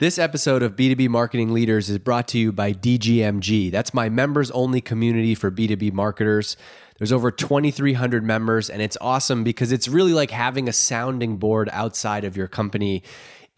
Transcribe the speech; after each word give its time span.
This 0.00 0.18
episode 0.18 0.62
of 0.62 0.76
B2B 0.76 1.10
Marketing 1.10 1.52
Leaders 1.52 1.90
is 1.90 1.98
brought 1.98 2.26
to 2.28 2.38
you 2.38 2.52
by 2.52 2.72
DGMG. 2.72 3.70
That's 3.70 3.92
my 3.92 4.08
members 4.08 4.50
only 4.52 4.80
community 4.80 5.34
for 5.34 5.50
B2B 5.50 5.92
marketers. 5.92 6.56
There's 6.96 7.12
over 7.12 7.30
2,300 7.30 8.24
members, 8.24 8.70
and 8.70 8.80
it's 8.80 8.96
awesome 9.02 9.44
because 9.44 9.72
it's 9.72 9.88
really 9.88 10.14
like 10.14 10.30
having 10.30 10.70
a 10.70 10.72
sounding 10.72 11.36
board 11.36 11.68
outside 11.70 12.24
of 12.24 12.34
your 12.34 12.48
company. 12.48 13.02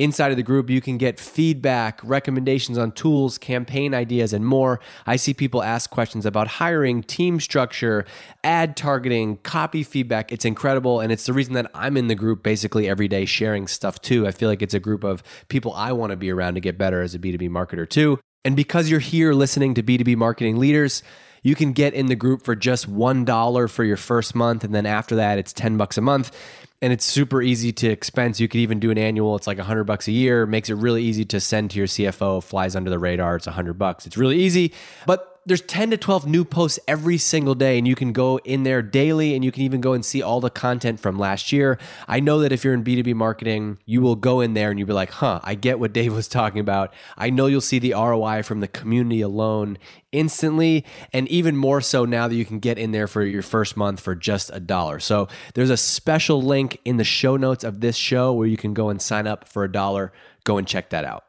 Inside 0.02 0.32
of 0.32 0.36
the 0.36 0.42
group, 0.42 0.68
you 0.68 0.80
can 0.80 0.98
get 0.98 1.20
feedback, 1.20 2.00
recommendations 2.02 2.76
on 2.76 2.90
tools, 2.90 3.38
campaign 3.38 3.94
ideas, 3.94 4.32
and 4.32 4.44
more. 4.44 4.80
I 5.06 5.14
see 5.14 5.32
people 5.32 5.62
ask 5.62 5.88
questions 5.90 6.26
about 6.26 6.48
hiring, 6.48 7.04
team 7.04 7.38
structure, 7.38 8.04
ad 8.42 8.76
targeting, 8.76 9.36
copy 9.44 9.84
feedback. 9.84 10.32
It's 10.32 10.44
incredible. 10.44 10.98
And 10.98 11.12
it's 11.12 11.26
the 11.26 11.32
reason 11.32 11.54
that 11.54 11.70
I'm 11.72 11.96
in 11.96 12.08
the 12.08 12.16
group 12.16 12.42
basically 12.42 12.88
every 12.88 13.06
day 13.06 13.24
sharing 13.24 13.68
stuff 13.68 14.02
too. 14.02 14.26
I 14.26 14.32
feel 14.32 14.48
like 14.48 14.60
it's 14.60 14.74
a 14.74 14.80
group 14.80 15.04
of 15.04 15.22
people 15.46 15.72
I 15.72 15.92
want 15.92 16.10
to 16.10 16.16
be 16.16 16.32
around 16.32 16.54
to 16.54 16.60
get 16.60 16.76
better 16.76 17.00
as 17.00 17.14
a 17.14 17.20
B2B 17.20 17.48
marketer 17.48 17.88
too. 17.88 18.18
And 18.44 18.56
because 18.56 18.90
you're 18.90 18.98
here 18.98 19.32
listening 19.32 19.74
to 19.74 19.84
B2B 19.84 20.16
marketing 20.16 20.56
leaders, 20.56 21.04
you 21.44 21.54
can 21.54 21.72
get 21.72 21.94
in 21.94 22.06
the 22.06 22.16
group 22.16 22.42
for 22.42 22.56
just 22.56 22.92
$1 22.92 23.70
for 23.70 23.84
your 23.84 23.96
first 23.96 24.34
month. 24.34 24.64
And 24.64 24.74
then 24.74 24.84
after 24.84 25.14
that, 25.14 25.38
it's 25.38 25.52
10 25.52 25.76
bucks 25.76 25.96
a 25.96 26.00
month 26.00 26.32
and 26.82 26.92
it's 26.92 27.04
super 27.04 27.40
easy 27.40 27.72
to 27.72 27.88
expense. 27.88 28.40
You 28.40 28.48
could 28.48 28.58
even 28.58 28.80
do 28.80 28.90
an 28.90 28.98
annual. 28.98 29.36
It's 29.36 29.46
like 29.46 29.58
a 29.58 29.64
hundred 29.64 29.84
bucks 29.84 30.08
a 30.08 30.12
year. 30.12 30.46
Makes 30.46 30.68
it 30.68 30.74
really 30.74 31.02
easy 31.04 31.24
to 31.26 31.40
send 31.40 31.70
to 31.70 31.78
your 31.78 31.86
CFO. 31.86 32.42
Flies 32.42 32.74
under 32.74 32.90
the 32.90 32.98
radar. 32.98 33.36
It's 33.36 33.46
a 33.46 33.52
hundred 33.52 33.78
bucks. 33.78 34.04
It's 34.04 34.16
really 34.16 34.40
easy. 34.40 34.74
But 35.06 35.31
there's 35.44 35.60
10 35.62 35.90
to 35.90 35.96
12 35.96 36.26
new 36.26 36.44
posts 36.44 36.78
every 36.86 37.18
single 37.18 37.54
day 37.54 37.76
and 37.76 37.88
you 37.88 37.96
can 37.96 38.12
go 38.12 38.38
in 38.38 38.62
there 38.62 38.80
daily 38.80 39.34
and 39.34 39.44
you 39.44 39.50
can 39.50 39.62
even 39.62 39.80
go 39.80 39.92
and 39.92 40.04
see 40.04 40.22
all 40.22 40.40
the 40.40 40.50
content 40.50 41.00
from 41.00 41.18
last 41.18 41.50
year. 41.50 41.78
I 42.06 42.20
know 42.20 42.38
that 42.40 42.52
if 42.52 42.62
you're 42.62 42.74
in 42.74 42.84
b2b 42.84 43.14
marketing 43.14 43.78
you 43.84 44.00
will 44.00 44.14
go 44.14 44.40
in 44.40 44.54
there 44.54 44.70
and 44.70 44.78
you'll 44.78 44.86
be 44.86 44.92
like 44.92 45.10
huh 45.10 45.40
i 45.42 45.54
get 45.54 45.80
what 45.80 45.92
dave 45.92 46.14
was 46.14 46.28
talking 46.32 46.60
about. 46.60 46.94
I 47.16 47.30
know 47.30 47.46
you'll 47.46 47.60
see 47.60 47.78
the 47.78 47.94
roi 47.94 48.42
from 48.42 48.60
the 48.60 48.68
community 48.68 49.20
alone 49.20 49.78
instantly 50.12 50.84
and 51.12 51.26
even 51.28 51.56
more 51.56 51.80
so 51.80 52.04
now 52.04 52.28
that 52.28 52.36
you 52.36 52.44
can 52.44 52.60
get 52.60 52.78
in 52.78 52.92
there 52.92 53.08
for 53.08 53.22
your 53.22 53.42
first 53.42 53.76
month 53.76 54.00
for 54.00 54.14
just 54.14 54.50
a 54.52 54.60
dollar. 54.60 55.00
So 55.00 55.28
there's 55.54 55.70
a 55.70 55.76
special 55.76 56.40
link 56.40 56.80
in 56.84 56.98
the 56.98 57.04
show 57.04 57.36
notes 57.36 57.64
of 57.64 57.80
this 57.80 57.96
show 57.96 58.32
where 58.32 58.46
you 58.46 58.56
can 58.56 58.74
go 58.74 58.90
and 58.90 59.02
sign 59.02 59.26
up 59.26 59.48
for 59.48 59.64
a 59.64 59.72
dollar. 59.72 60.12
Go 60.44 60.58
and 60.58 60.66
check 60.66 60.90
that 60.90 61.04
out 61.04 61.24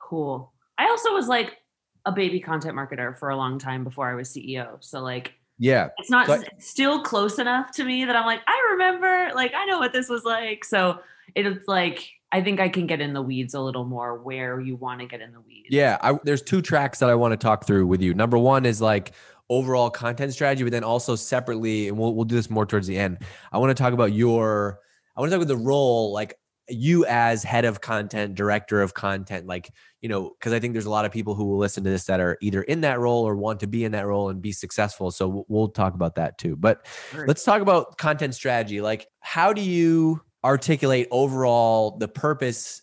Cool. 0.00 0.52
I 0.76 0.88
also 0.88 1.12
was 1.12 1.28
like 1.28 1.56
a 2.04 2.12
baby 2.12 2.40
content 2.40 2.76
marketer 2.76 3.18
for 3.18 3.30
a 3.30 3.36
long 3.36 3.58
time 3.58 3.84
before 3.84 4.10
I 4.10 4.14
was 4.14 4.28
CEO. 4.28 4.76
So 4.80 5.00
like 5.00 5.32
yeah. 5.58 5.88
It's 5.98 6.10
not 6.10 6.26
but, 6.26 6.48
still 6.58 7.02
close 7.02 7.38
enough 7.38 7.70
to 7.72 7.84
me 7.84 8.04
that 8.04 8.16
I'm 8.16 8.26
like, 8.26 8.40
I 8.46 8.68
remember, 8.72 9.30
like, 9.34 9.52
I 9.54 9.64
know 9.66 9.78
what 9.78 9.92
this 9.92 10.08
was 10.08 10.24
like. 10.24 10.64
So 10.64 10.98
it's 11.34 11.68
like, 11.68 12.08
I 12.32 12.42
think 12.42 12.58
I 12.60 12.68
can 12.68 12.86
get 12.86 13.00
in 13.00 13.12
the 13.12 13.22
weeds 13.22 13.54
a 13.54 13.60
little 13.60 13.84
more 13.84 14.18
where 14.18 14.60
you 14.60 14.76
want 14.76 15.00
to 15.00 15.06
get 15.06 15.20
in 15.20 15.32
the 15.32 15.40
weeds. 15.40 15.68
Yeah. 15.70 15.98
I, 16.00 16.18
there's 16.24 16.42
two 16.42 16.60
tracks 16.60 16.98
that 16.98 17.08
I 17.08 17.14
want 17.14 17.32
to 17.32 17.36
talk 17.36 17.66
through 17.66 17.86
with 17.86 18.02
you. 18.02 18.12
Number 18.14 18.38
one 18.38 18.66
is 18.66 18.80
like 18.80 19.12
overall 19.48 19.90
content 19.90 20.32
strategy, 20.32 20.64
but 20.64 20.72
then 20.72 20.84
also 20.84 21.14
separately, 21.14 21.88
and 21.88 21.96
we'll, 21.96 22.14
we'll 22.14 22.24
do 22.24 22.34
this 22.34 22.50
more 22.50 22.66
towards 22.66 22.86
the 22.86 22.98
end. 22.98 23.18
I 23.52 23.58
want 23.58 23.70
to 23.70 23.80
talk 23.80 23.92
about 23.92 24.12
your, 24.12 24.80
I 25.16 25.20
want 25.20 25.30
to 25.30 25.36
talk 25.36 25.44
about 25.44 25.56
the 25.56 25.64
role, 25.64 26.12
like 26.12 26.34
you 26.68 27.04
as 27.06 27.44
head 27.44 27.64
of 27.64 27.80
content, 27.80 28.34
director 28.34 28.82
of 28.82 28.94
content, 28.94 29.46
like, 29.46 29.70
you 30.04 30.10
know, 30.10 30.34
because 30.38 30.52
I 30.52 30.60
think 30.60 30.74
there's 30.74 30.84
a 30.84 30.90
lot 30.90 31.06
of 31.06 31.12
people 31.12 31.34
who 31.34 31.46
will 31.46 31.56
listen 31.56 31.82
to 31.82 31.88
this 31.88 32.04
that 32.04 32.20
are 32.20 32.36
either 32.42 32.60
in 32.60 32.82
that 32.82 33.00
role 33.00 33.26
or 33.26 33.36
want 33.36 33.60
to 33.60 33.66
be 33.66 33.84
in 33.84 33.92
that 33.92 34.06
role 34.06 34.28
and 34.28 34.42
be 34.42 34.52
successful. 34.52 35.10
So 35.10 35.46
we'll 35.48 35.68
talk 35.68 35.94
about 35.94 36.16
that 36.16 36.36
too. 36.36 36.56
But 36.56 36.86
sure. 37.10 37.26
let's 37.26 37.42
talk 37.42 37.62
about 37.62 37.96
content 37.96 38.34
strategy. 38.34 38.82
Like, 38.82 39.06
how 39.20 39.54
do 39.54 39.62
you 39.62 40.20
articulate 40.44 41.08
overall 41.10 41.96
the 41.96 42.06
purpose 42.06 42.82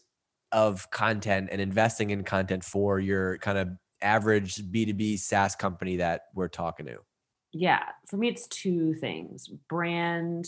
of 0.52 0.90
content 0.90 1.50
and 1.52 1.62
investing 1.62 2.10
in 2.10 2.24
content 2.24 2.64
for 2.64 3.00
your 3.00 3.38
kind 3.38 3.60
of 3.60 3.70
average 4.02 4.56
B2B 4.56 5.20
SaaS 5.20 5.56
company 5.56 5.98
that 5.98 6.22
we're 6.34 6.48
talking 6.48 6.88
to? 6.88 6.98
Yeah, 7.54 7.84
for 8.08 8.18
me, 8.18 8.30
it's 8.30 8.48
two 8.48 8.96
things 8.96 9.48
brand 9.70 10.48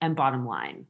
and 0.00 0.16
bottom 0.16 0.46
line. 0.46 0.86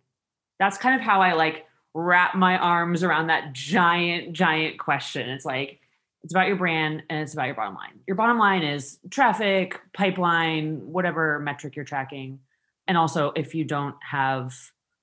That's 0.60 0.78
kind 0.78 0.94
of 0.94 1.00
how 1.00 1.20
I 1.20 1.32
like 1.32 1.66
wrap 1.96 2.34
my 2.34 2.58
arms 2.58 3.02
around 3.02 3.28
that 3.28 3.54
giant, 3.54 4.34
giant 4.34 4.78
question. 4.78 5.30
It's 5.30 5.46
like, 5.46 5.80
it's 6.22 6.34
about 6.34 6.46
your 6.46 6.56
brand 6.56 7.02
and 7.08 7.20
it's 7.20 7.32
about 7.32 7.46
your 7.46 7.54
bottom 7.54 7.74
line. 7.74 8.00
Your 8.06 8.16
bottom 8.16 8.38
line 8.38 8.62
is 8.62 8.98
traffic, 9.10 9.80
pipeline, 9.94 10.92
whatever 10.92 11.38
metric 11.38 11.74
you're 11.74 11.86
tracking. 11.86 12.40
And 12.86 12.98
also, 12.98 13.32
if 13.34 13.54
you 13.54 13.64
don't 13.64 13.96
have 14.02 14.54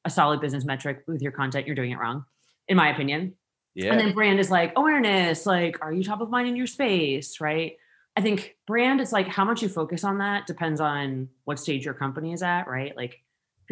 a 0.05 0.09
solid 0.11 0.39
business 0.39 0.65
metric 0.65 1.03
with 1.07 1.21
your 1.21 1.31
content, 1.31 1.65
you're 1.65 1.75
doing 1.75 1.91
it 1.91 1.97
wrong, 1.97 2.25
in 2.67 2.77
my 2.77 2.89
opinion. 2.89 3.33
Yeah. 3.73 3.91
And 3.91 3.99
then 3.99 4.13
brand 4.13 4.39
is 4.39 4.51
like 4.51 4.73
awareness, 4.75 5.47
like, 5.47 5.79
are 5.81 5.91
you 5.91 6.03
top 6.03 6.21
of 6.21 6.29
mind 6.29 6.47
in 6.47 6.55
your 6.55 6.67
space? 6.67 7.41
Right. 7.41 7.77
I 8.15 8.21
think 8.21 8.55
brand 8.67 9.01
is 9.01 9.11
like 9.11 9.27
how 9.27 9.45
much 9.45 9.63
you 9.63 9.69
focus 9.69 10.03
on 10.03 10.19
that 10.19 10.45
depends 10.45 10.79
on 10.79 11.29
what 11.45 11.57
stage 11.57 11.85
your 11.85 11.95
company 11.95 12.33
is 12.33 12.43
at, 12.43 12.67
right? 12.67 12.95
Like 12.95 13.23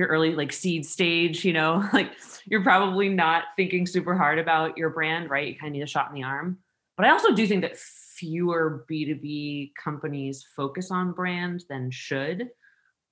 if 0.02 0.08
you're 0.08 0.16
early 0.16 0.36
like 0.36 0.52
seed 0.52 0.86
stage, 0.86 1.46
you 1.46 1.54
know, 1.54 1.88
like 1.94 2.14
you're 2.46 2.64
probably 2.64 3.10
not 3.10 3.44
thinking 3.56 3.86
super 3.86 4.16
hard 4.16 4.40
about 4.40 4.78
your 4.78 4.90
brand, 4.90 5.30
right? 5.30 5.48
You 5.48 5.56
kind 5.56 5.70
of 5.70 5.74
need 5.74 5.84
a 5.84 5.88
shot 5.88 6.10
in 6.10 6.16
the 6.16 6.24
arm. 6.24 6.58
But 6.98 7.06
I 7.06 7.12
also 7.12 7.34
do 7.34 7.46
think 7.46 7.62
that 7.62 7.78
fewer 7.78 8.86
B2B 8.90 9.74
companies 9.76 10.46
focus 10.56 10.92
on 10.92 11.12
brand 11.12 11.66
than 11.70 11.92
should. 11.92 12.50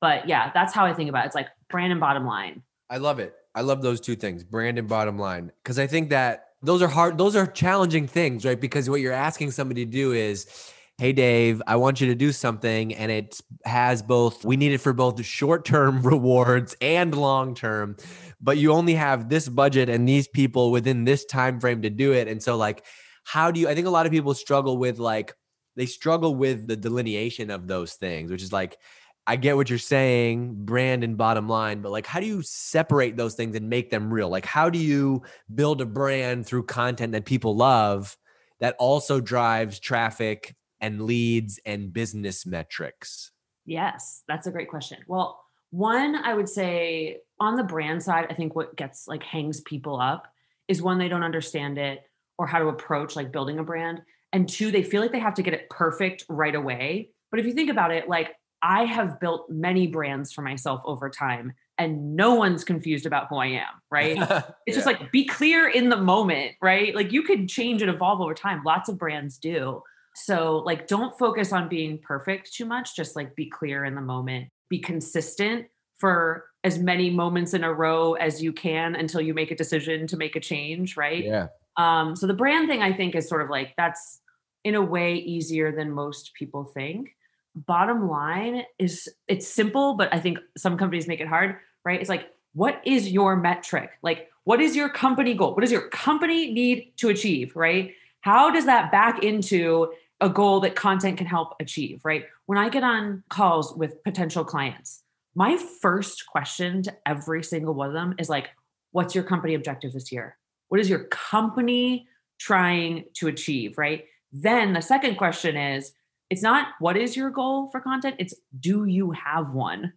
But 0.02 0.28
yeah, 0.28 0.52
that's 0.54 0.74
how 0.74 0.86
I 0.86 0.94
think 0.94 1.10
about 1.10 1.26
it. 1.26 1.28
It's 1.28 1.36
like 1.36 1.48
brand 1.70 1.92
and 1.92 2.00
bottom 2.00 2.26
line. 2.26 2.64
I 2.90 2.98
love 2.98 3.20
it. 3.20 3.36
I 3.54 3.62
love 3.62 3.82
those 3.82 4.00
two 4.00 4.16
things, 4.16 4.44
brand 4.44 4.78
and 4.78 4.88
bottom 4.88 5.18
line. 5.18 5.52
Cause 5.64 5.80
I 5.80 5.88
think 5.88 6.10
that 6.10 6.46
those 6.62 6.82
are 6.82 6.88
hard, 6.88 7.18
those 7.18 7.36
are 7.36 7.46
challenging 7.46 8.08
things, 8.08 8.46
right? 8.46 8.60
Because 8.60 8.90
what 8.90 9.02
you're 9.02 9.14
asking 9.14 9.52
somebody 9.52 9.86
to 9.86 9.92
do 9.92 10.14
is, 10.14 10.72
hey 11.00 11.14
dave 11.14 11.62
i 11.66 11.78
want 11.78 12.02
you 12.02 12.08
to 12.08 12.14
do 12.14 12.30
something 12.30 12.94
and 12.94 13.10
it 13.10 13.40
has 13.64 14.02
both 14.02 14.44
we 14.44 14.58
need 14.58 14.74
it 14.74 14.80
for 14.80 14.92
both 14.92 15.16
the 15.16 15.24
short 15.24 15.64
term 15.64 16.02
rewards 16.06 16.76
and 16.82 17.16
long 17.16 17.56
term 17.56 17.96
but 18.42 18.58
you 18.58 18.74
only 18.74 18.94
have 18.94 19.30
this 19.30 19.48
budget 19.48 19.88
and 19.88 20.08
these 20.08 20.28
people 20.28 20.72
within 20.72 21.06
this 21.06 21.24
time 21.24 21.58
frame 21.58 21.82
to 21.82 21.90
do 21.90 22.12
it 22.12 22.28
and 22.28 22.44
so 22.44 22.58
like 22.58 22.84
how 23.24 23.50
do 23.50 23.62
you 23.62 23.70
i 23.70 23.74
think 23.74 23.88
a 23.88 23.90
lot 23.90 24.06
of 24.06 24.12
people 24.12 24.34
struggle 24.34 24.78
with 24.78 25.00
like 25.00 25.34
they 25.78 25.86
struggle 25.86 26.36
with 26.36 26.68
the 26.68 26.76
delineation 26.76 27.50
of 27.50 27.66
those 27.66 27.94
things 27.94 28.30
which 28.30 28.44
is 28.44 28.52
like 28.52 28.78
i 29.26 29.38
get 29.38 29.56
what 29.56 29.70
you're 29.70 29.80
saying 29.80 30.54
brand 30.66 31.06
and 31.06 31.16
bottom 31.16 31.48
line 31.48 31.82
but 31.82 31.94
like 31.94 32.06
how 32.06 32.20
do 32.20 32.26
you 32.26 32.42
separate 32.42 33.16
those 33.16 33.36
things 33.36 33.56
and 33.56 33.70
make 33.70 33.90
them 33.90 34.14
real? 34.14 34.28
Like 34.28 34.46
how 34.46 34.70
do 34.70 34.78
you 34.80 35.22
build 35.56 35.80
a 35.80 35.86
brand 35.86 36.46
through 36.46 36.64
content 36.64 37.14
that 37.14 37.24
people 37.24 37.56
love 37.56 38.18
that 38.60 38.76
also 38.80 39.22
drives 39.22 39.80
traffic 39.80 40.56
and 40.82 41.04
leads 41.04 41.60
and 41.66 41.94
business 41.94 42.46
metrics? 42.46 43.32
Yes, 43.66 44.24
that's 44.28 44.48
a 44.48 44.52
great 44.52 44.70
question. 44.70 45.00
Well, 45.08 45.44
one, 45.72 46.16
I 46.16 46.34
would 46.34 46.50
say 46.50 47.18
on 47.40 47.56
the 47.56 47.64
brand 47.64 48.02
side, 48.02 48.28
I 48.30 48.34
think 48.34 48.56
what 48.56 48.76
gets 48.76 49.08
like 49.08 49.24
hangs 49.24 49.62
people 49.62 50.00
up 50.00 50.28
is 50.68 50.82
one, 50.82 50.98
they 50.98 51.08
don't 51.08 51.24
understand 51.24 51.78
it 51.78 52.04
or 52.38 52.48
how 52.48 52.60
to 52.60 52.68
approach 52.68 53.16
like 53.16 53.32
building 53.32 53.60
a 53.60 53.64
brand. 53.64 54.02
And 54.32 54.48
two, 54.48 54.72
they 54.72 54.84
feel 54.84 55.02
like 55.02 55.12
they 55.12 55.20
have 55.20 55.34
to 55.36 55.44
get 55.44 55.54
it 55.54 55.70
perfect 55.70 56.24
right 56.30 56.56
away. 56.56 57.10
But 57.32 57.40
if 57.40 57.46
you 57.46 57.54
think 57.54 57.70
about 57.70 57.92
it, 57.92 58.08
like 58.08 58.36
I 58.62 58.86
have 58.86 59.20
built 59.20 59.50
many 59.50 59.88
brands 59.88 60.32
for 60.32 60.42
myself 60.42 60.82
over 60.86 61.10
time 61.10 61.54
and 61.78 62.16
no 62.16 62.36
one's 62.36 62.64
confused 62.64 63.06
about 63.06 63.28
who 63.30 63.38
I 63.38 63.48
am, 63.48 63.82
right? 63.90 64.18
It's 64.68 64.76
yeah. 64.78 64.84
just 64.84 64.86
like 64.86 65.12
be 65.12 65.26
clear 65.26 65.68
in 65.68 65.90
the 65.90 65.98
moment, 65.98 66.56
right? 66.62 66.94
Like 66.94 67.12
you 67.12 67.24
could 67.24 67.48
change 67.48 67.82
and 67.82 67.90
evolve 67.90 68.22
over 68.22 68.34
time. 68.34 68.64
Lots 68.64 68.90
of 68.90 68.98
brands 68.98 69.38
do. 69.38 69.82
So, 70.16 70.64
like, 70.66 70.88
don't 70.88 71.18
focus 71.18 71.54
on 71.54 71.70
being 71.70 72.00
perfect 72.00 72.54
too 72.54 72.66
much. 72.66 72.96
Just 72.96 73.16
like 73.16 73.36
be 73.36 73.50
clear 73.50 73.86
in 73.86 73.96
the 73.96 74.02
moment, 74.02 74.50
be 74.70 74.80
consistent 74.80 75.68
for 75.98 76.46
as 76.64 76.78
many 76.78 77.10
moments 77.10 77.54
in 77.54 77.64
a 77.64 77.74
row 77.74 78.14
as 78.14 78.42
you 78.42 78.52
can 78.52 78.96
until 78.96 79.22
you 79.22 79.34
make 79.34 79.52
a 79.52 79.56
decision 79.56 80.08
to 80.08 80.18
make 80.18 80.36
a 80.36 80.40
change, 80.40 80.98
right? 80.98 81.24
Yeah. 81.24 81.48
Um, 81.78 82.16
so 82.16 82.28
the 82.28 82.34
brand 82.34 82.68
thing 82.68 82.82
I 82.82 82.92
think 82.92 83.16
is 83.16 83.30
sort 83.30 83.42
of 83.42 83.50
like 83.50 83.74
that's 83.78 84.20
in 84.64 84.76
a 84.76 84.82
way 84.82 85.16
easier 85.16 85.72
than 85.72 85.92
most 85.92 86.34
people 86.34 86.66
think. 86.66 87.16
Bottom 87.56 88.10
line 88.10 88.64
is 88.78 89.08
it's 89.28 89.48
simple, 89.48 89.96
but 89.96 90.14
I 90.14 90.20
think 90.20 90.40
some 90.58 90.78
companies 90.78 91.08
make 91.08 91.22
it 91.22 91.28
hard, 91.28 91.58
right? 91.86 92.00
It's 92.00 92.10
like, 92.10 92.30
what 92.54 92.82
is 92.86 93.10
your 93.10 93.36
metric? 93.36 93.92
Like, 94.02 94.30
what 94.44 94.60
is 94.62 94.76
your 94.76 94.90
company 94.90 95.34
goal? 95.34 95.54
What 95.54 95.62
does 95.62 95.72
your 95.72 95.88
company 95.90 96.52
need 96.52 96.94
to 96.98 97.10
achieve, 97.10 97.56
right? 97.56 97.94
How 98.22 98.52
does 98.52 98.66
that 98.66 98.92
back 98.92 99.24
into 99.24 99.92
a 100.22 100.30
goal 100.30 100.60
that 100.62 100.76
content 100.76 101.18
can 101.18 101.28
help 101.28 101.56
achieve, 101.60 102.02
right? 102.04 102.26
When 102.46 102.58
I 102.58 102.70
get 102.70 102.84
on 102.84 103.24
calls 103.30 103.74
with 103.76 104.04
potential 104.04 104.44
clients, 104.44 105.04
my 105.36 105.58
first 105.82 106.26
question 106.28 106.84
to 106.84 106.98
every 107.06 107.44
single 107.44 107.74
one 107.74 107.88
of 107.88 107.94
them 107.94 108.16
is 108.20 108.30
like, 108.30 108.50
what's 108.92 109.16
your 109.16 109.24
company 109.24 109.54
objective 109.54 109.94
this 109.94 110.12
year? 110.12 110.38
What 110.68 110.82
is 110.82 110.90
your 110.90 111.06
company 111.06 112.08
trying 112.40 113.06
to 113.16 113.28
achieve, 113.28 113.78
right? 113.78 114.06
Then 114.32 114.74
the 114.74 114.82
second 114.82 115.16
question 115.18 115.56
is, 115.56 115.94
it's 116.30 116.44
not 116.44 116.68
what 116.80 116.96
is 116.96 117.18
your 117.18 117.30
goal 117.32 117.70
for 117.72 117.80
content, 117.82 118.16
it's 118.20 118.36
do 118.60 118.86
you 118.86 119.12
have 119.12 119.52
one? 119.52 119.94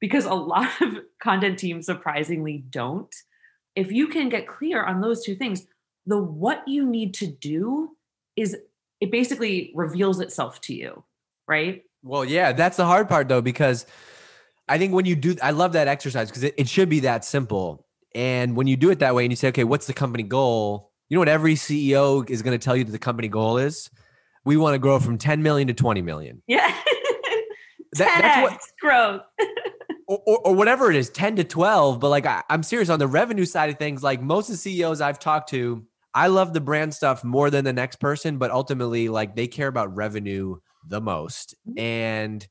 Because 0.00 0.24
a 0.24 0.34
lot 0.34 0.68
of 0.80 0.98
content 1.22 1.58
teams 1.58 1.86
surprisingly 1.86 2.64
don't. 2.70 3.14
If 3.76 3.92
you 3.92 4.08
can 4.08 4.28
get 4.28 4.48
clear 4.48 4.82
on 4.82 5.00
those 5.00 5.24
two 5.24 5.36
things, 5.36 5.66
the 6.08 6.18
what 6.18 6.66
you 6.66 6.86
need 6.86 7.14
to 7.14 7.26
do 7.26 7.90
is 8.34 8.56
it 9.00 9.10
basically 9.10 9.72
reveals 9.74 10.20
itself 10.20 10.60
to 10.62 10.74
you, 10.74 11.04
right? 11.46 11.82
Well, 12.02 12.24
yeah, 12.24 12.52
that's 12.52 12.76
the 12.78 12.86
hard 12.86 13.08
part 13.08 13.28
though, 13.28 13.42
because 13.42 13.86
I 14.68 14.78
think 14.78 14.92
when 14.94 15.04
you 15.04 15.16
do, 15.16 15.36
I 15.42 15.50
love 15.50 15.72
that 15.72 15.86
exercise 15.86 16.28
because 16.28 16.44
it, 16.44 16.54
it 16.56 16.68
should 16.68 16.88
be 16.88 17.00
that 17.00 17.24
simple. 17.24 17.86
And 18.14 18.56
when 18.56 18.66
you 18.66 18.76
do 18.76 18.90
it 18.90 19.00
that 19.00 19.14
way 19.14 19.24
and 19.24 19.32
you 19.32 19.36
say, 19.36 19.48
okay, 19.48 19.64
what's 19.64 19.86
the 19.86 19.92
company 19.92 20.22
goal? 20.22 20.92
You 21.08 21.16
know 21.16 21.20
what 21.20 21.28
every 21.28 21.54
CEO 21.54 22.28
is 22.28 22.42
going 22.42 22.58
to 22.58 22.62
tell 22.62 22.76
you 22.76 22.84
that 22.84 22.92
the 22.92 22.98
company 22.98 23.28
goal 23.28 23.58
is? 23.58 23.90
We 24.44 24.56
want 24.56 24.74
to 24.74 24.78
grow 24.78 24.98
from 24.98 25.18
10 25.18 25.42
million 25.42 25.68
to 25.68 25.74
20 25.74 26.02
million. 26.02 26.42
Yeah. 27.90 28.04
that, 28.04 28.20
that's 28.20 28.52
what 28.52 28.60
growth. 28.80 29.22
or, 30.06 30.20
or, 30.26 30.38
or, 30.48 30.54
whatever 30.54 30.90
it 30.90 30.96
is, 30.96 31.08
10 31.10 31.36
to 31.36 31.44
12. 31.44 32.00
But 32.00 32.10
like, 32.10 32.26
I, 32.26 32.42
I'm 32.50 32.62
serious 32.62 32.90
on 32.90 32.98
the 32.98 33.06
revenue 33.06 33.46
side 33.46 33.70
of 33.70 33.78
things. 33.78 34.02
Like 34.02 34.20
most 34.20 34.50
of 34.50 34.54
the 34.54 34.58
CEOs 34.58 35.00
I've 35.00 35.18
talked 35.18 35.48
to, 35.50 35.84
I 36.14 36.28
love 36.28 36.52
the 36.52 36.60
brand 36.60 36.94
stuff 36.94 37.22
more 37.22 37.50
than 37.50 37.64
the 37.64 37.72
next 37.72 37.96
person, 37.96 38.38
but 38.38 38.50
ultimately, 38.50 39.08
like 39.08 39.36
they 39.36 39.46
care 39.46 39.68
about 39.68 39.94
revenue 39.96 40.56
the 40.86 41.00
most. 41.00 41.54
Mm-hmm. 41.68 41.78
And 41.78 42.48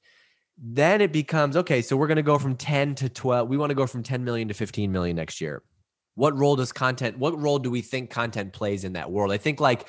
then 0.57 1.01
it 1.01 1.11
becomes 1.11 1.55
okay, 1.57 1.81
so 1.81 1.95
we're 1.95 2.07
going 2.07 2.17
to 2.17 2.23
go 2.23 2.37
from 2.37 2.55
10 2.55 2.95
to 2.95 3.09
12. 3.09 3.47
We 3.47 3.57
want 3.57 3.69
to 3.69 3.75
go 3.75 3.87
from 3.87 4.03
10 4.03 4.23
million 4.23 4.47
to 4.47 4.53
15 4.53 4.91
million 4.91 5.15
next 5.15 5.39
year. 5.39 5.63
What 6.15 6.37
role 6.37 6.55
does 6.55 6.71
content, 6.71 7.19
what 7.19 7.39
role 7.39 7.59
do 7.59 7.69
we 7.69 7.81
think 7.81 8.09
content 8.09 8.53
plays 8.53 8.83
in 8.83 8.93
that 8.93 9.11
world? 9.11 9.31
I 9.31 9.37
think 9.37 9.59
like 9.59 9.87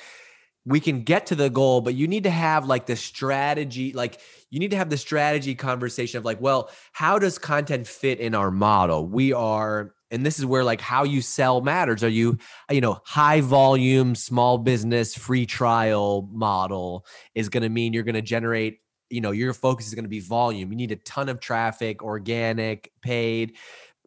we 0.65 0.79
can 0.79 1.03
get 1.03 1.25
to 1.27 1.35
the 1.35 1.49
goal, 1.49 1.81
but 1.81 1.95
you 1.95 2.07
need 2.07 2.23
to 2.23 2.29
have 2.29 2.67
like 2.67 2.85
the 2.85 2.95
strategy, 2.95 3.93
like 3.93 4.19
you 4.51 4.59
need 4.59 4.71
to 4.71 4.77
have 4.77 4.91
the 4.91 4.97
strategy 4.97 5.55
conversation 5.55 6.19
of 6.19 6.25
like, 6.25 6.39
well, 6.39 6.69
how 6.91 7.17
does 7.17 7.39
content 7.39 7.87
fit 7.87 8.19
in 8.19 8.35
our 8.35 8.51
model? 8.51 9.07
We 9.07 9.33
are 9.33 9.95
and 10.11 10.25
this 10.25 10.39
is 10.39 10.45
where 10.45 10.63
like 10.63 10.81
how 10.81 11.03
you 11.03 11.21
sell 11.21 11.61
matters. 11.61 12.03
Are 12.03 12.09
you 12.09 12.37
you 12.71 12.81
know 12.81 12.99
high 13.05 13.41
volume 13.41 14.15
small 14.15 14.57
business 14.57 15.15
free 15.15 15.45
trial 15.45 16.27
model 16.31 17.05
is 17.35 17.49
going 17.49 17.63
to 17.63 17.69
mean 17.69 17.93
you're 17.93 18.03
going 18.03 18.15
to 18.15 18.21
generate 18.21 18.79
you 19.09 19.21
know 19.21 19.31
your 19.31 19.53
focus 19.53 19.87
is 19.87 19.95
going 19.95 20.05
to 20.05 20.09
be 20.09 20.19
volume. 20.19 20.71
You 20.71 20.77
need 20.77 20.91
a 20.91 20.97
ton 20.97 21.29
of 21.29 21.39
traffic 21.39 22.03
organic 22.03 22.91
paid 23.01 23.57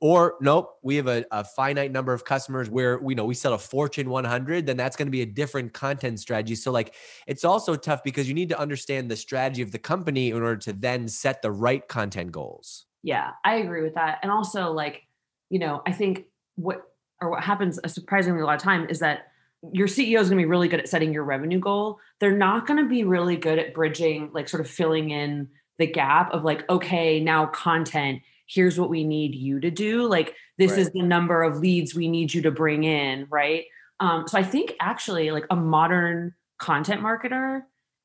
or 0.01 0.35
nope 0.41 0.79
we 0.83 0.97
have 0.97 1.07
a, 1.07 1.25
a 1.31 1.45
finite 1.45 1.93
number 1.93 2.13
of 2.13 2.25
customers 2.25 2.69
where 2.69 2.99
we 2.99 3.15
know 3.15 3.25
we 3.25 3.35
sell 3.35 3.55
a 3.55 3.59
fortune 3.59 4.11
100 4.11 4.67
then 4.67 4.77
that's 4.77 4.97
going 4.97 5.07
to 5.07 5.13
be 5.13 5.23
a 5.23 5.27
different 5.27 5.73
content 5.73 6.19
strategy. 6.19 6.57
So 6.57 6.73
like 6.73 6.95
it's 7.27 7.45
also 7.45 7.77
tough 7.77 8.03
because 8.03 8.29
you 8.29 8.35
need 8.35 8.49
to 8.49 8.59
understand 8.59 9.11
the 9.11 9.17
strategy 9.17 9.63
of 9.63 9.71
the 9.71 9.79
company 9.79 10.31
in 10.31 10.35
order 10.35 10.57
to 10.57 10.73
then 10.73 11.07
set 11.07 11.41
the 11.41 11.53
right 11.53 11.87
content 11.87 12.33
goals. 12.33 12.87
Yeah 13.05 13.31
i 13.45 13.57
agree 13.57 13.83
with 13.83 13.95
that. 13.95 14.19
And 14.23 14.33
also 14.33 14.73
like 14.73 15.03
you 15.53 15.59
know, 15.59 15.83
I 15.87 15.93
think 15.93 16.25
what 16.57 16.83
or 17.21 17.31
what 17.31 17.45
happens 17.45 17.79
a 17.85 17.89
surprisingly 17.89 18.41
a 18.41 18.47
lot 18.47 18.57
of 18.57 18.63
time 18.63 18.89
is 18.89 19.01
that 19.01 19.29
your 19.71 19.87
CEO 19.87 20.19
is 20.19 20.31
going 20.31 20.39
to 20.39 20.45
be 20.45 20.47
really 20.47 20.67
good 20.67 20.81
at 20.81 20.89
setting 20.89 21.13
your 21.13 21.25
revenue 21.25 21.61
goal. 21.61 22.01
They're 22.19 22.37
not 22.37 22.67
going 22.67 22.83
to 22.83 22.89
be 22.89 23.05
really 23.05 23.37
good 23.37 23.59
at 23.59 23.75
bridging, 23.75 24.31
like 24.33 24.49
sort 24.49 24.63
of 24.63 24.69
filling 24.69 25.11
in 25.11 25.49
the 25.79 25.87
gap 25.87 26.33
of 26.33 26.43
like, 26.43 26.69
okay, 26.71 27.21
now 27.21 27.47
content, 27.47 28.23
here's 28.47 28.81
what 28.81 28.89
we 28.89 29.05
need 29.05 29.35
you 29.35 29.61
to 29.61 29.71
do. 29.71 30.09
Like, 30.09 30.35
this 30.57 30.73
right. 30.73 30.81
is 30.81 30.91
the 30.91 31.03
number 31.03 31.43
of 31.43 31.59
leads 31.59 31.95
we 31.95 32.09
need 32.09 32.33
you 32.33 32.41
to 32.43 32.51
bring 32.51 32.85
in, 32.85 33.27
right? 33.31 33.67
Um, 34.01 34.27
so 34.27 34.39
I 34.39 34.43
think 34.43 34.75
actually, 34.81 35.31
like 35.31 35.47
a 35.51 35.57
modern 35.57 36.35
content 36.59 37.03
marketer 37.03 37.61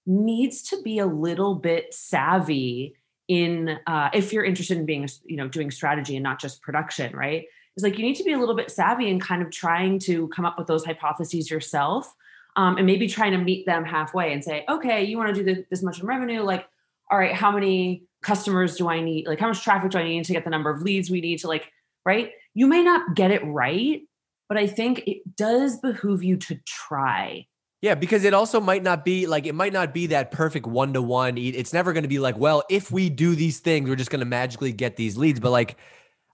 needs 0.05 0.61
to 0.63 0.81
be 0.83 0.99
a 0.99 1.07
little 1.07 1.55
bit 1.55 1.93
savvy 1.93 2.95
in 3.27 3.77
uh, 3.87 4.09
if 4.13 4.31
you're 4.31 4.45
interested 4.45 4.77
in 4.77 4.85
being 4.85 5.07
you 5.25 5.37
know 5.37 5.47
doing 5.47 5.71
strategy 5.71 6.15
and 6.15 6.23
not 6.23 6.39
just 6.39 6.61
production 6.61 7.15
right? 7.15 7.45
Is 7.75 7.83
like 7.83 7.97
you 7.97 8.05
need 8.05 8.15
to 8.15 8.23
be 8.23 8.33
a 8.33 8.39
little 8.39 8.55
bit 8.55 8.71
savvy 8.71 9.09
and 9.09 9.21
kind 9.21 9.41
of 9.41 9.51
trying 9.51 9.99
to 9.99 10.27
come 10.29 10.45
up 10.45 10.57
with 10.57 10.67
those 10.67 10.83
hypotheses 10.83 11.51
yourself 11.51 12.11
um, 12.55 12.77
and 12.77 12.87
maybe 12.87 13.07
trying 13.07 13.33
to 13.33 13.37
meet 13.37 13.65
them 13.65 13.85
halfway 13.85 14.33
and 14.33 14.43
say 14.43 14.65
okay 14.67 15.03
you 15.03 15.17
want 15.17 15.35
to 15.35 15.43
do 15.43 15.63
this 15.69 15.83
much 15.83 15.99
in 15.99 16.05
revenue? 16.05 16.41
Like 16.41 16.67
all 17.11 17.17
right 17.17 17.33
how 17.33 17.51
many 17.51 18.03
customers 18.21 18.75
do 18.75 18.89
i 18.89 18.99
need 18.99 19.27
like 19.27 19.39
how 19.39 19.47
much 19.47 19.63
traffic 19.63 19.91
do 19.91 19.97
i 19.97 20.03
need 20.03 20.25
to 20.25 20.33
get 20.33 20.43
the 20.43 20.49
number 20.49 20.69
of 20.69 20.81
leads 20.81 21.09
we 21.09 21.21
need 21.21 21.39
to 21.39 21.47
like 21.47 21.71
right? 22.05 22.31
You 22.53 22.67
may 22.67 22.83
not 22.83 23.15
get 23.15 23.31
it 23.31 23.45
right 23.45 24.01
but 24.49 24.57
i 24.57 24.65
think 24.65 25.03
it 25.05 25.35
does 25.35 25.77
behoove 25.77 26.23
you 26.23 26.37
to 26.37 26.55
try 26.65 27.45
yeah, 27.87 27.95
because 27.95 28.25
it 28.25 28.33
also 28.33 28.59
might 28.59 28.83
not 28.83 29.05
be 29.05 29.27
like 29.27 29.45
it 29.45 29.55
might 29.55 29.71
not 29.71 29.93
be 29.93 30.07
that 30.07 30.29
perfect 30.29 30.67
one 30.67 30.91
to 30.91 31.01
one. 31.01 31.37
It's 31.37 31.71
never 31.71 31.93
going 31.93 32.03
to 32.03 32.09
be 32.09 32.19
like, 32.19 32.37
well, 32.37 32.63
if 32.69 32.91
we 32.91 33.09
do 33.09 33.33
these 33.33 33.59
things, 33.59 33.87
we're 33.87 33.95
just 33.95 34.09
going 34.09 34.19
to 34.19 34.25
magically 34.25 34.73
get 34.73 34.97
these 34.97 35.15
leads. 35.15 35.39
But 35.39 35.51
like, 35.51 35.77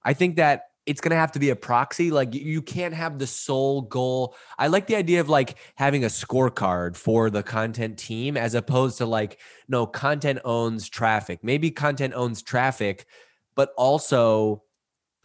I 0.03 0.13
think 0.13 0.37
that 0.37 0.69
it's 0.87 0.99
going 0.99 1.11
to 1.11 1.15
have 1.15 1.31
to 1.33 1.39
be 1.39 1.51
a 1.51 1.55
proxy. 1.55 2.09
Like, 2.09 2.33
you 2.33 2.63
can't 2.63 2.95
have 2.95 3.19
the 3.19 3.27
sole 3.27 3.83
goal. 3.83 4.35
I 4.57 4.65
like 4.65 4.87
the 4.87 4.95
idea 4.95 5.21
of 5.21 5.29
like 5.29 5.59
having 5.75 6.03
a 6.03 6.07
scorecard 6.07 6.95
for 6.95 7.29
the 7.29 7.43
content 7.43 7.99
team 7.99 8.35
as 8.35 8.55
opposed 8.55 8.97
to 8.97 9.05
like, 9.05 9.39
no, 9.67 9.85
content 9.85 10.39
owns 10.43 10.89
traffic. 10.89 11.43
Maybe 11.43 11.69
content 11.69 12.15
owns 12.15 12.41
traffic, 12.41 13.05
but 13.53 13.73
also 13.77 14.62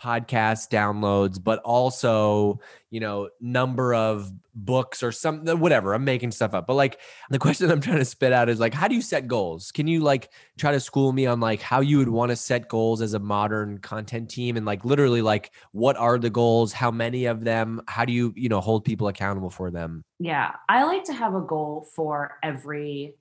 podcast 0.02 0.70
downloads, 0.70 1.42
but 1.42 1.58
also, 1.60 2.60
you 2.90 3.00
know, 3.00 3.28
number 3.40 3.94
of 3.94 4.32
books 4.54 5.02
or 5.02 5.12
something, 5.12 5.58
whatever. 5.58 5.94
I'm 5.94 6.04
making 6.04 6.30
stuff 6.30 6.54
up. 6.54 6.66
But 6.66 6.74
like 6.74 7.00
the 7.30 7.38
question 7.40 7.70
I'm 7.70 7.80
trying 7.80 7.98
to 7.98 8.04
spit 8.04 8.32
out 8.32 8.48
is 8.48 8.60
like, 8.60 8.74
how 8.74 8.88
do 8.88 8.94
you 8.94 9.02
set 9.02 9.26
goals? 9.26 9.72
Can 9.72 9.86
you 9.86 10.00
like 10.00 10.30
try 10.56 10.72
to 10.72 10.80
school 10.80 11.12
me 11.12 11.26
on 11.26 11.40
like 11.40 11.60
how 11.60 11.80
you 11.80 11.98
would 11.98 12.08
want 12.08 12.30
to 12.30 12.36
set 12.36 12.68
goals 12.68 13.02
as 13.02 13.14
a 13.14 13.18
modern 13.18 13.78
content 13.78 14.30
team 14.30 14.56
and 14.56 14.66
like 14.66 14.84
literally 14.84 15.22
like 15.22 15.52
what 15.72 15.96
are 15.96 16.18
the 16.18 16.30
goals? 16.30 16.72
How 16.72 16.90
many 16.90 17.26
of 17.26 17.44
them? 17.44 17.82
How 17.88 18.04
do 18.04 18.12
you, 18.12 18.32
you 18.36 18.48
know, 18.48 18.60
hold 18.60 18.84
people 18.84 19.08
accountable 19.08 19.50
for 19.50 19.70
them? 19.70 20.02
Yeah. 20.18 20.52
I 20.68 20.84
like 20.84 21.04
to 21.04 21.12
have 21.12 21.34
a 21.34 21.40
goal 21.40 21.88
for 21.94 22.38
every 22.42 23.14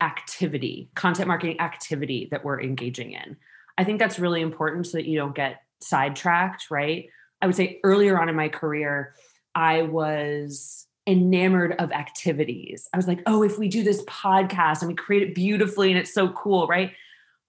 activity, 0.00 0.90
content 0.94 1.28
marketing 1.28 1.60
activity 1.60 2.28
that 2.30 2.44
we're 2.44 2.60
engaging 2.60 3.12
in. 3.12 3.36
I 3.76 3.84
think 3.84 3.98
that's 3.98 4.18
really 4.18 4.40
important 4.40 4.86
so 4.86 4.98
that 4.98 5.06
you 5.06 5.18
don't 5.18 5.34
get 5.34 5.62
sidetracked, 5.80 6.70
right? 6.70 7.08
I 7.40 7.46
would 7.46 7.56
say 7.56 7.80
earlier 7.84 8.20
on 8.20 8.28
in 8.28 8.36
my 8.36 8.48
career, 8.48 9.14
I 9.54 9.82
was 9.82 10.86
enamored 11.06 11.72
of 11.78 11.90
activities. 11.90 12.88
I 12.92 12.96
was 12.96 13.08
like, 13.08 13.22
oh, 13.26 13.42
if 13.42 13.58
we 13.58 13.68
do 13.68 13.82
this 13.82 14.02
podcast 14.04 14.80
and 14.80 14.88
we 14.88 14.94
create 14.94 15.22
it 15.22 15.34
beautifully 15.34 15.90
and 15.90 15.98
it's 15.98 16.12
so 16.12 16.28
cool, 16.30 16.66
right? 16.66 16.92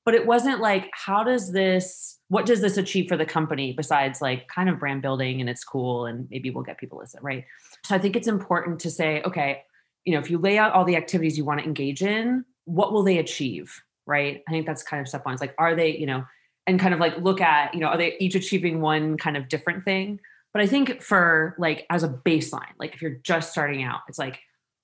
But 0.05 0.15
it 0.15 0.25
wasn't 0.25 0.61
like, 0.61 0.89
how 0.93 1.23
does 1.23 1.51
this, 1.51 2.19
what 2.29 2.45
does 2.45 2.61
this 2.61 2.77
achieve 2.77 3.09
for 3.09 3.17
the 3.17 3.25
company 3.25 3.73
besides 3.73 4.21
like 4.21 4.47
kind 4.47 4.69
of 4.69 4.79
brand 4.79 5.01
building 5.01 5.41
and 5.41 5.49
it's 5.49 5.63
cool 5.63 6.05
and 6.05 6.27
maybe 6.31 6.49
we'll 6.49 6.63
get 6.63 6.77
people 6.77 6.97
to 6.97 7.01
listen, 7.01 7.19
right? 7.21 7.43
So 7.83 7.95
I 7.95 7.99
think 7.99 8.15
it's 8.15 8.27
important 8.27 8.79
to 8.81 8.89
say, 8.89 9.21
okay, 9.23 9.63
you 10.05 10.13
know, 10.13 10.19
if 10.19 10.31
you 10.31 10.37
lay 10.37 10.57
out 10.57 10.71
all 10.71 10.85
the 10.85 10.95
activities 10.95 11.37
you 11.37 11.43
want 11.43 11.59
to 11.59 11.65
engage 11.65 12.01
in, 12.01 12.45
what 12.65 12.93
will 12.93 13.03
they 13.03 13.17
achieve? 13.17 13.83
Right. 14.05 14.41
I 14.47 14.51
think 14.51 14.65
that's 14.65 14.81
kind 14.81 15.01
of 15.01 15.07
step 15.07 15.25
one. 15.25 15.33
It's 15.33 15.41
like, 15.41 15.53
are 15.59 15.75
they, 15.75 15.95
you 15.95 16.07
know, 16.07 16.23
and 16.69 16.79
kind 16.79 16.93
of 16.93 16.99
like 16.99 17.17
look 17.17 17.41
at, 17.41 17.73
you 17.73 17.79
know, 17.79 17.87
are 17.87 17.97
they 17.97 18.15
each 18.19 18.35
achieving 18.35 18.79
one 18.79 19.17
kind 19.17 19.35
of 19.35 19.49
different 19.49 19.83
thing? 19.83 20.19
But 20.53 20.61
I 20.61 20.67
think 20.67 21.01
for 21.01 21.55
like 21.57 21.87
as 21.89 22.03
a 22.03 22.09
baseline, 22.09 22.73
like 22.77 22.93
if 22.93 23.01
you're 23.01 23.17
just 23.23 23.51
starting 23.51 23.81
out, 23.81 24.01
it's 24.07 24.19
like, 24.19 24.39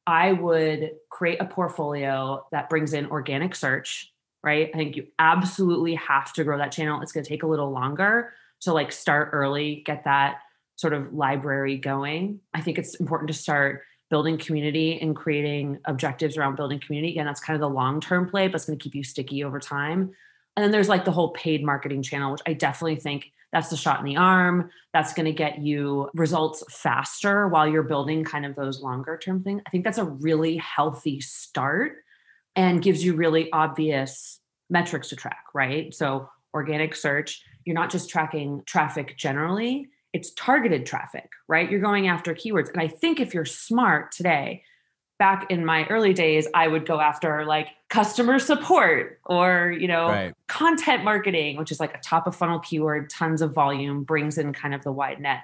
I 0.08 0.34
would 0.34 0.92
create 1.12 1.40
a 1.40 1.46
portfolio 1.46 2.44
that 2.52 2.70
brings 2.70 2.94
in 2.94 3.06
organic 3.06 3.56
search, 3.56 4.12
right? 4.44 4.72
I 4.74 4.78
think 4.78 4.96
you 4.96 5.06
absolutely 5.20 5.94
have 5.96 6.34
to 6.34 6.44
grow 6.44 6.58
that 6.58 6.72
channel. 6.72 7.02
It's 7.02 7.12
going 7.12 7.24
to 7.24 7.30
take 7.30 7.44
a 7.44 7.48
little 7.48 7.72
longer. 7.72 8.34
So, 8.60 8.74
like, 8.74 8.92
start 8.92 9.30
early, 9.32 9.84
get 9.86 10.06
that 10.06 10.38
sort 10.78 10.94
of 10.94 11.14
library 11.14 11.78
going. 11.78 12.40
I 12.54 12.62
think 12.62 12.80
it's 12.80 12.96
important 12.96 13.28
to 13.28 13.34
start 13.34 13.84
building 14.10 14.38
community 14.38 15.00
and 15.00 15.16
creating 15.16 15.80
objectives 15.86 16.38
around 16.38 16.56
building 16.56 16.80
community. 16.80 17.14
Again, 17.14 17.26
that's 17.26 17.40
kind 17.40 17.56
of 17.56 17.62
the 17.62 17.74
long 17.74 18.00
term 18.00 18.28
play, 18.28 18.48
but 18.48 18.56
it's 18.56 18.66
going 18.66 18.78
to 18.78 18.84
keep 18.84 18.96
you 18.96 19.04
sticky 19.04 19.44
over 19.44 19.60
time. 19.60 20.14
And 20.56 20.64
then 20.64 20.72
there's 20.72 20.90
like 20.90 21.06
the 21.06 21.12
whole 21.12 21.32
paid 21.32 21.64
marketing 21.64 22.02
channel, 22.02 22.32
which 22.32 22.42
I 22.48 22.54
definitely 22.54 22.98
think 22.98 23.32
that's 23.52 23.70
the 23.70 23.78
shot 23.78 24.00
in 24.00 24.06
the 24.06 24.18
arm. 24.18 24.70
That's 24.94 25.14
going 25.14 25.26
to 25.26 25.34
get 25.34 25.60
you 25.60 26.10
results 26.14 26.64
faster 26.70 27.48
while 27.48 27.68
you're 27.68 27.84
building 27.84 28.24
kind 28.24 28.46
of 28.46 28.56
those 28.56 28.82
longer 28.82 29.18
term 29.18 29.44
things. 29.44 29.62
I 29.66 29.70
think 29.70 29.84
that's 29.84 29.98
a 29.98 30.06
really 30.06 30.58
healthy 30.58 31.22
start 31.22 31.94
and 32.56 32.82
gives 32.82 33.04
you 33.04 33.16
really 33.16 33.52
obvious 33.52 34.40
metrics 34.70 35.10
to 35.10 35.16
track, 35.16 35.44
right? 35.54 35.94
So, 35.94 36.30
organic 36.54 36.96
search, 36.96 37.42
you're 37.66 37.76
not 37.76 37.90
just 37.90 38.10
tracking 38.10 38.64
traffic 38.66 39.18
generally, 39.18 39.90
it's 40.14 40.34
targeted 40.36 40.86
traffic, 40.86 41.30
right? 41.50 41.70
You're 41.70 41.82
going 41.82 42.08
after 42.08 42.34
keywords. 42.34 42.70
And 42.70 42.80
I 42.80 42.88
think 42.88 43.20
if 43.20 43.34
you're 43.34 43.44
smart 43.44 44.14
today, 44.14 44.64
back 45.18 45.50
in 45.50 45.66
my 45.66 45.86
early 45.88 46.14
days, 46.14 46.48
I 46.54 46.68
would 46.68 46.86
go 46.86 47.00
after 47.00 47.46
like 47.46 47.70
customer 47.90 48.40
support 48.40 49.20
or, 49.26 49.76
you 49.78 49.88
know, 49.88 50.08
right. 50.08 50.34
content 50.48 51.04
marketing, 51.04 51.58
which 51.58 51.72
is 51.72 51.80
like 51.80 51.96
a 51.96 52.00
top 52.00 52.28
of 52.28 52.36
funnel 52.36 52.60
keyword, 52.60 53.10
tons 53.10 53.42
of 53.42 53.54
volume, 53.54 54.04
brings 54.04 54.38
in 54.38 54.54
kind 54.54 54.74
of 54.74 54.84
the 54.84 54.92
wide 54.92 55.22
net. 55.22 55.42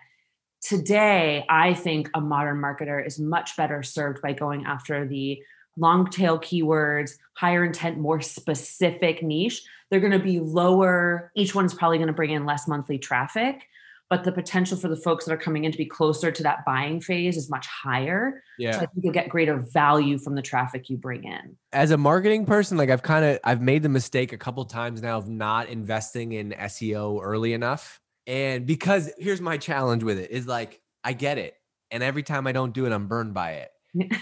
Today, 0.62 1.46
I 1.50 1.74
think 1.74 2.10
a 2.14 2.22
modern 2.22 2.58
marketer 2.58 3.06
is 3.06 3.20
much 3.20 3.56
better 3.58 3.82
served 3.82 4.22
by 4.22 4.34
going 4.34 4.66
after 4.66 5.08
the 5.08 5.42
long 5.78 6.10
tail 6.10 6.38
keywords, 6.38 7.14
higher 7.34 7.64
intent, 7.64 7.98
more 7.98 8.22
specific 8.22 9.24
niche. 9.24 9.64
They're 9.90 10.02
going 10.02 10.12
to 10.12 10.20
be 10.20 10.40
lower. 10.40 11.32
Each 11.36 11.56
one's 11.56 11.74
probably 11.74 11.98
going 11.98 12.08
to 12.08 12.14
bring 12.14 12.32
in 12.32 12.46
less 12.46 12.68
monthly 12.68 13.00
traffic 13.00 13.68
but 14.12 14.26
the 14.26 14.32
potential 14.32 14.78
for 14.78 14.90
the 14.90 14.96
folks 14.98 15.24
that 15.24 15.32
are 15.32 15.38
coming 15.38 15.64
in 15.64 15.72
to 15.72 15.78
be 15.78 15.86
closer 15.86 16.34
to 16.34 16.44
that 16.44 16.66
buying 16.66 17.00
phase 17.00 17.38
is 17.38 17.50
much 17.50 17.66
higher. 17.66 18.44
Yeah. 18.60 18.74
So 18.74 18.78
I 18.80 18.86
think 18.88 19.06
you'll 19.06 19.14
get 19.14 19.30
greater 19.30 19.56
value 19.58 20.18
from 20.18 20.36
the 20.36 20.42
traffic 20.42 20.90
you 20.90 20.98
bring 20.98 21.24
in. 21.24 21.56
As 21.72 21.92
a 21.92 21.98
marketing 21.98 22.46
person, 22.46 22.78
like 22.78 22.90
I've 22.90 23.04
kind 23.04 23.24
of 23.24 23.40
I've 23.46 23.62
made 23.62 23.84
the 23.84 23.90
mistake 23.90 24.34
a 24.34 24.38
couple 24.38 24.66
times 24.66 25.02
now 25.02 25.18
of 25.18 25.30
not 25.30 25.70
investing 25.70 26.34
in 26.34 26.52
SEO 26.52 27.22
early 27.24 27.54
enough. 27.54 28.02
And 28.28 28.66
because 28.66 29.10
here's 29.18 29.40
my 29.40 29.56
challenge 29.56 30.04
with 30.04 30.20
it 30.20 30.30
is 30.30 30.46
like 30.46 30.82
I 31.06 31.14
get 31.14 31.38
it. 31.38 31.56
And 31.90 32.04
every 32.04 32.24
time 32.24 32.48
I 32.48 32.52
don't 32.52 32.74
do 32.74 32.86
it, 32.86 32.92
I'm 32.92 33.08
burned 33.08 33.34
by 33.34 33.64
it. 33.64 33.72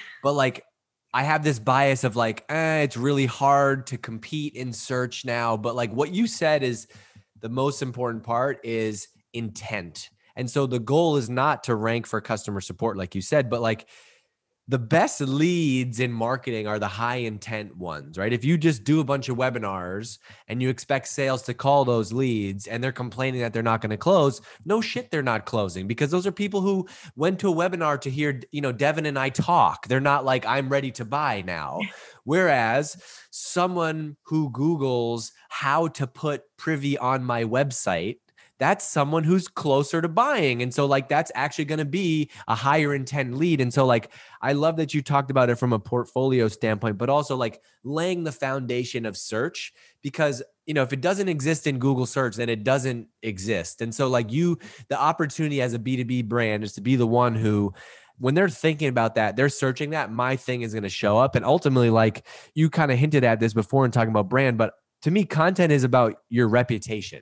but 0.24 0.34
like 0.34 0.66
I 1.16 1.24
have 1.24 1.44
this 1.44 1.58
bias 1.58 2.04
of 2.04 2.16
like, 2.16 2.46
eh, 2.50 2.82
it's 2.82 2.96
really 2.96 3.26
hard 3.26 3.88
to 3.88 3.98
compete 3.98 4.54
in 4.54 4.72
search 4.72 5.26
now. 5.26 5.58
But 5.58 5.76
like 5.76 5.92
what 5.92 6.12
you 6.12 6.28
said 6.28 6.62
is 6.62 6.88
the 7.40 7.50
most 7.50 7.82
important 7.82 8.22
part 8.22 8.60
is 8.64 9.08
intent. 9.34 10.10
And 10.36 10.50
so 10.50 10.66
the 10.66 10.80
goal 10.80 11.18
is 11.18 11.30
not 11.30 11.64
to 11.66 11.76
rank 11.76 12.08
for 12.08 12.22
customer 12.22 12.62
support, 12.62 12.98
like 12.98 13.16
you 13.16 13.22
said, 13.22 13.50
but 13.50 13.62
like 13.62 13.88
the 14.70 14.78
best 14.78 15.20
leads 15.20 16.00
in 16.00 16.12
marketing 16.12 16.68
are 16.68 16.78
the 16.78 16.88
high 16.88 17.16
intent 17.16 17.76
ones, 17.76 18.20
right? 18.20 18.32
If 18.32 18.46
you 18.46 18.56
just 18.56 18.84
do 18.84 19.00
a 19.00 19.04
bunch 19.04 19.28
of 19.28 19.36
webinars 19.36 20.20
and 20.48 20.62
you 20.62 20.70
expect 20.70 21.08
sales 21.08 21.42
to 21.44 21.56
call 21.56 21.86
those 21.86 22.14
leads 22.14 22.68
and 22.68 22.84
they're 22.84 22.92
complaining 22.92 23.42
that 23.42 23.52
they're 23.52 23.64
not 23.64 23.82
going 23.82 23.90
to 23.90 23.98
close, 23.98 24.42
no 24.66 24.80
shit, 24.80 25.10
they're 25.10 25.24
not 25.24 25.48
closing 25.48 25.88
because 25.88 26.12
those 26.12 26.28
are 26.28 26.32
people 26.32 26.62
who 26.62 26.88
went 27.16 27.40
to 27.40 27.52
a 27.52 27.56
webinar 27.56 28.00
to 28.02 28.12
hear, 28.12 28.40
you 28.52 28.62
know, 28.62 28.72
Devin 28.72 29.08
and 29.08 29.18
I 29.18 29.30
talk. 29.30 29.88
They're 29.88 30.00
not 30.00 30.24
like, 30.24 30.46
I'm 30.46 30.70
ready 30.70 30.92
to 30.92 31.04
buy 31.04 31.42
now. 31.42 31.80
Whereas 32.24 32.96
someone 33.32 34.18
who 34.22 34.52
Googles 34.52 35.32
how 35.50 35.88
to 35.88 36.06
put 36.06 36.44
privy 36.58 36.96
on 36.96 37.24
my 37.24 37.44
website 37.44 38.18
that's 38.60 38.86
someone 38.86 39.24
who's 39.24 39.48
closer 39.48 40.02
to 40.02 40.10
buying. 40.10 40.62
And 40.62 40.74
so, 40.74 40.86
like, 40.86 41.08
that's 41.08 41.32
actually 41.34 41.66
going 41.66 41.80
to 41.80 41.86
be 41.86 42.30
a 42.48 42.56
higher 42.56 42.94
intent 42.94 43.38
lead. 43.38 43.62
And 43.62 43.74
so, 43.74 43.86
like, 43.86 44.12
I 44.42 44.52
love 44.52 44.76
that 44.78 44.94
you 44.94 45.02
talked 45.02 45.32
about 45.32 45.50
it 45.50 45.56
from 45.56 45.74
a 45.74 45.80
portfolio 45.80 46.50
standpoint, 46.50 46.98
but 46.98 47.10
also 47.10 47.36
like 47.36 47.62
laying 47.84 48.24
the 48.24 48.32
foundation 48.32 49.06
of 49.06 49.18
search 49.18 49.74
because, 50.02 50.44
you 50.66 50.74
know, 50.74 50.84
if 50.84 50.94
it 50.94 51.02
doesn't 51.02 51.30
exist 51.30 51.68
in 51.68 51.80
Google 51.80 52.06
search, 52.06 52.36
then 52.36 52.50
it 52.50 52.64
doesn't 52.66 53.08
exist. 53.24 53.82
And 53.82 53.96
so, 53.96 54.10
like, 54.10 54.32
you, 54.32 54.60
the 54.90 55.00
opportunity 55.00 55.62
as 55.62 55.74
a 55.74 55.80
B2B 55.80 56.26
brand 56.26 56.64
is 56.64 56.74
to 56.74 56.82
be 56.82 56.98
the 56.98 57.08
one 57.08 57.36
who, 57.36 57.74
when 58.18 58.36
they're 58.36 58.50
thinking 58.50 58.90
about 58.90 59.16
that, 59.16 59.38
they're 59.38 59.48
searching 59.48 59.92
that, 59.92 60.12
my 60.12 60.36
thing 60.36 60.64
is 60.64 60.74
going 60.74 60.84
to 60.84 60.90
show 60.90 61.18
up. 61.18 61.36
And 61.36 61.46
ultimately, 61.46 61.90
like 61.90 62.26
you 62.54 62.70
kind 62.70 62.92
of 62.92 63.00
hinted 63.00 63.24
at 63.24 63.40
this 63.40 63.54
before 63.54 63.86
in 63.86 63.92
talking 63.92 64.10
about 64.10 64.28
brand, 64.28 64.58
but 64.58 64.74
to 65.04 65.12
me, 65.12 65.24
content 65.24 65.72
is 65.72 65.86
about 65.86 66.16
your 66.28 66.50
reputation 66.50 67.22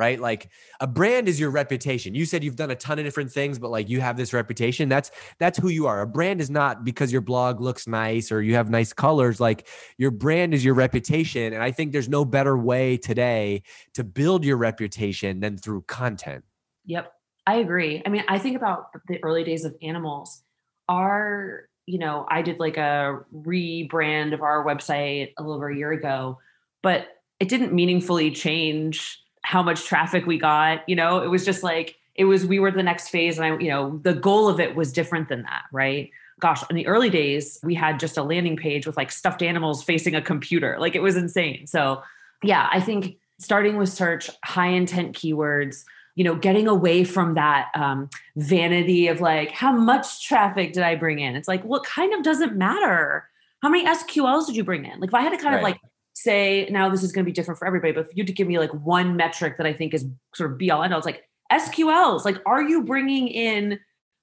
right? 0.00 0.18
Like 0.18 0.48
a 0.80 0.86
brand 0.86 1.28
is 1.28 1.38
your 1.38 1.50
reputation. 1.50 2.14
You 2.14 2.24
said 2.24 2.42
you've 2.42 2.56
done 2.56 2.70
a 2.70 2.74
ton 2.74 2.98
of 2.98 3.04
different 3.04 3.30
things, 3.30 3.58
but 3.58 3.70
like 3.70 3.90
you 3.90 4.00
have 4.00 4.16
this 4.16 4.32
reputation. 4.32 4.88
That's 4.88 5.10
that's 5.38 5.58
who 5.58 5.68
you 5.68 5.86
are. 5.86 6.00
A 6.00 6.06
brand 6.06 6.40
is 6.40 6.48
not 6.48 6.84
because 6.84 7.12
your 7.12 7.20
blog 7.20 7.60
looks 7.60 7.86
nice 7.86 8.32
or 8.32 8.40
you 8.40 8.54
have 8.54 8.70
nice 8.70 8.94
colors. 8.94 9.40
Like 9.40 9.68
your 9.98 10.10
brand 10.10 10.54
is 10.54 10.64
your 10.64 10.72
reputation. 10.72 11.52
And 11.52 11.62
I 11.62 11.70
think 11.70 11.92
there's 11.92 12.08
no 12.08 12.24
better 12.24 12.56
way 12.56 12.96
today 12.96 13.62
to 13.92 14.02
build 14.02 14.42
your 14.42 14.56
reputation 14.56 15.40
than 15.40 15.58
through 15.58 15.82
content. 15.82 16.44
Yep. 16.86 17.12
I 17.46 17.56
agree. 17.56 18.02
I 18.06 18.08
mean, 18.08 18.24
I 18.26 18.38
think 18.38 18.56
about 18.56 18.86
the 19.06 19.22
early 19.22 19.44
days 19.44 19.66
of 19.66 19.76
Animalz. 19.82 20.40
Our, 20.88 21.68
you 21.84 21.98
know, 21.98 22.24
I 22.26 22.40
did 22.40 22.58
like 22.58 22.78
a 22.78 23.20
rebrand 23.34 24.32
of 24.32 24.40
our 24.40 24.64
website 24.64 25.32
a 25.36 25.42
little 25.42 25.56
over 25.56 25.68
a 25.68 25.76
year 25.76 25.92
ago, 25.92 26.38
but 26.82 27.08
it 27.40 27.48
didn't 27.48 27.72
meaningfully 27.72 28.30
change 28.30 29.18
how 29.50 29.64
much 29.64 29.84
traffic 29.84 30.26
we 30.26 30.38
got. 30.38 30.88
You 30.88 30.94
know, 30.94 31.24
it 31.24 31.26
was 31.26 31.44
just 31.44 31.64
like, 31.64 31.96
it 32.14 32.24
was, 32.24 32.46
we 32.46 32.60
were 32.60 32.70
the 32.70 32.84
next 32.84 33.08
phase. 33.08 33.36
And 33.36 33.44
I, 33.44 33.58
you 33.58 33.68
know, 33.68 33.98
the 34.04 34.14
goal 34.14 34.48
of 34.48 34.60
it 34.60 34.76
was 34.76 34.92
different 34.92 35.28
than 35.28 35.42
that, 35.42 35.64
right? 35.72 36.08
Gosh, 36.38 36.62
in 36.70 36.76
the 36.76 36.86
early 36.86 37.10
days, 37.10 37.58
we 37.64 37.74
had 37.74 37.98
just 37.98 38.16
a 38.16 38.22
landing 38.22 38.56
page 38.56 38.86
with 38.86 38.96
like 38.96 39.10
stuffed 39.10 39.42
animals 39.42 39.82
facing 39.82 40.14
a 40.14 40.22
computer. 40.22 40.76
Like 40.78 40.94
it 40.94 41.02
was 41.02 41.16
insane. 41.16 41.66
So, 41.66 42.00
yeah, 42.44 42.68
I 42.70 42.80
think 42.80 43.16
starting 43.40 43.76
with 43.76 43.88
search, 43.88 44.30
high 44.44 44.68
intent 44.68 45.16
keywords, 45.16 45.84
you 46.14 46.22
know, 46.22 46.36
getting 46.36 46.68
away 46.68 47.02
from 47.02 47.34
that 47.34 47.72
um, 47.74 48.08
vanity 48.36 49.08
of 49.08 49.20
like, 49.20 49.50
how 49.50 49.72
much 49.72 50.24
traffic 50.24 50.74
did 50.74 50.84
I 50.84 50.94
bring 50.94 51.18
in? 51.18 51.34
It's 51.34 51.48
like, 51.48 51.64
well, 51.64 51.80
kind 51.80 52.14
of 52.14 52.22
doesn't 52.22 52.54
matter. 52.54 53.28
How 53.62 53.68
many 53.68 53.84
SQLs 53.84 54.46
did 54.46 54.54
you 54.54 54.62
bring 54.62 54.84
in? 54.84 55.00
Like, 55.00 55.10
if 55.10 55.14
I 55.14 55.22
had 55.22 55.30
to 55.30 55.38
kind 55.38 55.56
right. 55.56 55.58
of 55.58 55.64
like 55.64 55.80
say 56.14 56.68
now 56.70 56.88
this 56.88 57.02
is 57.02 57.12
going 57.12 57.24
to 57.24 57.28
be 57.28 57.32
different 57.32 57.58
for 57.58 57.66
everybody, 57.66 57.92
but 57.92 58.06
if 58.06 58.16
you 58.16 58.24
to 58.24 58.32
give 58.32 58.48
me 58.48 58.58
like 58.58 58.72
one 58.72 59.16
metric 59.16 59.56
that 59.58 59.66
I 59.66 59.72
think 59.72 59.94
is 59.94 60.06
sort 60.34 60.52
of 60.52 60.58
be 60.58 60.70
all 60.70 60.82
end 60.82 60.92
all, 60.92 60.98
it's 60.98 61.06
like 61.06 61.28
SQLs. 61.52 62.24
Like, 62.24 62.38
are 62.46 62.62
you 62.62 62.82
bringing 62.84 63.28
in 63.28 63.80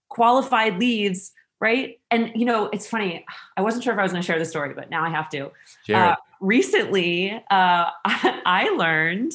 qualified 0.10 0.79
leads? 0.79 1.32
Right. 1.60 2.00
And, 2.12 2.32
you 2.36 2.46
know, 2.46 2.70
it's 2.72 2.88
funny. 2.88 3.25
I 3.58 3.62
wasn't 3.62 3.84
sure 3.84 3.91
if 3.91 4.00
I 4.00 4.03
was 4.03 4.12
going 4.12 4.22
to 4.22 4.25
share 4.25 4.38
the 4.38 4.46
story, 4.46 4.74
but 4.75 4.91
now 4.91 5.03
I 5.03 5.10
have 5.10 5.27
to. 5.29 5.51
Uh, 5.91 6.15
recently, 6.39 7.32
uh, 7.32 7.41
I 8.06 8.70
learned 8.77 9.32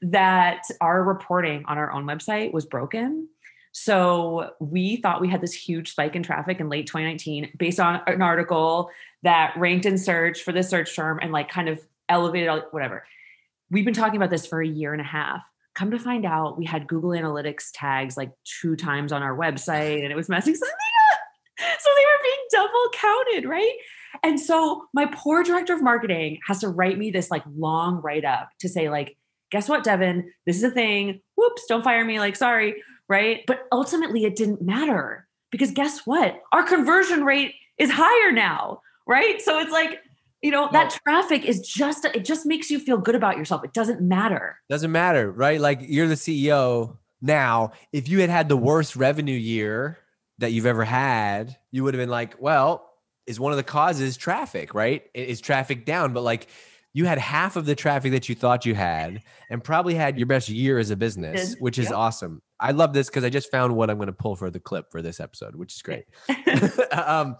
that 0.00 0.62
our 0.80 1.02
reporting 1.04 1.64
on 1.66 1.76
our 1.76 1.92
own 1.92 2.04
website 2.04 2.52
was 2.52 2.64
broken. 2.64 3.28
So 3.72 4.52
we 4.58 4.96
thought 4.96 5.20
we 5.20 5.28
had 5.28 5.42
this 5.42 5.52
huge 5.52 5.90
spike 5.90 6.16
in 6.16 6.22
traffic 6.22 6.60
in 6.60 6.70
late 6.70 6.86
2019 6.86 7.52
based 7.58 7.78
on 7.78 8.00
an 8.06 8.22
article 8.22 8.88
that 9.22 9.52
ranked 9.58 9.84
in 9.84 9.98
search 9.98 10.42
for 10.42 10.52
this 10.52 10.70
search 10.70 10.96
term 10.96 11.18
and 11.20 11.30
like 11.30 11.50
kind 11.50 11.68
of 11.68 11.86
elevated, 12.08 12.50
whatever. 12.70 13.04
We've 13.70 13.84
been 13.84 13.94
talking 13.94 14.16
about 14.16 14.30
this 14.30 14.46
for 14.46 14.60
a 14.60 14.66
year 14.66 14.92
and 14.92 15.00
a 15.00 15.04
half. 15.04 15.42
Come 15.74 15.90
to 15.90 15.98
find 15.98 16.24
out, 16.24 16.56
we 16.56 16.64
had 16.64 16.86
Google 16.86 17.10
Analytics 17.10 17.70
tags 17.74 18.16
like 18.16 18.32
two 18.44 18.76
times 18.76 19.12
on 19.12 19.22
our 19.22 19.36
website 19.36 20.02
and 20.02 20.12
it 20.12 20.16
was 20.16 20.28
messing 20.28 20.54
something 20.56 20.74
up. 21.12 21.20
So 21.80 21.90
they 21.96 22.04
were 22.04 22.22
being 22.22 22.46
double 22.52 22.90
counted, 22.92 23.48
right? 23.48 23.76
And 24.22 24.40
so 24.40 24.84
my 24.94 25.06
poor 25.06 25.42
director 25.42 25.74
of 25.74 25.82
marketing 25.82 26.38
has 26.46 26.60
to 26.60 26.68
write 26.68 26.98
me 26.98 27.10
this 27.10 27.30
like 27.30 27.42
long 27.56 28.00
write 28.02 28.24
up 28.24 28.50
to 28.60 28.68
say, 28.68 28.88
like, 28.88 29.16
guess 29.50 29.68
what, 29.68 29.84
Devin? 29.84 30.32
This 30.46 30.56
is 30.56 30.64
a 30.64 30.70
thing. 30.70 31.20
Whoops, 31.36 31.64
don't 31.68 31.84
fire 31.84 32.04
me. 32.04 32.18
Like, 32.18 32.36
sorry, 32.36 32.82
right? 33.08 33.40
But 33.46 33.66
ultimately, 33.72 34.24
it 34.24 34.36
didn't 34.36 34.62
matter 34.62 35.26
because 35.50 35.70
guess 35.70 36.00
what? 36.04 36.40
Our 36.52 36.62
conversion 36.62 37.24
rate 37.24 37.54
is 37.78 37.90
higher 37.90 38.32
now, 38.32 38.80
right? 39.06 39.40
So 39.40 39.58
it's 39.58 39.72
like, 39.72 40.00
you 40.42 40.50
know 40.50 40.68
that 40.72 40.98
traffic 41.04 41.44
is 41.44 41.60
just 41.60 42.04
it 42.04 42.24
just 42.24 42.46
makes 42.46 42.70
you 42.70 42.78
feel 42.78 42.98
good 42.98 43.14
about 43.14 43.36
yourself. 43.36 43.64
It 43.64 43.72
doesn't 43.72 44.00
matter. 44.00 44.58
Doesn't 44.68 44.92
matter 44.92 45.30
right? 45.30 45.60
Like 45.60 45.80
you're 45.82 46.08
the 46.08 46.14
ceo 46.14 46.96
now. 47.22 47.72
If 47.92 48.08
you 48.08 48.20
had 48.20 48.30
had 48.30 48.48
the 48.48 48.56
worst 48.56 48.96
revenue 48.96 49.38
year 49.38 49.98
that 50.38 50.52
you've 50.52 50.66
ever 50.66 50.84
had 50.84 51.56
you 51.70 51.82
would 51.84 51.94
have 51.94 52.00
been 52.00 52.10
like 52.10 52.40
well 52.40 52.90
is 53.26 53.40
one 53.40 53.52
of 53.52 53.56
the 53.56 53.64
causes 53.64 54.16
traffic 54.16 54.74
right? 54.74 55.04
Is 55.14 55.40
traffic 55.40 55.84
down? 55.86 56.12
But 56.12 56.22
like 56.22 56.48
you 56.92 57.04
had 57.04 57.18
half 57.18 57.56
of 57.56 57.66
the 57.66 57.74
traffic 57.74 58.12
that 58.12 58.28
you 58.28 58.34
thought 58.34 58.64
you 58.64 58.74
had 58.74 59.22
and 59.50 59.62
probably 59.62 59.94
had 59.94 60.16
your 60.16 60.26
best 60.26 60.48
year 60.48 60.78
as 60.78 60.90
a 60.90 60.96
business 60.96 61.56
which 61.58 61.78
is 61.78 61.86
yep. 61.86 61.94
awesome. 61.94 62.42
I 62.58 62.72
love 62.72 62.94
this 62.94 63.08
because 63.08 63.24
i 63.24 63.30
just 63.30 63.50
found 63.50 63.74
what 63.76 63.90
i'm 63.90 63.96
going 63.96 64.06
to 64.06 64.12
pull 64.12 64.36
for 64.36 64.50
the 64.50 64.60
clip 64.60 64.90
for 64.90 65.02
this 65.02 65.18
episode 65.18 65.56
which 65.56 65.74
is 65.74 65.82
great. 65.82 66.04
Um, 66.92 67.36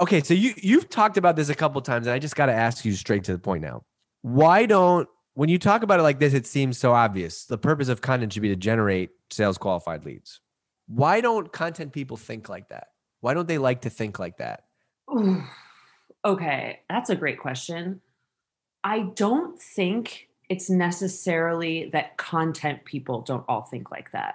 Okay, 0.00 0.22
so 0.22 0.34
you 0.34 0.52
you've 0.56 0.88
talked 0.90 1.16
about 1.16 1.36
this 1.36 1.48
a 1.48 1.54
couple 1.54 1.80
times, 1.80 2.06
and 2.06 2.14
I 2.14 2.18
just 2.18 2.36
got 2.36 2.46
to 2.46 2.52
ask 2.52 2.84
you 2.84 2.92
straight 2.92 3.24
to 3.24 3.32
the 3.32 3.38
point 3.38 3.62
now. 3.62 3.82
Why 4.22 4.66
don't 4.66 5.08
when 5.34 5.48
you 5.48 5.58
talk 5.58 5.82
about 5.82 6.00
it 6.00 6.02
like 6.02 6.18
this, 6.18 6.34
it 6.34 6.46
seems 6.46 6.78
so 6.78 6.92
obvious. 6.92 7.44
The 7.44 7.58
purpose 7.58 7.88
of 7.88 8.00
content 8.00 8.32
should 8.32 8.42
be 8.42 8.48
to 8.48 8.56
generate 8.56 9.10
sales 9.30 9.58
qualified 9.58 10.04
leads. 10.04 10.40
Why 10.86 11.20
don't 11.20 11.52
content 11.52 11.92
people 11.92 12.16
think 12.16 12.48
like 12.48 12.68
that? 12.68 12.88
Why 13.20 13.34
don't 13.34 13.48
they 13.48 13.58
like 13.58 13.82
to 13.82 13.90
think 13.90 14.18
like 14.18 14.38
that? 14.38 14.64
Okay, 16.24 16.80
that's 16.90 17.08
a 17.08 17.14
great 17.14 17.38
question. 17.38 18.00
I 18.82 19.10
don't 19.14 19.62
think 19.62 20.28
it's 20.48 20.68
necessarily 20.68 21.88
that 21.92 22.16
content 22.16 22.84
people 22.84 23.20
don't 23.20 23.44
all 23.46 23.62
think 23.62 23.92
like 23.92 24.10
that. 24.10 24.34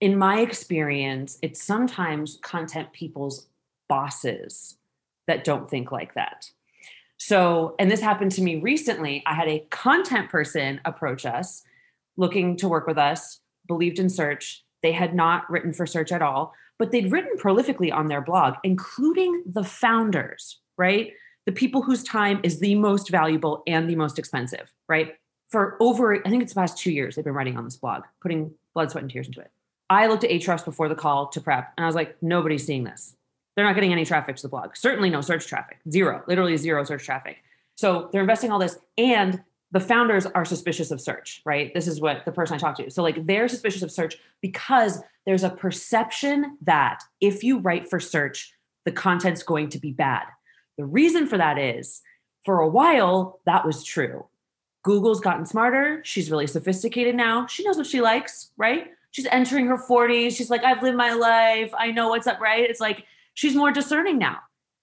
In 0.00 0.16
my 0.16 0.40
experience, 0.40 1.38
it's 1.42 1.62
sometimes 1.62 2.38
content 2.42 2.90
people's 2.94 3.48
bosses 3.88 4.76
that 5.26 5.44
don't 5.44 5.70
think 5.70 5.92
like 5.92 6.14
that. 6.14 6.50
So, 7.16 7.74
and 7.78 7.90
this 7.90 8.00
happened 8.00 8.32
to 8.32 8.42
me 8.42 8.56
recently. 8.56 9.22
I 9.26 9.34
had 9.34 9.48
a 9.48 9.66
content 9.70 10.30
person 10.30 10.80
approach 10.84 11.24
us 11.24 11.62
looking 12.16 12.56
to 12.58 12.68
work 12.68 12.86
with 12.86 12.98
us, 12.98 13.40
believed 13.66 13.98
in 13.98 14.10
search. 14.10 14.64
They 14.82 14.92
had 14.92 15.14
not 15.14 15.48
written 15.50 15.72
for 15.72 15.86
search 15.86 16.12
at 16.12 16.22
all, 16.22 16.52
but 16.78 16.90
they'd 16.90 17.10
written 17.10 17.38
prolifically 17.38 17.92
on 17.92 18.08
their 18.08 18.20
blog, 18.20 18.54
including 18.62 19.42
the 19.46 19.64
founders, 19.64 20.60
right? 20.76 21.12
The 21.46 21.52
people 21.52 21.82
whose 21.82 22.02
time 22.02 22.40
is 22.42 22.60
the 22.60 22.74
most 22.74 23.10
valuable 23.10 23.62
and 23.66 23.88
the 23.88 23.96
most 23.96 24.18
expensive, 24.18 24.72
right? 24.88 25.14
For 25.48 25.76
over, 25.80 26.16
I 26.26 26.30
think 26.30 26.42
it's 26.42 26.52
the 26.52 26.60
past 26.60 26.76
two 26.76 26.90
years, 26.90 27.16
they've 27.16 27.24
been 27.24 27.34
writing 27.34 27.56
on 27.56 27.64
this 27.64 27.76
blog, 27.76 28.02
putting 28.20 28.52
blood, 28.74 28.90
sweat, 28.90 29.02
and 29.02 29.10
tears 29.10 29.28
into 29.28 29.40
it. 29.40 29.50
I 29.88 30.06
looked 30.06 30.24
at 30.24 30.30
Ahrefs 30.30 30.64
before 30.64 30.88
the 30.88 30.94
call 30.94 31.28
to 31.28 31.40
prep, 31.40 31.72
and 31.76 31.84
I 31.84 31.86
was 31.86 31.94
like, 31.94 32.16
nobody's 32.22 32.66
seeing 32.66 32.84
this. 32.84 33.14
They're 33.54 33.64
not 33.64 33.74
getting 33.74 33.92
any 33.92 34.04
traffic 34.04 34.36
to 34.36 34.42
the 34.42 34.48
blog. 34.48 34.76
Certainly 34.76 35.10
no 35.10 35.20
search 35.20 35.46
traffic. 35.46 35.78
Zero, 35.90 36.22
literally 36.26 36.56
zero 36.56 36.84
search 36.84 37.04
traffic. 37.04 37.38
So 37.76 38.08
they're 38.12 38.20
investing 38.20 38.50
all 38.50 38.58
this, 38.58 38.78
and 38.98 39.42
the 39.72 39.80
founders 39.80 40.26
are 40.26 40.44
suspicious 40.44 40.92
of 40.92 41.00
search, 41.00 41.42
right? 41.44 41.74
This 41.74 41.88
is 41.88 42.00
what 42.00 42.24
the 42.24 42.32
person 42.32 42.54
I 42.54 42.58
talked 42.58 42.78
to. 42.78 42.90
So 42.90 43.02
like 43.02 43.26
they're 43.26 43.48
suspicious 43.48 43.82
of 43.82 43.90
search 43.90 44.16
because 44.40 45.02
there's 45.26 45.42
a 45.42 45.50
perception 45.50 46.56
that 46.62 47.02
if 47.20 47.42
you 47.42 47.58
write 47.58 47.90
for 47.90 47.98
search, 47.98 48.54
the 48.84 48.92
content's 48.92 49.42
going 49.42 49.70
to 49.70 49.78
be 49.78 49.90
bad. 49.90 50.26
The 50.78 50.84
reason 50.84 51.26
for 51.26 51.38
that 51.38 51.58
is 51.58 52.02
for 52.44 52.60
a 52.60 52.68
while 52.68 53.40
that 53.46 53.66
was 53.66 53.82
true. 53.82 54.26
Google's 54.84 55.20
gotten 55.20 55.46
smarter. 55.46 56.00
She's 56.04 56.30
really 56.30 56.46
sophisticated 56.46 57.16
now. 57.16 57.46
She 57.46 57.64
knows 57.64 57.76
what 57.76 57.86
she 57.86 58.00
likes, 58.00 58.50
right? 58.56 58.92
She's 59.10 59.26
entering 59.26 59.66
her 59.66 59.78
40s. 59.78 60.36
She's 60.36 60.50
like, 60.50 60.62
I've 60.62 60.82
lived 60.82 60.96
my 60.96 61.14
life. 61.14 61.72
I 61.76 61.90
know 61.90 62.10
what's 62.10 62.26
up, 62.26 62.38
right? 62.40 62.68
It's 62.68 62.80
like 62.80 63.06
she's 63.34 63.54
more 63.54 63.70
discerning 63.70 64.18
now. 64.18 64.38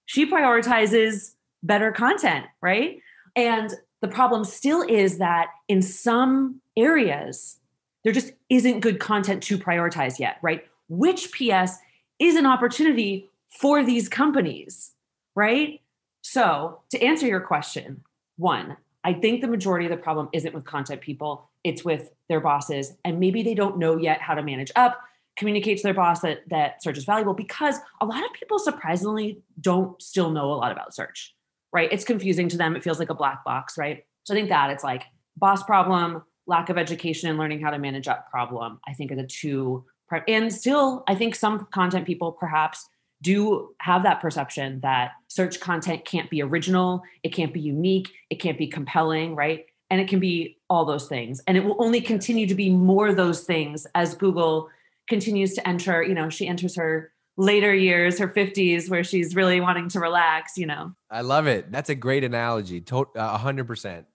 She 0.06 0.30
prioritizes 0.30 1.34
better 1.62 1.92
content, 1.92 2.46
right? 2.60 2.98
And 3.36 3.72
the 4.00 4.08
problem 4.08 4.44
still 4.44 4.82
is 4.82 5.18
that 5.18 5.48
in 5.68 5.80
some 5.80 6.60
areas, 6.76 7.58
there 8.04 8.12
just 8.12 8.32
isn't 8.50 8.80
good 8.80 8.98
content 8.98 9.42
to 9.44 9.58
prioritize 9.58 10.18
yet, 10.18 10.38
right? 10.42 10.64
Which 10.88 11.30
PS 11.32 11.78
is 12.18 12.36
an 12.36 12.46
opportunity 12.46 13.30
for 13.60 13.84
these 13.84 14.08
companies, 14.08 14.92
right? 15.34 15.80
So, 16.22 16.80
to 16.90 17.02
answer 17.02 17.26
your 17.26 17.40
question, 17.40 18.02
one, 18.36 18.76
I 19.04 19.12
think 19.12 19.40
the 19.40 19.48
majority 19.48 19.86
of 19.86 19.90
the 19.90 19.96
problem 19.96 20.28
isn't 20.32 20.54
with 20.54 20.64
content 20.64 21.00
people, 21.00 21.50
it's 21.64 21.84
with 21.84 22.10
their 22.28 22.40
bosses. 22.40 22.94
And 23.04 23.18
maybe 23.20 23.42
they 23.42 23.54
don't 23.54 23.78
know 23.78 23.96
yet 23.96 24.20
how 24.20 24.34
to 24.34 24.42
manage 24.42 24.70
up, 24.76 25.00
communicate 25.36 25.78
to 25.78 25.82
their 25.82 25.94
boss 25.94 26.20
that, 26.20 26.48
that 26.48 26.82
search 26.82 26.98
is 26.98 27.04
valuable 27.04 27.34
because 27.34 27.76
a 28.00 28.06
lot 28.06 28.24
of 28.24 28.32
people 28.32 28.58
surprisingly 28.58 29.40
don't 29.60 30.00
still 30.00 30.30
know 30.30 30.52
a 30.52 30.54
lot 30.54 30.72
about 30.72 30.94
search, 30.94 31.34
right? 31.72 31.88
It's 31.92 32.04
confusing 32.04 32.48
to 32.50 32.56
them. 32.56 32.76
It 32.76 32.82
feels 32.82 32.98
like 32.98 33.10
a 33.10 33.14
black 33.14 33.44
box, 33.44 33.78
right? 33.78 34.04
So 34.24 34.34
I 34.34 34.36
think 34.36 34.50
that 34.50 34.70
it's 34.70 34.84
like 34.84 35.04
boss 35.36 35.62
problem, 35.62 36.22
lack 36.46 36.68
of 36.68 36.78
education 36.78 37.30
and 37.30 37.38
learning 37.38 37.60
how 37.60 37.70
to 37.70 37.78
manage 37.78 38.08
up 38.08 38.30
problem, 38.30 38.80
I 38.86 38.92
think 38.92 39.10
are 39.12 39.16
the 39.16 39.26
two. 39.26 39.84
And 40.28 40.52
still, 40.52 41.04
I 41.08 41.14
think 41.14 41.34
some 41.34 41.66
content 41.72 42.06
people 42.06 42.32
perhaps 42.32 42.88
do 43.22 43.70
have 43.78 44.02
that 44.02 44.20
perception 44.20 44.80
that 44.80 45.12
search 45.28 45.60
content 45.60 46.04
can't 46.04 46.28
be 46.28 46.42
original, 46.42 47.02
it 47.22 47.30
can't 47.30 47.54
be 47.54 47.60
unique, 47.60 48.10
it 48.28 48.36
can't 48.36 48.58
be 48.58 48.66
compelling, 48.66 49.34
right? 49.34 49.66
And 49.90 50.00
it 50.00 50.08
can 50.08 50.20
be 50.20 50.58
all 50.68 50.84
those 50.84 51.06
things. 51.06 51.40
And 51.46 51.56
it 51.56 51.64
will 51.64 51.82
only 51.82 52.00
continue 52.00 52.46
to 52.46 52.54
be 52.54 52.68
more 52.68 53.14
those 53.14 53.44
things 53.44 53.86
as 53.94 54.14
Google 54.14 54.68
continues 55.08 55.54
to 55.54 55.66
enter, 55.68 56.02
you 56.02 56.14
know, 56.14 56.28
she 56.28 56.46
enters 56.46 56.76
her 56.76 57.12
later 57.36 57.74
years, 57.74 58.18
her 58.18 58.28
50s, 58.28 58.90
where 58.90 59.04
she's 59.04 59.34
really 59.34 59.60
wanting 59.60 59.88
to 59.90 60.00
relax, 60.00 60.56
you 60.56 60.66
know. 60.66 60.92
I 61.10 61.22
love 61.22 61.46
it. 61.46 61.72
That's 61.72 61.90
a 61.90 61.94
great 61.94 62.24
analogy. 62.24 62.82
A 62.90 62.96
uh, 62.96 63.38
hundred 63.38 63.66
percent. 63.66 64.06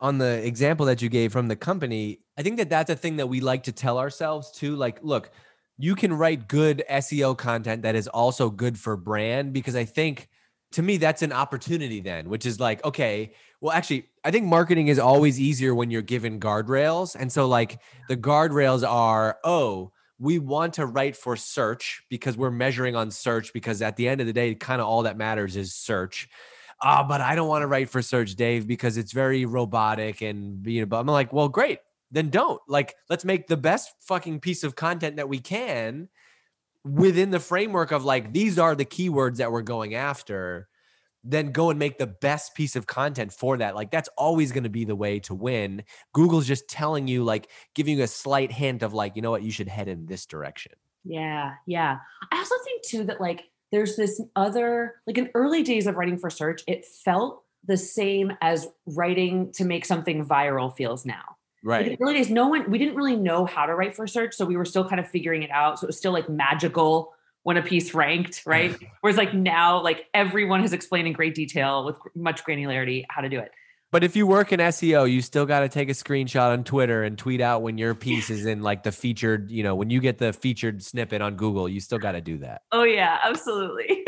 On 0.00 0.18
the 0.18 0.44
example 0.46 0.86
that 0.86 1.02
you 1.02 1.08
gave 1.08 1.32
from 1.32 1.48
the 1.48 1.56
company, 1.56 2.20
I 2.38 2.42
think 2.42 2.56
that 2.58 2.70
that's 2.70 2.90
a 2.90 2.96
thing 2.96 3.16
that 3.16 3.26
we 3.26 3.40
like 3.40 3.64
to 3.64 3.72
tell 3.72 3.98
ourselves 3.98 4.52
too. 4.52 4.76
Like, 4.76 5.00
look, 5.02 5.30
you 5.76 5.94
can 5.94 6.12
write 6.12 6.48
good 6.48 6.84
SEO 6.90 7.36
content 7.36 7.82
that 7.82 7.94
is 7.94 8.08
also 8.08 8.50
good 8.50 8.78
for 8.78 8.96
brand 8.96 9.52
because 9.52 9.76
I 9.76 9.84
think 9.84 10.28
to 10.72 10.82
me 10.82 10.98
that's 10.98 11.22
an 11.22 11.32
opportunity 11.32 12.00
then, 12.00 12.28
which 12.28 12.46
is 12.46 12.60
like, 12.60 12.84
okay, 12.84 13.32
well 13.60 13.72
actually 13.72 14.08
I 14.24 14.30
think 14.30 14.46
marketing 14.46 14.88
is 14.88 14.98
always 14.98 15.40
easier 15.40 15.74
when 15.74 15.90
you're 15.90 16.02
given 16.02 16.38
guardrails. 16.38 17.16
And 17.18 17.32
so 17.32 17.48
like 17.48 17.80
the 18.08 18.16
guardrails 18.16 18.86
are, 18.86 19.38
oh, 19.44 19.92
we 20.18 20.38
want 20.38 20.74
to 20.74 20.86
write 20.86 21.16
for 21.16 21.36
search 21.36 22.02
because 22.08 22.36
we're 22.36 22.50
measuring 22.50 22.96
on 22.96 23.10
search 23.10 23.52
because 23.52 23.82
at 23.82 23.96
the 23.96 24.08
end 24.08 24.20
of 24.20 24.26
the 24.26 24.32
day, 24.32 24.54
kind 24.54 24.80
of 24.80 24.88
all 24.88 25.02
that 25.02 25.16
matters 25.16 25.56
is 25.56 25.74
search. 25.74 26.28
Ah, 26.82 27.04
but 27.06 27.20
I 27.20 27.34
don't 27.34 27.48
want 27.48 27.62
to 27.62 27.66
write 27.66 27.90
for 27.90 28.02
search, 28.02 28.34
Dave, 28.36 28.66
because 28.66 28.96
it's 28.96 29.12
very 29.12 29.44
robotic 29.44 30.22
and 30.22 30.64
you 30.66 30.80
know. 30.80 30.86
But 30.86 31.00
I'm 31.00 31.06
like, 31.06 31.32
well, 31.32 31.48
great 31.48 31.78
then 32.10 32.30
don't. 32.30 32.60
Like, 32.68 32.94
let's 33.08 33.24
make 33.24 33.46
the 33.46 33.56
best 33.56 33.92
fucking 34.00 34.40
piece 34.40 34.64
of 34.64 34.76
content 34.76 35.16
that 35.16 35.28
we 35.28 35.38
can 35.38 36.08
within 36.84 37.30
the 37.30 37.40
framework 37.40 37.90
of 37.92 38.04
like, 38.04 38.32
these 38.32 38.58
are 38.58 38.74
the 38.74 38.84
keywords 38.84 39.36
that 39.36 39.52
we're 39.52 39.62
going 39.62 39.94
after. 39.94 40.68
Then 41.24 41.52
go 41.52 41.70
and 41.70 41.78
make 41.78 41.98
the 41.98 42.06
best 42.06 42.54
piece 42.54 42.76
of 42.76 42.86
content 42.86 43.32
for 43.32 43.56
that. 43.58 43.74
Like, 43.74 43.90
that's 43.90 44.08
always 44.16 44.52
going 44.52 44.64
to 44.64 44.70
be 44.70 44.84
the 44.84 44.96
way 44.96 45.18
to 45.20 45.34
win. 45.34 45.82
Google's 46.12 46.46
just 46.46 46.68
telling 46.68 47.08
you, 47.08 47.24
like, 47.24 47.50
giving 47.74 47.98
you 47.98 48.04
a 48.04 48.08
slight 48.08 48.52
hint 48.52 48.82
of, 48.82 48.94
like, 48.94 49.16
you 49.16 49.22
know 49.22 49.30
what, 49.30 49.42
you 49.42 49.50
should 49.50 49.68
head 49.68 49.88
in 49.88 50.06
this 50.06 50.26
direction. 50.26 50.72
Yeah. 51.04 51.54
Yeah. 51.66 51.98
I 52.32 52.38
also 52.38 52.54
think, 52.64 52.82
too, 52.84 53.04
that 53.04 53.20
like, 53.20 53.44
there's 53.72 53.96
this 53.96 54.20
other, 54.36 54.94
like, 55.06 55.18
in 55.18 55.30
early 55.34 55.62
days 55.62 55.86
of 55.86 55.96
writing 55.96 56.18
for 56.18 56.30
search, 56.30 56.62
it 56.66 56.86
felt 56.86 57.42
the 57.66 57.76
same 57.76 58.32
as 58.40 58.68
writing 58.86 59.52
to 59.52 59.64
make 59.64 59.84
something 59.84 60.24
viral 60.24 60.74
feels 60.74 61.04
now 61.04 61.36
Right. 61.62 61.88
Like 61.88 61.98
in 62.00 62.06
early 62.06 62.14
days, 62.14 62.30
no 62.30 62.48
one 62.48 62.70
we 62.70 62.78
didn't 62.78 62.94
really 62.94 63.16
know 63.16 63.44
how 63.44 63.66
to 63.66 63.74
write 63.74 63.96
for 63.96 64.06
search, 64.06 64.34
so 64.34 64.44
we 64.44 64.56
were 64.56 64.64
still 64.64 64.88
kind 64.88 65.00
of 65.00 65.08
figuring 65.08 65.42
it 65.42 65.50
out. 65.50 65.78
So 65.78 65.86
it 65.86 65.88
was 65.88 65.98
still 65.98 66.12
like 66.12 66.28
magical 66.28 67.14
when 67.48 67.56
a 67.56 67.62
piece 67.62 67.94
ranked, 67.94 68.42
right? 68.44 68.76
Whereas 69.00 69.16
like 69.16 69.32
now, 69.32 69.82
like 69.82 70.04
everyone 70.12 70.60
has 70.60 70.74
explained 70.74 71.06
in 71.06 71.14
great 71.14 71.34
detail 71.34 71.82
with 71.82 71.96
much 72.14 72.44
granularity 72.44 73.06
how 73.08 73.22
to 73.22 73.30
do 73.30 73.38
it. 73.38 73.52
But 73.90 74.04
if 74.04 74.14
you 74.16 74.26
work 74.26 74.52
in 74.52 74.60
SEO, 74.60 75.10
you 75.10 75.22
still 75.22 75.46
got 75.46 75.60
to 75.60 75.70
take 75.70 75.88
a 75.88 75.92
screenshot 75.92 76.52
on 76.52 76.62
Twitter 76.62 77.04
and 77.04 77.16
tweet 77.16 77.40
out 77.40 77.62
when 77.62 77.78
your 77.78 77.94
piece 77.94 78.28
is 78.28 78.44
in 78.44 78.60
like 78.60 78.82
the 78.82 78.92
featured, 78.92 79.50
you 79.50 79.62
know, 79.62 79.74
when 79.74 79.88
you 79.88 79.98
get 79.98 80.18
the 80.18 80.34
featured 80.34 80.82
snippet 80.82 81.22
on 81.22 81.36
Google, 81.36 81.70
you 81.70 81.80
still 81.80 81.96
got 81.96 82.12
to 82.12 82.20
do 82.20 82.36
that. 82.36 82.64
Oh 82.70 82.82
yeah, 82.82 83.18
absolutely. 83.24 84.04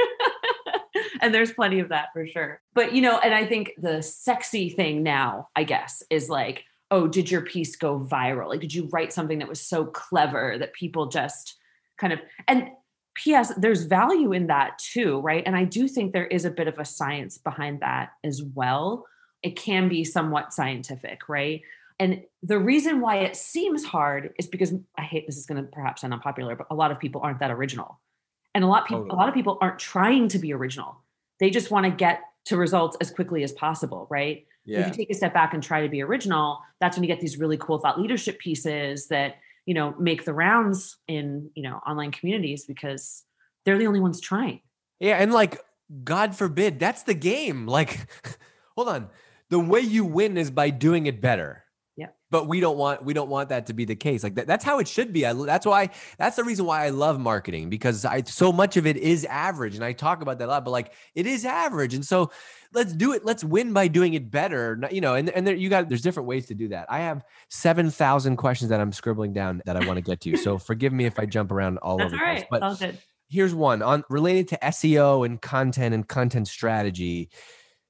and 1.22 1.32
there's 1.32 1.54
plenty 1.54 1.80
of 1.80 1.88
that 1.88 2.08
for 2.12 2.26
sure. 2.26 2.60
But 2.74 2.92
you 2.92 3.00
know, 3.00 3.20
and 3.20 3.32
I 3.32 3.46
think 3.46 3.72
the 3.78 4.02
sexy 4.02 4.68
thing 4.68 5.02
now, 5.02 5.48
I 5.56 5.64
guess, 5.64 6.02
is 6.10 6.28
like 6.28 6.64
oh, 6.90 7.06
did 7.06 7.30
your 7.30 7.42
piece 7.42 7.76
go 7.76 8.00
viral? 8.00 8.48
Like, 8.48 8.60
did 8.60 8.74
you 8.74 8.88
write 8.92 9.12
something 9.12 9.38
that 9.38 9.48
was 9.48 9.60
so 9.60 9.84
clever 9.84 10.58
that 10.58 10.72
people 10.72 11.06
just 11.06 11.54
kind 12.00 12.12
of, 12.12 12.18
and 12.48 12.70
P.S., 13.14 13.52
there's 13.56 13.84
value 13.84 14.32
in 14.32 14.46
that 14.46 14.78
too, 14.78 15.20
right? 15.20 15.42
And 15.44 15.56
I 15.56 15.64
do 15.64 15.88
think 15.88 16.12
there 16.12 16.26
is 16.26 16.44
a 16.44 16.50
bit 16.50 16.68
of 16.68 16.78
a 16.78 16.84
science 16.84 17.38
behind 17.38 17.80
that 17.80 18.10
as 18.24 18.42
well. 18.42 19.06
It 19.42 19.56
can 19.56 19.88
be 19.88 20.04
somewhat 20.04 20.52
scientific, 20.52 21.28
right? 21.28 21.62
And 21.98 22.22
the 22.42 22.58
reason 22.58 23.00
why 23.00 23.18
it 23.18 23.36
seems 23.36 23.84
hard 23.84 24.32
is 24.38 24.46
because 24.46 24.72
I 24.96 25.02
hate 25.02 25.26
this 25.26 25.36
is 25.36 25.46
going 25.46 25.62
to 25.62 25.70
perhaps 25.70 26.00
sound 26.00 26.14
unpopular, 26.14 26.56
but 26.56 26.66
a 26.70 26.74
lot 26.74 26.90
of 26.90 26.98
people 26.98 27.20
aren't 27.22 27.40
that 27.40 27.50
original. 27.50 28.00
And 28.54 28.64
a 28.64 28.66
lot 28.66 28.82
of 28.82 28.88
people, 28.88 29.02
totally. 29.02 29.16
a 29.16 29.20
lot 29.20 29.28
of 29.28 29.34
people 29.34 29.58
aren't 29.60 29.78
trying 29.78 30.28
to 30.28 30.38
be 30.38 30.52
original. 30.52 31.02
They 31.40 31.50
just 31.50 31.70
want 31.70 31.84
to 31.84 31.90
get 31.90 32.22
to 32.46 32.56
results 32.56 32.96
as 33.00 33.10
quickly 33.10 33.42
as 33.42 33.52
possible, 33.52 34.06
right? 34.10 34.46
Yeah. 34.64 34.80
If 34.80 34.86
you 34.86 34.92
take 34.94 35.10
a 35.10 35.14
step 35.14 35.34
back 35.34 35.52
and 35.52 35.62
try 35.62 35.82
to 35.82 35.88
be 35.88 36.02
original, 36.02 36.60
that's 36.80 36.96
when 36.96 37.04
you 37.04 37.08
get 37.08 37.20
these 37.20 37.38
really 37.38 37.56
cool 37.56 37.78
thought 37.78 38.00
leadership 38.00 38.38
pieces 38.38 39.08
that, 39.08 39.36
you 39.66 39.74
know, 39.74 39.94
make 39.98 40.24
the 40.24 40.32
rounds 40.32 40.96
in, 41.08 41.50
you 41.54 41.62
know, 41.62 41.80
online 41.86 42.12
communities 42.12 42.64
because 42.64 43.24
they're 43.64 43.78
the 43.78 43.86
only 43.86 44.00
ones 44.00 44.20
trying. 44.20 44.60
Yeah. 44.98 45.16
And 45.16 45.32
like, 45.32 45.60
God 46.04 46.36
forbid, 46.36 46.78
that's 46.78 47.02
the 47.02 47.14
game. 47.14 47.66
Like, 47.66 48.08
hold 48.76 48.88
on. 48.88 49.08
The 49.48 49.58
way 49.58 49.80
you 49.80 50.04
win 50.04 50.36
is 50.36 50.50
by 50.50 50.70
doing 50.70 51.06
it 51.06 51.20
better. 51.20 51.64
Yeah. 52.00 52.06
But 52.30 52.48
we 52.48 52.60
don't 52.60 52.78
want 52.78 53.04
we 53.04 53.12
don't 53.12 53.28
want 53.28 53.50
that 53.50 53.66
to 53.66 53.74
be 53.74 53.84
the 53.84 53.94
case. 53.94 54.22
Like 54.22 54.36
that, 54.36 54.46
that's 54.46 54.64
how 54.64 54.78
it 54.78 54.88
should 54.88 55.12
be. 55.12 55.26
I, 55.26 55.34
that's 55.34 55.66
why 55.66 55.90
that's 56.16 56.36
the 56.36 56.44
reason 56.44 56.64
why 56.64 56.86
I 56.86 56.88
love 56.88 57.20
marketing 57.20 57.68
because 57.68 58.06
I 58.06 58.22
so 58.22 58.52
much 58.52 58.78
of 58.78 58.86
it 58.86 58.96
is 58.96 59.26
average, 59.26 59.74
and 59.74 59.84
I 59.84 59.92
talk 59.92 60.22
about 60.22 60.38
that 60.38 60.46
a 60.46 60.50
lot. 60.50 60.64
But 60.64 60.70
like 60.70 60.94
it 61.14 61.26
is 61.26 61.44
average, 61.44 61.92
and 61.92 62.02
so 62.06 62.30
let's 62.72 62.94
do 62.94 63.12
it. 63.12 63.26
Let's 63.26 63.44
win 63.44 63.74
by 63.74 63.86
doing 63.88 64.14
it 64.14 64.30
better. 64.30 64.80
You 64.90 65.02
know, 65.02 65.14
and 65.14 65.28
and 65.28 65.46
there, 65.46 65.54
you 65.54 65.68
got 65.68 65.90
there's 65.90 66.00
different 66.00 66.26
ways 66.26 66.46
to 66.46 66.54
do 66.54 66.68
that. 66.68 66.86
I 66.88 67.00
have 67.00 67.22
seven 67.50 67.90
thousand 67.90 68.36
questions 68.36 68.70
that 68.70 68.80
I'm 68.80 68.92
scribbling 68.92 69.34
down 69.34 69.60
that 69.66 69.76
I 69.76 69.84
want 69.86 69.98
to 69.98 70.02
get 70.02 70.22
to. 70.22 70.38
So 70.38 70.56
forgive 70.70 70.94
me 70.94 71.04
if 71.04 71.18
I 71.18 71.26
jump 71.26 71.52
around 71.52 71.76
all 71.78 71.98
That's 71.98 72.14
over 72.14 72.16
all 72.16 72.20
the 72.20 72.24
right. 72.24 72.48
place. 72.48 72.48
But 72.50 72.62
All 72.62 72.76
good. 72.76 72.98
here's 73.28 73.54
one 73.54 73.82
on 73.82 74.04
related 74.08 74.48
to 74.48 74.58
SEO 74.62 75.26
and 75.26 75.38
content 75.38 75.94
and 75.94 76.08
content 76.08 76.48
strategy. 76.48 77.28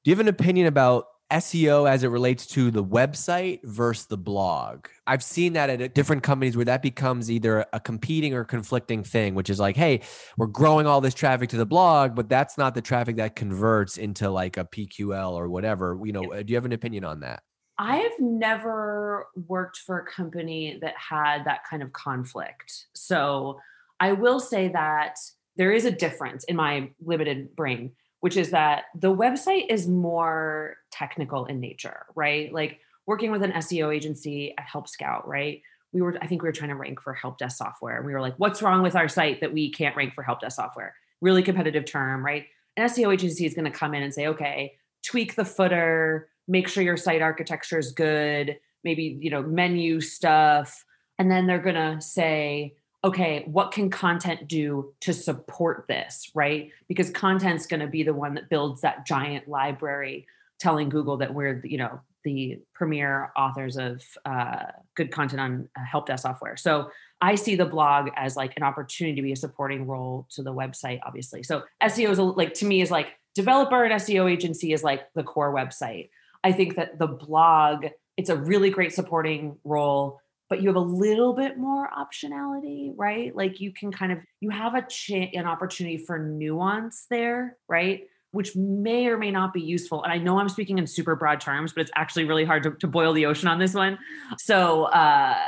Do 0.03 0.11
you 0.11 0.17
have 0.17 0.21
an 0.21 0.29
opinion 0.29 0.67
about 0.67 1.05
SEO 1.31 1.89
as 1.89 2.05
it 2.05 2.09
relates 2.09 2.47
to 2.49 2.71
the 2.71 2.85
website 2.85 3.61
versus 3.65 4.07
the 4.07 4.17
blog? 4.17 4.87
I've 5.07 5.23
seen 5.23 5.53
that 5.55 5.71
at 5.71 5.95
different 5.95 6.23
companies 6.23 6.57
where 6.57 6.65
that 6.65 6.83
becomes 6.83 7.31
either 7.31 7.65
a 7.73 7.81
competing 7.81 8.35
or 8.35 8.45
conflicting 8.45 9.03
thing, 9.03 9.35
which 9.35 9.51
is 9.51 9.59
like, 9.59 9.77
hey, 9.77 10.01
we're 10.37 10.47
growing 10.47 10.87
all 10.87 11.01
this 11.01 11.15
traffic 11.15 11.49
to 11.51 11.57
the 11.57 11.67
blog, 11.67 12.15
but 12.15 12.29
that's 12.29 12.59
not 12.59 12.75
the 12.75 12.83
traffic 12.83 13.17
that 13.17 13.37
converts 13.37 13.97
into 13.97 14.31
like 14.31 14.57
a 14.57 14.65
PQL 14.65 15.33
or 15.33 15.49
whatever. 15.49 15.99
You 16.05 16.13
know, 16.13 16.33
uh, 16.33 16.43
do 16.43 16.53
you 16.53 16.57
have 16.57 16.65
an 16.65 16.73
opinion 16.73 17.05
on 17.05 17.21
that? 17.21 17.43
I 17.79 17.97
have 17.97 18.13
never 18.19 19.27
worked 19.49 19.79
for 19.79 19.99
a 19.99 20.05
company 20.05 20.79
that 20.83 20.95
had 20.97 21.45
that 21.47 21.61
kind 21.69 21.83
of 21.83 21.93
conflict. 21.95 22.87
So 22.95 23.59
I 23.99 24.13
will 24.13 24.39
say 24.39 24.69
that 24.69 25.17
there 25.57 25.73
is 25.73 25.85
a 25.85 25.91
difference 25.91 26.45
in 26.45 26.57
my 26.57 26.91
limited 27.05 27.57
brain, 27.57 27.93
which 28.21 28.37
is 28.37 28.51
that 28.51 28.85
the 28.95 29.15
website 29.15 29.67
is 29.69 29.89
more 29.89 30.77
technical 30.91 31.47
in 31.47 31.61
nature, 31.61 32.07
right? 32.15 32.53
Like 32.53 32.81
working 33.07 33.31
with 33.31 33.43
an 33.43 33.53
SEO 33.53 33.95
agency 33.95 34.55
at 34.57 34.65
Help 34.65 34.89
Scout, 34.89 35.27
right? 35.27 35.63
We 35.93 36.03
were, 36.03 36.17
I 36.23 36.27
think 36.27 36.43
we 36.43 36.49
were 36.49 36.53
trying 36.53 36.71
to 36.71 36.77
rank 36.77 37.01
for 37.01 37.15
help 37.15 37.39
desk 37.39 37.57
software. 37.57 37.97
And 37.97 38.07
we 38.07 38.13
were 38.13 38.21
like, 38.21 38.35
what's 38.37 38.63
wrong 38.63 38.83
with 38.83 38.95
our 38.95 39.09
site 39.09 39.41
that 39.41 39.53
we 39.53 39.73
can't 39.73 39.97
rank 39.97 40.15
for 40.15 40.23
help 40.23 40.41
desk 40.41 40.57
software? 40.57 40.95
Really 41.21 41.43
competitive 41.43 41.85
term, 41.85 42.25
right? 42.25 42.47
An 42.77 42.87
SEO 42.89 43.13
agency 43.13 43.47
is 43.47 43.55
going 43.55 43.65
to 43.65 43.77
come 43.77 43.95
in 43.95 44.03
and 44.03 44.15
say, 44.15 44.29
okay, 44.29 44.75
tweak 45.03 45.35
the 45.35 45.45
footer, 45.45 46.29
make 46.47 46.69
sure 46.69 46.83
your 46.83 46.97
site 46.97 47.23
architecture 47.23 47.79
is 47.79 47.93
good, 47.93 48.59
maybe, 48.85 49.19
you 49.21 49.31
know, 49.31 49.43
menu 49.43 50.01
stuff. 50.01 50.85
And 51.19 51.31
then 51.31 51.47
they're 51.47 51.59
going 51.59 51.75
to 51.75 52.01
say, 52.01 52.77
okay, 53.03 53.45
what 53.47 53.73
can 53.73 53.91
content 53.91 54.47
do 54.47 54.93
to 55.01 55.13
support 55.13 55.87
this, 55.89 56.31
right? 56.35 56.71
Because 56.87 57.11
content's 57.11 57.67
going 57.67 57.81
to 57.81 57.87
be 57.87 58.03
the 58.03 58.13
one 58.13 58.35
that 58.35 58.51
builds 58.51 58.83
that 58.83 59.07
giant 59.07 59.49
library 59.49 60.27
telling 60.59 60.91
Google 60.91 61.17
that 61.19 61.33
we're, 61.33 61.63
you 61.65 61.79
know, 61.79 62.01
the 62.23 62.59
premier 62.75 63.33
authors 63.35 63.79
of 63.79 64.03
uh, 64.27 64.65
good 64.95 65.11
content 65.11 65.41
on 65.41 65.69
uh, 65.75 65.85
help 65.91 66.07
desk 66.07 66.23
software. 66.23 66.57
So 66.57 66.91
I 67.23 67.35
see 67.35 67.57
the 67.57 67.65
blog 67.65 68.11
as 68.15 68.37
like 68.37 68.53
an 68.57 68.63
opportunity 68.63 69.17
to 69.17 69.23
be 69.23 69.33
a 69.33 69.37
supporting 69.37 69.87
role 69.87 70.27
to 70.33 70.43
the 70.43 70.53
website, 70.53 71.01
obviously. 71.07 71.43
So 71.43 71.63
SEO 71.83 72.11
is 72.11 72.19
a, 72.19 72.23
like 72.23 72.53
to 72.55 72.67
me 72.67 72.83
is 72.83 72.91
like 72.91 73.19
developer 73.35 73.83
and 73.85 73.95
SEO 73.95 74.31
agency 74.31 74.75
is 74.75 74.83
like 74.83 75.11
the 75.15 75.23
core 75.23 75.55
website. 75.55 76.11
I 76.45 76.53
think 76.53 76.77
that 76.77 76.99
the 76.99 77.07
blog 77.07 77.87
it's 78.17 78.29
a 78.29 78.37
really 78.37 78.69
great 78.69 78.93
supporting 78.93 79.57
role 79.65 80.21
but 80.51 80.61
you 80.61 80.69
have 80.69 80.77
a 80.77 80.81
little 80.81 81.33
bit 81.33 81.57
more 81.57 81.89
optionality 81.89 82.93
right? 82.97 83.35
Like 83.35 83.61
you 83.61 83.73
can 83.73 83.91
kind 83.91 84.13
of 84.13 84.19
you 84.41 84.51
have 84.51 84.75
a 84.75 84.83
ch- 84.83 85.31
an 85.33 85.47
opportunity 85.47 85.97
for 85.97 86.19
nuance 86.19 87.07
there 87.09 87.57
right? 87.69 88.03
Which 88.33 88.55
may 88.55 89.07
or 89.07 89.17
may 89.17 89.31
not 89.31 89.55
be 89.55 89.61
useful 89.61 90.05
and 90.05 90.13
i 90.13 90.19
know 90.19 90.39
i'm 90.39 90.49
speaking 90.49 90.79
in 90.79 90.87
super 90.87 91.17
broad 91.17 91.41
terms 91.41 91.73
but 91.73 91.81
it's 91.81 91.91
actually 91.97 92.25
really 92.27 92.45
hard 92.45 92.63
to, 92.65 92.71
to 92.73 92.87
boil 92.87 93.13
the 93.13 93.27
ocean 93.27 93.49
on 93.49 93.59
this 93.59 93.73
one. 93.73 93.99
So 94.39 94.85
uh 94.85 95.39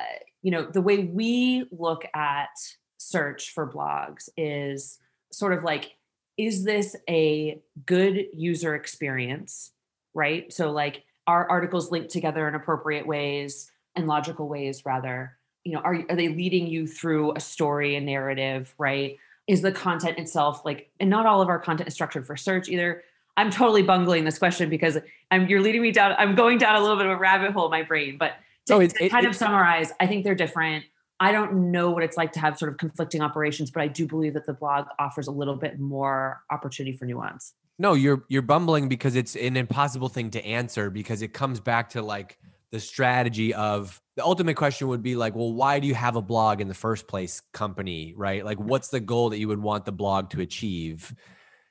you 0.40 0.50
know 0.50 0.64
the 0.64 0.80
way 0.80 0.98
we 1.04 1.66
look 1.70 2.04
at 2.14 2.50
search 2.98 3.50
for 3.50 3.70
blogs 3.70 4.28
is 4.36 4.98
sort 5.32 5.52
of 5.52 5.64
like 5.64 5.92
is 6.38 6.64
this 6.64 6.96
a 7.10 7.60
good 7.84 8.26
user 8.32 8.74
experience 8.74 9.72
right? 10.14 10.52
So 10.52 10.70
like 10.70 11.04
are 11.26 11.48
articles 11.48 11.90
linked 11.90 12.10
together 12.10 12.48
in 12.48 12.54
appropriate 12.54 13.06
ways 13.06 13.71
and 13.96 14.06
logical 14.06 14.48
ways 14.48 14.84
rather 14.84 15.36
you 15.64 15.72
know 15.72 15.80
are, 15.80 15.98
are 16.08 16.16
they 16.16 16.28
leading 16.28 16.66
you 16.66 16.86
through 16.86 17.32
a 17.36 17.40
story 17.40 17.96
a 17.96 18.00
narrative 18.00 18.74
right? 18.78 19.16
Is 19.48 19.60
the 19.62 19.72
content 19.72 20.18
itself 20.18 20.64
like 20.64 20.90
and 21.00 21.10
not 21.10 21.26
all 21.26 21.40
of 21.42 21.48
our 21.48 21.58
content 21.58 21.88
is 21.88 21.94
structured 21.94 22.26
for 22.26 22.36
search 22.36 22.68
either. 22.68 23.02
I'm 23.36 23.50
totally 23.50 23.82
bungling 23.82 24.24
this 24.24 24.38
question 24.38 24.68
because 24.68 24.98
i'm 25.30 25.48
you're 25.48 25.62
leading 25.62 25.80
me 25.82 25.90
down 25.90 26.14
i'm 26.18 26.34
going 26.34 26.58
down 26.58 26.76
a 26.76 26.80
little 26.80 26.96
bit 26.96 27.06
of 27.06 27.12
a 27.12 27.16
rabbit 27.16 27.52
hole 27.52 27.64
in 27.64 27.70
my 27.70 27.82
brain 27.82 28.18
but 28.18 28.32
to, 28.66 28.80
it- 28.80 28.90
to 28.90 29.04
it- 29.04 29.08
kind 29.10 29.24
it- 29.24 29.30
of 29.30 29.34
summarize 29.36 29.90
i 30.00 30.06
think 30.06 30.22
they're 30.24 30.34
different. 30.34 30.84
I 31.18 31.30
don't 31.32 31.70
know 31.70 31.90
what 31.90 32.02
it's 32.02 32.16
like 32.16 32.32
to 32.32 32.40
have 32.40 32.58
sort 32.58 32.70
of 32.72 32.78
conflicting 32.78 33.20
operations 33.22 33.70
but 33.70 33.82
i 33.82 33.86
do 33.88 34.06
believe 34.06 34.34
that 34.34 34.44
the 34.46 34.52
blog 34.52 34.86
offers 34.98 35.28
a 35.28 35.30
little 35.30 35.56
bit 35.56 35.78
more 35.80 36.42
opportunity 36.50 36.94
for 36.96 37.06
nuance. 37.06 37.54
No, 37.78 37.94
you're 37.94 38.22
you're 38.28 38.42
bumbling 38.42 38.88
because 38.88 39.16
it's 39.16 39.34
an 39.34 39.56
impossible 39.56 40.08
thing 40.10 40.30
to 40.32 40.44
answer 40.44 40.90
because 40.90 41.22
it 41.22 41.32
comes 41.32 41.58
back 41.58 41.88
to 41.90 42.02
like 42.02 42.38
the 42.72 42.80
strategy 42.80 43.54
of 43.54 44.00
the 44.16 44.24
ultimate 44.24 44.56
question 44.56 44.88
would 44.88 45.02
be 45.02 45.14
like, 45.14 45.36
well, 45.36 45.52
why 45.52 45.78
do 45.78 45.86
you 45.86 45.94
have 45.94 46.16
a 46.16 46.22
blog 46.22 46.60
in 46.60 46.68
the 46.68 46.74
first 46.74 47.06
place, 47.06 47.40
company, 47.52 48.14
right? 48.16 48.44
Like 48.44 48.58
what's 48.58 48.88
the 48.88 49.00
goal 49.00 49.30
that 49.30 49.38
you 49.38 49.48
would 49.48 49.62
want 49.62 49.84
the 49.84 49.92
blog 49.92 50.30
to 50.30 50.40
achieve? 50.40 51.14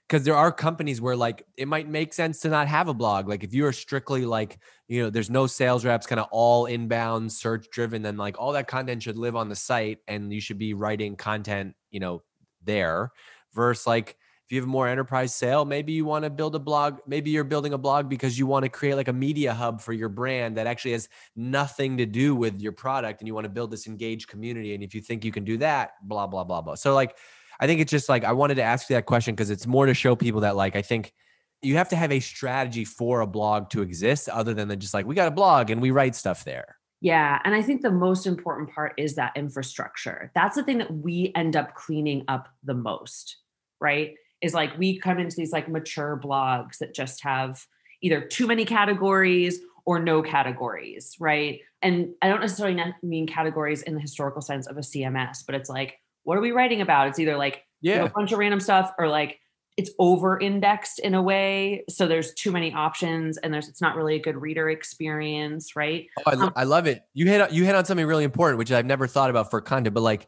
Because 0.07 0.23
there 0.23 0.35
are 0.35 0.51
companies 0.51 1.01
where 1.01 1.15
like 1.15 1.43
it 1.57 1.67
might 1.67 1.89
make 1.89 2.13
sense 2.13 2.39
to 2.41 2.49
not 2.49 2.67
have 2.67 2.87
a 2.87 2.93
blog. 2.93 3.27
Like 3.27 3.43
if 3.43 3.53
you 3.53 3.65
are 3.65 3.73
strictly 3.73 4.25
like, 4.25 4.59
you 4.87 5.01
know, 5.01 5.09
there's 5.09 5.29
no 5.29 5.47
sales 5.47 5.83
reps, 5.83 6.05
kind 6.05 6.19
of 6.19 6.27
all 6.31 6.67
inbound 6.67 7.31
search 7.31 7.67
driven, 7.71 8.03
then 8.03 8.17
like 8.17 8.39
all 8.39 8.51
that 8.53 8.67
content 8.67 9.03
should 9.03 9.17
live 9.17 9.35
on 9.35 9.49
the 9.49 9.55
site 9.55 9.99
and 10.07 10.31
you 10.31 10.41
should 10.41 10.59
be 10.59 10.73
writing 10.73 11.15
content, 11.15 11.75
you 11.89 11.99
know, 11.99 12.21
there 12.63 13.11
versus 13.53 13.87
like 13.87 14.17
if 14.51 14.55
you 14.55 14.59
have 14.59 14.67
a 14.67 14.69
more 14.69 14.89
enterprise 14.89 15.33
sale, 15.33 15.63
maybe 15.63 15.93
you 15.93 16.03
want 16.03 16.25
to 16.25 16.29
build 16.29 16.55
a 16.55 16.59
blog. 16.59 16.97
Maybe 17.07 17.31
you're 17.31 17.45
building 17.45 17.71
a 17.71 17.77
blog 17.77 18.09
because 18.09 18.37
you 18.37 18.45
want 18.45 18.63
to 18.63 18.69
create 18.69 18.95
like 18.95 19.07
a 19.07 19.13
media 19.13 19.53
hub 19.53 19.79
for 19.79 19.93
your 19.93 20.09
brand 20.09 20.57
that 20.57 20.67
actually 20.67 20.91
has 20.91 21.07
nothing 21.37 21.95
to 21.95 22.05
do 22.05 22.35
with 22.35 22.59
your 22.59 22.73
product 22.73 23.21
and 23.21 23.29
you 23.29 23.33
want 23.33 23.45
to 23.45 23.49
build 23.49 23.71
this 23.71 23.87
engaged 23.87 24.27
community. 24.27 24.75
And 24.75 24.83
if 24.83 24.93
you 24.93 24.99
think 24.99 25.23
you 25.23 25.31
can 25.31 25.45
do 25.45 25.57
that, 25.59 25.91
blah, 26.03 26.27
blah, 26.27 26.43
blah, 26.43 26.59
blah. 26.59 26.75
So, 26.75 26.93
like, 26.93 27.15
I 27.61 27.65
think 27.65 27.79
it's 27.79 27.91
just 27.91 28.09
like 28.09 28.25
I 28.25 28.33
wanted 28.33 28.55
to 28.55 28.61
ask 28.61 28.89
you 28.89 28.97
that 28.97 29.05
question 29.05 29.35
because 29.35 29.51
it's 29.51 29.65
more 29.65 29.85
to 29.85 29.93
show 29.93 30.17
people 30.17 30.41
that, 30.41 30.57
like, 30.57 30.75
I 30.75 30.81
think 30.81 31.13
you 31.61 31.77
have 31.77 31.87
to 31.87 31.95
have 31.95 32.11
a 32.11 32.19
strategy 32.19 32.83
for 32.83 33.21
a 33.21 33.27
blog 33.27 33.69
to 33.69 33.81
exist 33.81 34.27
other 34.27 34.53
than 34.53 34.77
just 34.81 34.93
like, 34.93 35.05
we 35.05 35.15
got 35.15 35.29
a 35.29 35.31
blog 35.31 35.69
and 35.69 35.81
we 35.81 35.91
write 35.91 36.13
stuff 36.13 36.43
there. 36.43 36.75
Yeah. 36.99 37.39
And 37.45 37.55
I 37.55 37.61
think 37.61 37.83
the 37.83 37.89
most 37.89 38.27
important 38.27 38.69
part 38.69 38.95
is 38.97 39.15
that 39.15 39.31
infrastructure. 39.37 40.29
That's 40.35 40.57
the 40.57 40.63
thing 40.63 40.79
that 40.79 40.93
we 40.93 41.31
end 41.35 41.55
up 41.55 41.73
cleaning 41.73 42.25
up 42.27 42.49
the 42.65 42.73
most, 42.73 43.37
right? 43.79 44.15
Is 44.41 44.53
like 44.53 44.77
we 44.77 44.97
come 44.97 45.19
into 45.19 45.35
these 45.35 45.51
like 45.51 45.69
mature 45.69 46.19
blogs 46.21 46.79
that 46.79 46.93
just 46.93 47.23
have 47.23 47.65
either 48.01 48.21
too 48.21 48.47
many 48.47 48.65
categories 48.65 49.59
or 49.85 49.99
no 49.99 50.21
categories, 50.21 51.15
right? 51.19 51.59
And 51.81 52.09
I 52.21 52.29
don't 52.29 52.41
necessarily 52.41 52.81
mean 53.01 53.27
categories 53.27 53.81
in 53.81 53.95
the 53.95 54.01
historical 54.01 54.41
sense 54.41 54.67
of 54.67 54.77
a 54.77 54.81
CMS, 54.81 55.39
but 55.45 55.55
it's 55.55 55.69
like, 55.69 55.99
what 56.23 56.37
are 56.37 56.41
we 56.41 56.51
writing 56.51 56.81
about? 56.81 57.07
It's 57.07 57.19
either 57.19 57.37
like 57.37 57.63
you 57.81 57.95
know, 57.95 58.05
a 58.05 58.09
bunch 58.09 58.31
of 58.31 58.39
random 58.39 58.59
stuff 58.59 58.93
or 58.97 59.07
like 59.07 59.39
it's 59.77 59.91
over 59.97 60.39
indexed 60.39 60.99
in 60.99 61.15
a 61.15 61.21
way 61.21 61.83
so 61.89 62.05
there's 62.05 62.33
too 62.33 62.51
many 62.51 62.73
options 62.73 63.37
and 63.37 63.53
there's 63.53 63.69
it's 63.69 63.81
not 63.81 63.95
really 63.95 64.15
a 64.15 64.19
good 64.19 64.35
reader 64.39 64.69
experience 64.69 65.75
right 65.77 66.07
Oh, 66.19 66.23
I, 66.29 66.33
lo- 66.35 66.45
um 66.47 66.53
I 66.55 66.63
love 66.65 66.87
it. 66.87 67.03
You 67.13 67.25
hit 67.25 67.51
you 67.51 67.63
hit 67.65 67.73
on 67.75 67.85
something 67.85 68.05
really 68.05 68.23
important, 68.23 68.59
which 68.59 68.71
I've 68.71 68.85
never 68.85 69.07
thought 69.07 69.29
about 69.29 69.49
for 69.49 69.61
content. 69.61 69.93
But 69.93 70.01
like, 70.01 70.27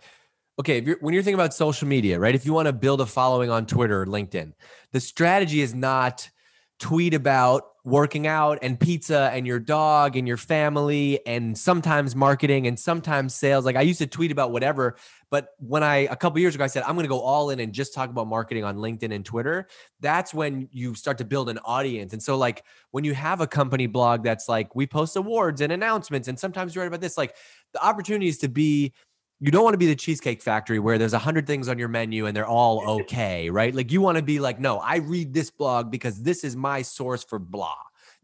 okay, 0.60 0.82
you're, 0.82 0.98
when 1.02 1.13
you're 1.13 1.24
thinking 1.24 1.39
about 1.39 1.54
social 1.54 1.88
media, 1.88 2.20
right? 2.20 2.36
If 2.36 2.46
you 2.46 2.54
want 2.54 2.68
to 2.68 2.74
build 2.74 3.02
a 3.02 3.06
following 3.06 3.50
on 3.50 3.66
Twitter 3.66 4.02
or 4.02 4.06
LinkedIn, 4.06 4.54
the 4.92 5.00
strategy 5.00 5.62
is 5.62 5.74
not 5.74 6.30
tweet 6.80 7.13
about 7.13 7.63
working 7.86 8.28
out 8.28 8.60
and 8.62 8.80
pizza 8.80 9.30
and 9.34 9.46
your 9.46 9.60
dog 9.60 10.16
and 10.16 10.26
your 10.26 10.38
family 10.38 11.20
and 11.26 11.58
sometimes 11.58 12.16
marketing 12.16 12.66
and 12.66 12.80
sometimes 12.80 13.36
sales. 13.36 13.66
Like 13.66 13.76
I 13.76 13.82
used 13.82 14.00
to 14.00 14.08
tweet 14.08 14.32
about 14.32 14.52
whatever, 14.52 14.96
but 15.30 15.50
when 15.60 15.84
I 15.84 16.08
a 16.10 16.16
couple 16.16 16.39
years 16.39 16.56
ago 16.56 16.63
I 16.63 16.68
said 16.68 16.84
I'm 16.84 16.96
going 16.96 17.04
to 17.04 17.10
go 17.10 17.20
all 17.20 17.50
in 17.50 17.60
and 17.60 17.74
just 17.74 17.94
talk 17.94 18.10
about 18.10 18.28
marketing 18.28 18.63
on 18.63 18.78
LinkedIn 18.78 19.13
and 19.13 19.26
Twitter, 19.26 19.68
that's 20.00 20.34
when 20.34 20.70
you 20.72 20.96
start 20.96 21.18
to 21.18 21.26
build 21.26 21.50
an 21.50 21.60
audience. 21.66 22.13
And 22.13 22.24
so 22.24 22.38
like 22.38 22.63
when 22.92 23.04
you 23.04 23.13
have 23.13 23.42
a 23.42 23.48
company 23.48 23.88
blog 23.88 24.24
that's 24.24 24.48
like 24.48 24.76
we 24.76 24.88
post 24.88 25.18
awards 25.18 25.60
and 25.60 25.72
announcements 25.74 26.30
and 26.30 26.39
sometimes 26.39 26.74
you 26.76 26.82
write 26.82 26.88
about 26.88 27.02
this 27.02 27.18
like 27.18 27.36
the 27.74 27.86
opportunity 27.86 28.28
is 28.28 28.38
to 28.39 28.48
be 28.48 28.94
you 29.43 29.51
don't 29.51 29.65
want 29.65 29.73
to 29.73 29.77
be 29.77 29.88
the 29.88 29.95
cheesecake 29.95 30.41
factory 30.41 30.79
where 30.79 30.97
there's 30.97 31.12
a 31.12 31.19
hundred 31.19 31.45
things 31.45 31.67
on 31.67 31.77
your 31.77 31.89
menu 31.89 32.27
and 32.27 32.36
they're 32.36 32.47
all 32.47 32.89
okay 33.01 33.49
right? 33.49 33.75
Like 33.75 33.91
you 33.91 33.99
want 33.99 34.17
to 34.17 34.23
be 34.23 34.39
like 34.39 34.60
no 34.60 34.77
i 34.77 34.97
read 34.97 35.34
this 35.34 35.51
blog 35.51 35.91
because 35.91 36.23
this 36.23 36.43
is 36.43 36.56
my 36.56 36.82
source 36.82 37.23
for 37.23 37.39
blah. 37.39 37.75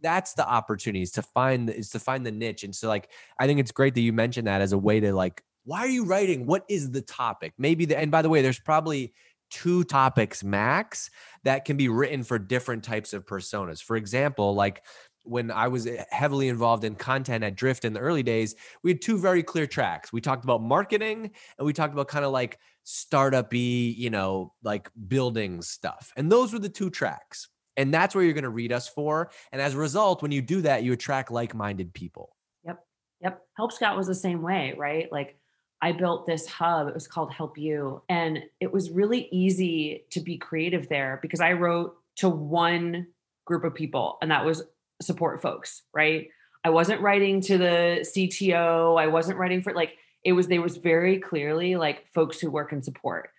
That's 0.01 0.33
the 0.33 0.47
opportunities 0.47 1.11
to 1.11 1.21
find 1.21 1.69
is 1.69 1.89
to 1.89 1.99
find 1.99 2.25
the 2.25 2.31
niche 2.31 2.63
and 2.63 2.73
so 2.73 2.87
like 2.87 3.09
i 3.37 3.45
think 3.47 3.59
it's 3.59 3.71
great 3.71 3.95
that 3.95 4.01
you 4.01 4.13
mentioned 4.13 4.47
that 4.47 4.61
as 4.61 4.71
a 4.71 4.77
way 4.77 5.01
to 5.01 5.13
like 5.13 5.43
why 5.65 5.81
are 5.81 5.89
you 5.89 6.05
writing? 6.05 6.47
What 6.47 6.65
is 6.67 6.89
the 6.89 7.01
topic? 7.01 7.53
Maybe 7.57 7.85
the 7.85 7.97
and 7.97 8.09
by 8.09 8.21
the 8.21 8.29
way 8.29 8.41
there's 8.41 8.59
probably 8.59 9.13
two 9.51 9.83
topics 9.83 10.43
max 10.43 11.09
that 11.43 11.65
can 11.65 11.75
be 11.75 11.89
written 11.89 12.23
for 12.23 12.39
different 12.39 12.83
types 12.83 13.13
of 13.13 13.25
personas. 13.25 13.83
For 13.83 13.95
example 13.95 14.55
like 14.55 14.83
when 15.29 15.51
I 15.51 15.67
was 15.67 15.87
eh, 15.87 16.03
heavily 16.09 16.47
involved 16.47 16.83
in 16.83 16.95
content 16.95 17.43
at 17.43 17.55
Drift 17.55 17.85
in 17.85 17.93
the 17.93 17.99
early 17.99 18.23
days, 18.23 18.55
we 18.83 18.91
had 18.91 19.01
two 19.01 19.17
very 19.17 19.43
clear 19.43 19.67
tracks. 19.67 20.11
We 20.11 20.21
talked 20.21 20.43
about 20.43 20.61
marketing 20.61 21.31
and 21.57 21.65
we 21.65 21.73
talked 21.73 21.93
about 21.93 22.07
kind 22.07 22.25
of 22.25 22.31
like 22.31 22.59
startup 22.83 23.53
you 23.53 24.09
know, 24.09 24.53
like 24.63 24.89
building 25.07 25.61
stuff. 25.61 26.11
And 26.17 26.31
those 26.31 26.51
were 26.51 26.59
the 26.59 26.69
two 26.69 26.89
tracks. 26.89 27.47
And 27.77 27.93
that's 27.93 28.13
where 28.13 28.23
you're 28.23 28.33
going 28.33 28.43
to 28.43 28.49
read 28.49 28.73
us 28.73 28.89
for. 28.89 29.31
And 29.51 29.61
as 29.61 29.75
a 29.75 29.77
result, 29.77 30.21
when 30.21 30.31
you 30.31 30.41
do 30.41 30.61
that, 30.61 30.83
you 30.83 30.91
attract 30.91 31.31
like 31.31 31.55
minded 31.55 31.93
people. 31.93 32.35
Yep. 32.65 32.83
Yep. 33.21 33.41
Help 33.55 33.71
Scout 33.71 33.95
was 33.95 34.07
the 34.07 34.15
same 34.15 34.41
way, 34.41 34.73
right? 34.77 35.09
Like 35.11 35.37
I 35.81 35.93
built 35.93 36.25
this 36.25 36.45
hub. 36.47 36.87
It 36.87 36.93
was 36.93 37.07
called 37.07 37.31
HelpU. 37.31 38.01
And 38.09 38.39
it 38.59 38.71
was 38.71 38.89
really 38.89 39.29
easy 39.31 40.05
to 40.09 40.19
be 40.19 40.37
creative 40.37 40.89
there 40.89 41.19
because 41.21 41.39
I 41.39 41.53
wrote 41.53 41.95
to 42.17 42.27
one 42.27 43.07
group 43.45 43.63
of 43.63 43.73
people, 43.73 44.17
and 44.21 44.29
that 44.29 44.45
was 44.45 44.61
support 45.01 45.41
folks, 45.41 45.83
right? 45.93 46.27
I 46.63 46.69
wasn't 46.69 47.01
writing 47.01 47.41
to 47.41 47.57
the 47.57 48.05
CTO. 48.15 48.99
I 48.99 49.07
wasn't 49.07 49.37
writing 49.37 49.61
for 49.61 49.73
like, 49.73 49.93
it 50.25 50.33
was, 50.33 50.47
they 50.47 50.59
was 50.59 50.77
very 50.77 51.19
clearly 51.19 51.75
like 51.75 52.07
folks 52.13 52.39
who 52.39 52.51
work 52.51 52.73
in 52.73 52.81
support. 52.81 53.29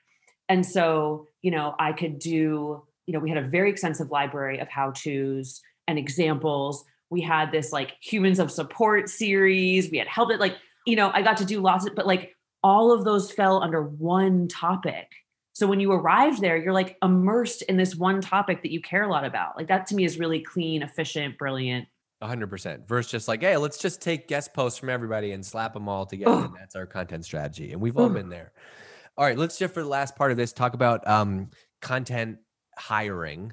And 0.49 0.65
so, 0.65 1.27
you 1.43 1.51
know, 1.51 1.75
I 1.79 1.93
could 1.93 2.19
do 2.19 2.83
you 3.11 3.15
know, 3.15 3.19
we 3.19 3.29
had 3.29 3.39
a 3.39 3.49
very 3.49 3.71
extensive 3.71 4.13
library 4.13 4.61
of 4.61 4.69
how 4.69 4.93
to's 4.93 5.61
and 5.89 5.99
examples. 5.99 6.85
We 7.11 7.21
had 7.21 7.51
this 7.51 7.73
like 7.73 7.97
humans 8.01 8.39
of 8.39 8.53
support 8.53 9.09
series. 9.09 9.91
We 9.91 9.99
had 9.99 10.07
helped 10.07 10.31
it 10.31 10.39
like, 10.39 10.55
you 10.87 10.95
know, 10.95 11.11
I 11.13 11.23
got 11.23 11.39
to 11.39 11.45
do 11.45 11.61
lots 11.61 11.85
of, 11.89 11.97
but 11.97 12.07
like 12.07 12.37
all 12.63 12.93
of 12.93 13.05
those 13.05 13.33
fell 13.33 13.65
under 13.65 13.83
one 13.83 14.47
topic. 14.47 15.09
So 15.61 15.67
when 15.67 15.79
you 15.79 15.93
arrive 15.93 16.41
there, 16.41 16.57
you're 16.57 16.73
like 16.73 16.97
immersed 17.03 17.61
in 17.61 17.77
this 17.77 17.95
one 17.95 18.23
topic 18.23 18.63
that 18.63 18.73
you 18.73 18.81
care 18.81 19.03
a 19.03 19.11
lot 19.11 19.27
about. 19.27 19.59
Like 19.59 19.69
that 19.69 19.87
to 19.89 19.95
me 19.95 20.07
is 20.07 20.19
really 20.19 20.41
clean, 20.41 20.81
efficient, 20.81 21.37
brilliant. 21.37 21.87
100% 22.23 22.89
versus 22.89 23.13
just 23.13 23.29
like, 23.29 23.43
hey, 23.43 23.59
let's 23.59 23.77
just 23.77 24.01
take 24.01 24.27
guest 24.27 24.55
posts 24.55 24.79
from 24.79 24.89
everybody 24.89 25.33
and 25.33 25.45
slap 25.45 25.75
them 25.75 25.87
all 25.87 26.07
together. 26.07 26.47
And 26.47 26.55
that's 26.59 26.77
our 26.77 26.87
content 26.87 27.27
strategy. 27.27 27.73
And 27.73 27.81
we've 27.83 27.99
all 27.99 28.09
been 28.09 28.31
there. 28.31 28.53
All 29.19 29.27
right, 29.27 29.37
let's 29.37 29.59
shift 29.59 29.75
for 29.75 29.83
the 29.83 29.89
last 29.91 30.17
part 30.17 30.31
of 30.31 30.39
this, 30.39 30.55
talk 30.55 30.73
about 30.73 31.07
um, 31.07 31.51
content 31.83 32.39
hiring 32.79 33.53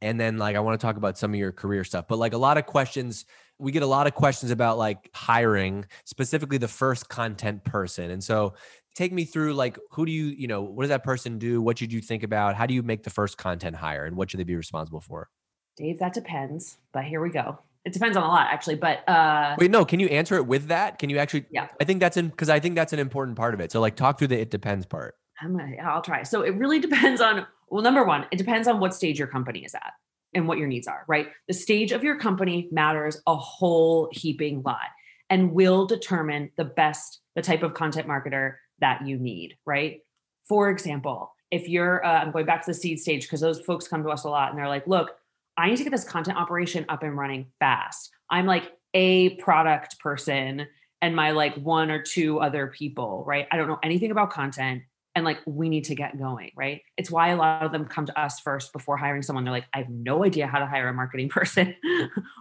and 0.00 0.18
then 0.18 0.38
like 0.38 0.56
i 0.56 0.60
want 0.60 0.78
to 0.78 0.84
talk 0.84 0.96
about 0.96 1.16
some 1.16 1.32
of 1.32 1.38
your 1.38 1.52
career 1.52 1.84
stuff 1.84 2.06
but 2.08 2.18
like 2.18 2.32
a 2.32 2.38
lot 2.38 2.56
of 2.56 2.66
questions 2.66 3.26
we 3.62 3.70
get 3.70 3.84
a 3.84 3.86
lot 3.86 4.08
of 4.08 4.14
questions 4.14 4.50
about 4.50 4.76
like 4.76 5.08
hiring 5.14 5.86
specifically 6.04 6.58
the 6.58 6.68
first 6.68 7.08
content 7.08 7.62
person. 7.62 8.10
And 8.10 8.22
so 8.22 8.54
take 8.96 9.12
me 9.12 9.24
through 9.24 9.54
like 9.54 9.78
who 9.92 10.04
do 10.04 10.10
you 10.10 10.26
you 10.26 10.48
know 10.48 10.62
what 10.62 10.82
does 10.82 10.90
that 10.90 11.04
person 11.04 11.38
do? 11.38 11.62
What 11.62 11.78
should 11.78 11.92
you 11.92 12.00
think 12.00 12.24
about? 12.24 12.56
How 12.56 12.66
do 12.66 12.74
you 12.74 12.82
make 12.82 13.04
the 13.04 13.10
first 13.10 13.38
content 13.38 13.76
hire 13.76 14.04
and 14.04 14.16
what 14.16 14.30
should 14.30 14.40
they 14.40 14.44
be 14.44 14.56
responsible 14.56 15.00
for? 15.00 15.30
Dave 15.76 16.00
that 16.00 16.12
depends 16.12 16.78
but 16.92 17.04
here 17.04 17.22
we 17.22 17.30
go. 17.30 17.60
It 17.84 17.92
depends 17.92 18.16
on 18.16 18.24
a 18.24 18.28
lot 18.28 18.48
actually 18.50 18.76
but 18.76 19.08
uh 19.08 19.54
wait 19.58 19.70
no 19.70 19.84
can 19.84 20.00
you 20.00 20.08
answer 20.08 20.34
it 20.34 20.46
with 20.46 20.66
that? 20.66 20.98
Can 20.98 21.08
you 21.08 21.18
actually 21.18 21.46
yeah. 21.50 21.68
I 21.80 21.84
think 21.84 22.00
that's 22.00 22.16
in 22.16 22.28
because 22.28 22.50
i 22.50 22.58
think 22.58 22.74
that's 22.74 22.92
an 22.92 22.98
important 22.98 23.36
part 23.36 23.54
of 23.54 23.60
it. 23.60 23.70
So 23.70 23.80
like 23.80 23.94
talk 23.94 24.18
through 24.18 24.28
the 24.28 24.40
it 24.40 24.50
depends 24.50 24.86
part. 24.86 25.14
I'm 25.40 25.56
gonna 25.56 25.76
i'll 25.84 26.02
try. 26.02 26.24
So 26.24 26.42
it 26.42 26.56
really 26.56 26.80
depends 26.80 27.20
on 27.20 27.46
well, 27.68 27.82
number 27.82 28.04
one, 28.04 28.26
it 28.30 28.36
depends 28.36 28.68
on 28.68 28.80
what 28.80 28.92
stage 28.92 29.18
your 29.18 29.28
company 29.28 29.64
is 29.64 29.74
at 29.74 29.94
and 30.34 30.48
what 30.48 30.58
your 30.58 30.68
needs 30.68 30.86
are, 30.86 31.04
right? 31.08 31.28
The 31.48 31.54
stage 31.54 31.92
of 31.92 32.02
your 32.02 32.18
company 32.18 32.68
matters 32.72 33.20
a 33.26 33.36
whole 33.36 34.08
heaping 34.12 34.62
lot 34.62 34.88
and 35.30 35.52
will 35.52 35.86
determine 35.86 36.50
the 36.56 36.64
best, 36.64 37.20
the 37.34 37.42
type 37.42 37.62
of 37.62 37.74
content 37.74 38.06
marketer 38.06 38.56
that 38.80 39.06
you 39.06 39.18
need, 39.18 39.56
right? 39.66 40.00
For 40.48 40.70
example, 40.70 41.32
if 41.50 41.68
you're, 41.68 42.04
uh, 42.04 42.22
I'm 42.22 42.32
going 42.32 42.46
back 42.46 42.64
to 42.64 42.70
the 42.70 42.74
seed 42.74 42.98
stage 42.98 43.22
because 43.22 43.40
those 43.40 43.60
folks 43.60 43.88
come 43.88 44.02
to 44.02 44.08
us 44.10 44.24
a 44.24 44.28
lot 44.28 44.50
and 44.50 44.58
they're 44.58 44.68
like, 44.68 44.86
look, 44.86 45.10
I 45.56 45.68
need 45.68 45.76
to 45.76 45.84
get 45.84 45.90
this 45.90 46.04
content 46.04 46.38
operation 46.38 46.86
up 46.88 47.02
and 47.02 47.16
running 47.16 47.46
fast. 47.58 48.10
I'm 48.30 48.46
like 48.46 48.72
a 48.94 49.30
product 49.36 49.98
person 50.00 50.66
and 51.02 51.16
my 51.16 51.32
like 51.32 51.54
one 51.56 51.90
or 51.90 52.00
two 52.00 52.40
other 52.40 52.68
people, 52.68 53.24
right? 53.26 53.46
I 53.50 53.56
don't 53.56 53.68
know 53.68 53.78
anything 53.82 54.10
about 54.10 54.30
content 54.30 54.82
and 55.14 55.24
like 55.24 55.38
we 55.46 55.68
need 55.68 55.84
to 55.84 55.94
get 55.94 56.18
going 56.18 56.50
right? 56.56 56.82
It's 56.96 57.10
why 57.10 57.28
a 57.28 57.36
lot 57.36 57.62
of 57.62 57.72
them 57.72 57.84
come 57.84 58.06
to 58.06 58.20
us 58.20 58.40
first 58.40 58.72
before 58.72 58.96
hiring 58.96 59.22
someone. 59.22 59.44
They're 59.44 59.52
like 59.52 59.66
i 59.74 59.78
have 59.78 59.88
no 59.88 60.24
idea 60.24 60.46
how 60.46 60.58
to 60.58 60.66
hire 60.66 60.88
a 60.88 60.94
marketing 60.94 61.28
person. 61.30 61.74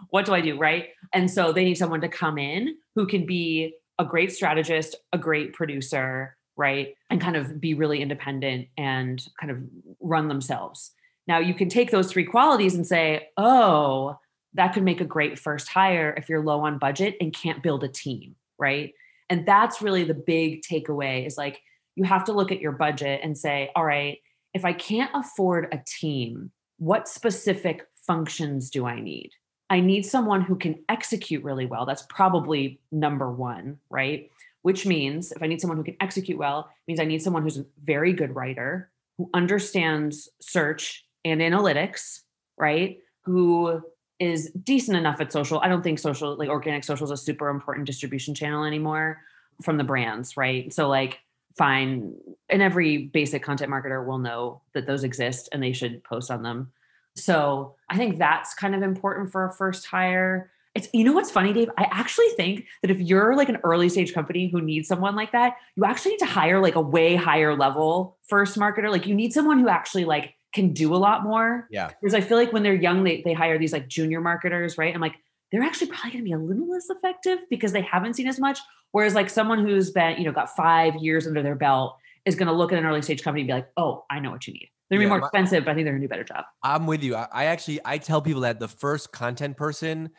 What 0.09 0.25
do 0.25 0.33
i 0.33 0.41
do? 0.41 0.57
Right? 0.57 0.89
And 1.13 1.29
so 1.29 1.51
they 1.51 1.63
need 1.63 1.75
someone 1.75 2.01
to 2.01 2.09
come 2.09 2.37
in 2.37 2.75
who 2.95 3.05
can 3.05 3.25
be 3.25 3.75
a 3.99 4.05
great 4.05 4.31
strategist 4.31 4.95
a 5.13 5.17
great 5.17 5.53
producer 5.53 6.35
right? 6.57 6.95
And 7.09 7.21
kind 7.21 7.37
of 7.37 7.61
be 7.61 7.73
really 7.73 8.01
independent 8.01 8.67
and 8.77 9.25
kind 9.39 9.51
of 9.51 9.57
run 9.99 10.27
themselves. 10.27 10.91
Now 11.25 11.39
you 11.39 11.53
can 11.53 11.69
take 11.69 11.91
those 11.91 12.11
three 12.11 12.25
qualities 12.25 12.75
and 12.75 12.85
say 12.85 13.29
oh 13.37 14.17
that 14.53 14.73
could 14.73 14.83
make 14.83 14.99
a 14.99 15.05
great 15.05 15.39
first 15.39 15.69
hire 15.69 16.13
if 16.17 16.27
you're 16.27 16.43
low 16.43 16.59
on 16.65 16.77
budget 16.77 17.15
and 17.21 17.33
can't 17.33 17.63
build 17.63 17.85
a 17.85 17.87
team 17.87 18.35
right? 18.61 18.93
And 19.29 19.45
that's 19.45 19.81
really 19.81 20.05
the 20.05 20.13
big 20.13 20.61
takeaway 20.61 21.25
is 21.25 21.37
like 21.37 21.61
you 21.95 22.03
have 22.03 22.25
to 22.25 22.33
look 22.33 22.51
at 22.51 22.61
your 22.61 22.71
budget 22.71 23.21
and 23.23 23.37
say, 23.37 23.71
all 23.75 23.85
right, 23.85 24.19
if 24.53 24.65
I 24.65 24.73
can't 24.73 25.11
afford 25.13 25.67
a 25.71 25.79
team, 25.85 26.51
what 26.77 27.07
specific 27.07 27.87
functions 28.07 28.69
do 28.69 28.85
I 28.85 28.99
need? 28.99 29.31
I 29.69 29.79
need 29.79 30.05
someone 30.05 30.41
who 30.41 30.57
can 30.57 30.83
execute 30.89 31.43
really 31.43 31.65
well. 31.65 31.85
That's 31.85 32.05
probably 32.09 32.79
number 32.91 33.31
one, 33.31 33.77
right? 33.89 34.29
Which 34.63 34.85
means 34.85 35.31
if 35.31 35.41
I 35.41 35.47
need 35.47 35.61
someone 35.61 35.77
who 35.77 35.83
can 35.83 35.95
execute 36.01 36.37
well, 36.37 36.69
means 36.87 36.99
I 36.99 37.05
need 37.05 37.21
someone 37.21 37.43
who's 37.43 37.57
a 37.57 37.65
very 37.83 38.13
good 38.13 38.35
writer, 38.35 38.89
who 39.17 39.29
understands 39.33 40.29
search 40.41 41.05
and 41.23 41.39
analytics, 41.39 42.21
right? 42.57 42.99
Who 43.21 43.81
is 44.19 44.51
decent 44.51 44.97
enough 44.97 45.19
at 45.19 45.31
social. 45.31 45.59
I 45.61 45.67
don't 45.67 45.81
think 45.81 45.97
social, 45.97 46.37
like 46.37 46.47
organic 46.47 46.83
social, 46.83 47.05
is 47.05 47.11
a 47.11 47.17
super 47.17 47.49
important 47.49 47.87
distribution 47.87 48.35
channel 48.35 48.65
anymore 48.65 49.19
from 49.63 49.77
the 49.77 49.83
brands, 49.83 50.37
right? 50.37 50.71
So, 50.71 50.87
like, 50.87 51.19
fine 51.57 52.13
and 52.49 52.61
every 52.61 53.07
basic 53.07 53.43
content 53.43 53.71
marketer 53.71 54.05
will 54.05 54.17
know 54.17 54.61
that 54.73 54.87
those 54.87 55.03
exist 55.03 55.49
and 55.51 55.61
they 55.61 55.73
should 55.73 56.03
post 56.03 56.31
on 56.31 56.43
them. 56.43 56.71
So 57.15 57.75
i 57.89 57.97
think 57.97 58.19
that's 58.19 58.53
kind 58.53 58.73
of 58.75 58.81
important 58.81 59.31
for 59.31 59.45
a 59.45 59.53
first 59.53 59.85
hire. 59.85 60.51
It's 60.73 60.87
you 60.93 61.03
know 61.03 61.11
what's 61.11 61.31
funny 61.31 61.51
dave? 61.51 61.69
I 61.77 61.87
actually 61.91 62.29
think 62.37 62.65
that 62.81 62.91
if 62.91 62.99
you're 63.01 63.35
like 63.35 63.49
an 63.49 63.57
early 63.63 63.89
stage 63.89 64.13
company 64.13 64.49
who 64.49 64.61
needs 64.61 64.87
someone 64.87 65.15
like 65.15 65.33
that 65.33 65.55
you 65.75 65.83
actually 65.83 66.11
need 66.11 66.19
to 66.19 66.25
hire 66.25 66.61
like 66.61 66.75
a 66.75 66.81
way 66.81 67.15
higher 67.15 67.55
level 67.57 68.17
first 68.23 68.57
marketer. 68.57 68.89
Like 68.89 69.07
you 69.07 69.15
need 69.15 69.33
someone 69.33 69.59
who 69.59 69.67
actually 69.67 70.05
like 70.05 70.33
can 70.53 70.73
do 70.73 70.93
a 70.93 70.97
lot 70.97 71.23
more. 71.23 71.67
Yeah. 71.69 71.91
Because 72.01 72.13
i 72.13 72.21
feel 72.21 72.37
like 72.37 72.53
when 72.53 72.63
they're 72.63 72.73
young 72.73 73.03
they, 73.03 73.21
they 73.23 73.33
hire 73.33 73.57
these 73.57 73.73
like 73.73 73.87
junior 73.87 74.21
marketers 74.21 74.77
right? 74.77 74.93
I'm 74.93 75.01
like 75.01 75.15
they're 75.51 75.63
actually 75.63 75.87
probably 75.87 76.11
going 76.11 76.23
to 76.23 76.29
be 76.29 76.33
a 76.33 76.37
little 76.37 76.69
less 76.69 76.89
effective 76.89 77.39
because 77.49 77.71
they 77.71 77.81
haven't 77.81 78.15
seen 78.15 78.27
as 78.27 78.39
much 78.39 78.59
Whereas 78.91 79.15
like 79.15 79.29
someone 79.29 79.59
who's 79.59 79.91
been, 79.91 80.17
you 80.17 80.25
know, 80.25 80.31
got 80.31 80.55
five 80.55 80.95
years 80.97 81.25
under 81.25 81.41
their 81.41 81.55
belt 81.55 81.97
is 82.25 82.35
going 82.35 82.47
to 82.47 82.53
look 82.53 82.71
at 82.71 82.79
an 82.79 82.85
early 82.85 83.01
stage 83.01 83.23
company 83.23 83.41
and 83.41 83.47
be 83.47 83.53
like, 83.53 83.69
oh, 83.77 84.05
I 84.09 84.19
know 84.19 84.31
what 84.31 84.47
you 84.47 84.53
need. 84.53 84.69
They're 84.89 84.97
gonna 84.97 85.05
yeah, 85.05 85.07
be 85.07 85.09
more 85.11 85.19
my, 85.21 85.27
expensive, 85.27 85.63
but 85.63 85.71
I 85.71 85.75
think 85.75 85.85
they're 85.85 85.93
gonna 85.93 86.01
do 86.01 86.07
a 86.07 86.09
better 86.09 86.25
job. 86.25 86.43
I'm 86.61 86.85
with 86.85 87.01
you. 87.01 87.15
I, 87.15 87.25
I 87.31 87.45
actually 87.45 87.79
I 87.85 87.97
tell 87.97 88.21
people 88.21 88.41
that 88.41 88.59
the 88.59 88.67
first 88.67 89.13
content 89.13 89.55
person 89.55 90.09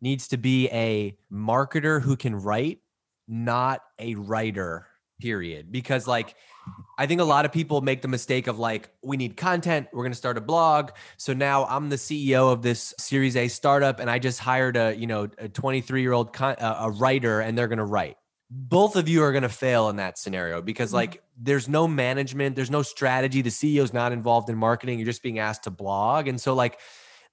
needs 0.00 0.26
to 0.28 0.36
be 0.36 0.68
a 0.70 1.16
marketer 1.32 2.02
who 2.02 2.16
can 2.16 2.34
write, 2.34 2.80
not 3.28 3.82
a 4.00 4.16
writer 4.16 4.88
period 5.20 5.70
because 5.70 6.06
like 6.06 6.34
i 6.98 7.06
think 7.06 7.20
a 7.20 7.24
lot 7.24 7.44
of 7.44 7.52
people 7.52 7.80
make 7.80 8.02
the 8.02 8.08
mistake 8.08 8.46
of 8.46 8.58
like 8.58 8.90
we 9.02 9.16
need 9.16 9.36
content 9.36 9.88
we're 9.92 10.02
going 10.02 10.12
to 10.12 10.18
start 10.18 10.36
a 10.36 10.40
blog 10.40 10.90
so 11.16 11.32
now 11.32 11.64
i'm 11.66 11.88
the 11.88 11.96
ceo 11.96 12.52
of 12.52 12.62
this 12.62 12.94
series 12.98 13.36
a 13.36 13.48
startup 13.48 14.00
and 14.00 14.10
i 14.10 14.18
just 14.18 14.38
hired 14.38 14.76
a 14.76 14.94
you 14.96 15.06
know 15.06 15.28
a 15.38 15.48
23 15.48 16.02
year 16.02 16.12
old 16.12 16.32
con- 16.32 16.56
a 16.58 16.90
writer 16.90 17.40
and 17.40 17.56
they're 17.56 17.68
going 17.68 17.78
to 17.78 17.84
write 17.84 18.16
both 18.50 18.96
of 18.96 19.08
you 19.08 19.22
are 19.22 19.30
going 19.30 19.42
to 19.42 19.48
fail 19.48 19.88
in 19.88 19.96
that 19.96 20.18
scenario 20.18 20.60
because 20.60 20.88
mm-hmm. 20.88 20.96
like 20.96 21.22
there's 21.40 21.68
no 21.68 21.86
management 21.86 22.56
there's 22.56 22.70
no 22.70 22.82
strategy 22.82 23.42
the 23.42 23.50
ceo's 23.50 23.92
not 23.92 24.12
involved 24.12 24.50
in 24.50 24.56
marketing 24.56 24.98
you're 24.98 25.06
just 25.06 25.22
being 25.22 25.38
asked 25.38 25.64
to 25.64 25.70
blog 25.70 26.26
and 26.26 26.40
so 26.40 26.54
like 26.54 26.78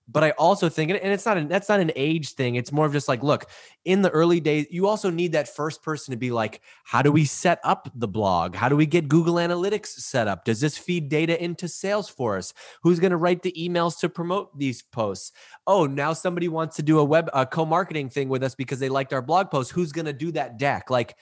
but 0.10 0.24
I 0.24 0.32
also 0.32 0.70
think, 0.70 0.92
and 0.92 1.00
it's 1.12 1.26
not, 1.26 1.38
an, 1.38 1.50
that's 1.50 1.68
not 1.68 1.82
an 1.82 1.92
age 1.96 2.34
thing. 2.34 2.56
It's 2.56 2.72
more 2.72 2.86
of 2.86 2.94
just 2.94 3.10
like, 3.10 3.24
look, 3.24 3.50
in 3.84 4.02
the 4.02 4.10
early 4.10 4.40
days, 4.40 4.66
you 4.70 4.88
also 4.88 5.10
need 5.10 5.34
that 5.34 5.54
first 5.54 5.84
person 5.84 6.12
to 6.12 6.18
be 6.18 6.32
like, 6.32 6.62
how 6.86 7.02
do 7.02 7.12
we 7.12 7.26
set 7.26 7.60
up 7.64 7.90
the 7.94 8.08
blog? 8.08 8.56
How 8.56 8.70
do 8.70 8.78
we 8.78 8.86
get 8.86 9.10
Google 9.10 9.36
Analytics 9.36 9.88
set 9.88 10.28
up? 10.28 10.46
Does 10.46 10.62
this 10.62 10.78
feed 10.78 11.10
data 11.10 11.42
into 11.44 11.66
Salesforce? 11.66 12.54
Who's 12.84 13.00
going 13.02 13.12
to 13.12 13.18
write 13.18 13.42
the 13.42 13.54
emails 13.58 14.00
to 14.00 14.08
promote 14.08 14.58
these 14.58 14.82
posts? 14.82 15.34
Oh, 15.66 15.86
now 15.86 16.14
somebody 16.14 16.48
wants 16.48 16.78
to 16.78 16.84
do 16.84 17.00
a 17.00 17.04
web 17.04 17.30
a 17.34 17.46
co-marketing 17.46 18.10
thing 18.10 18.30
with 18.30 18.44
us 18.44 18.56
because 18.56 18.80
they 18.80 18.90
liked 18.90 19.12
our 19.12 19.22
blog 19.22 19.52
post. 19.52 19.72
Who's 19.72 19.92
going 19.92 20.06
to 20.06 20.14
do 20.14 20.32
that 20.32 20.58
deck? 20.58 20.90
Like 20.90 21.16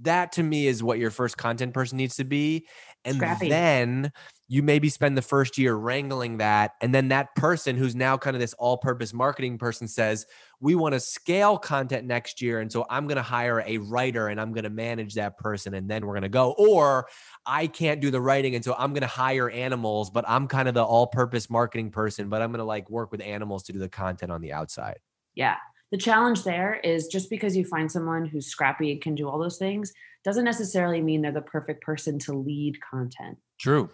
that 0.00 0.32
to 0.32 0.42
me 0.42 0.66
is 0.66 0.82
what 0.82 0.98
your 0.98 1.10
first 1.10 1.36
content 1.36 1.74
person 1.74 1.96
needs 1.96 2.16
to 2.16 2.24
be. 2.24 2.66
And 3.04 3.16
Scrappy. 3.16 3.48
then 3.48 4.12
you 4.52 4.62
maybe 4.62 4.90
spend 4.90 5.16
the 5.16 5.22
first 5.22 5.56
year 5.56 5.74
wrangling 5.74 6.36
that. 6.36 6.72
And 6.82 6.94
then 6.94 7.08
that 7.08 7.34
person 7.36 7.74
who's 7.74 7.94
now 7.94 8.18
kind 8.18 8.36
of 8.36 8.40
this 8.40 8.52
all 8.58 8.76
purpose 8.76 9.14
marketing 9.14 9.56
person 9.56 9.88
says, 9.88 10.26
We 10.60 10.74
want 10.74 10.92
to 10.92 11.00
scale 11.00 11.56
content 11.56 12.06
next 12.06 12.42
year. 12.42 12.60
And 12.60 12.70
so 12.70 12.84
I'm 12.90 13.06
going 13.06 13.16
to 13.16 13.22
hire 13.22 13.64
a 13.66 13.78
writer 13.78 14.28
and 14.28 14.38
I'm 14.38 14.52
going 14.52 14.64
to 14.64 14.70
manage 14.70 15.14
that 15.14 15.38
person. 15.38 15.72
And 15.72 15.88
then 15.88 16.04
we're 16.04 16.12
going 16.12 16.24
to 16.24 16.28
go. 16.28 16.54
Or 16.58 17.08
I 17.46 17.66
can't 17.66 18.02
do 18.02 18.10
the 18.10 18.20
writing. 18.20 18.54
And 18.54 18.62
so 18.62 18.74
I'm 18.76 18.92
going 18.92 19.00
to 19.00 19.06
hire 19.06 19.50
Animalz, 19.50 20.12
but 20.12 20.26
I'm 20.28 20.46
kind 20.46 20.68
of 20.68 20.74
the 20.74 20.84
all 20.84 21.06
purpose 21.06 21.48
marketing 21.48 21.90
person, 21.90 22.28
but 22.28 22.42
I'm 22.42 22.50
going 22.50 22.58
to 22.58 22.64
like 22.64 22.90
work 22.90 23.10
with 23.10 23.22
Animalz 23.22 23.64
to 23.64 23.72
do 23.72 23.78
the 23.78 23.88
content 23.88 24.30
on 24.30 24.42
the 24.42 24.52
outside. 24.52 24.98
Yeah. 25.34 25.56
The 25.92 25.96
challenge 25.96 26.44
there 26.44 26.74
is 26.84 27.06
just 27.06 27.30
because 27.30 27.56
you 27.56 27.64
find 27.64 27.90
someone 27.90 28.26
who's 28.26 28.48
scrappy 28.48 28.92
and 28.92 29.00
can 29.00 29.14
do 29.14 29.30
all 29.30 29.38
those 29.38 29.56
things 29.56 29.94
doesn't 30.24 30.44
necessarily 30.44 31.00
mean 31.00 31.22
they're 31.22 31.32
the 31.32 31.40
perfect 31.40 31.82
person 31.82 32.18
to 32.18 32.34
lead 32.34 32.78
content. 32.82 33.38
True. 33.58 33.88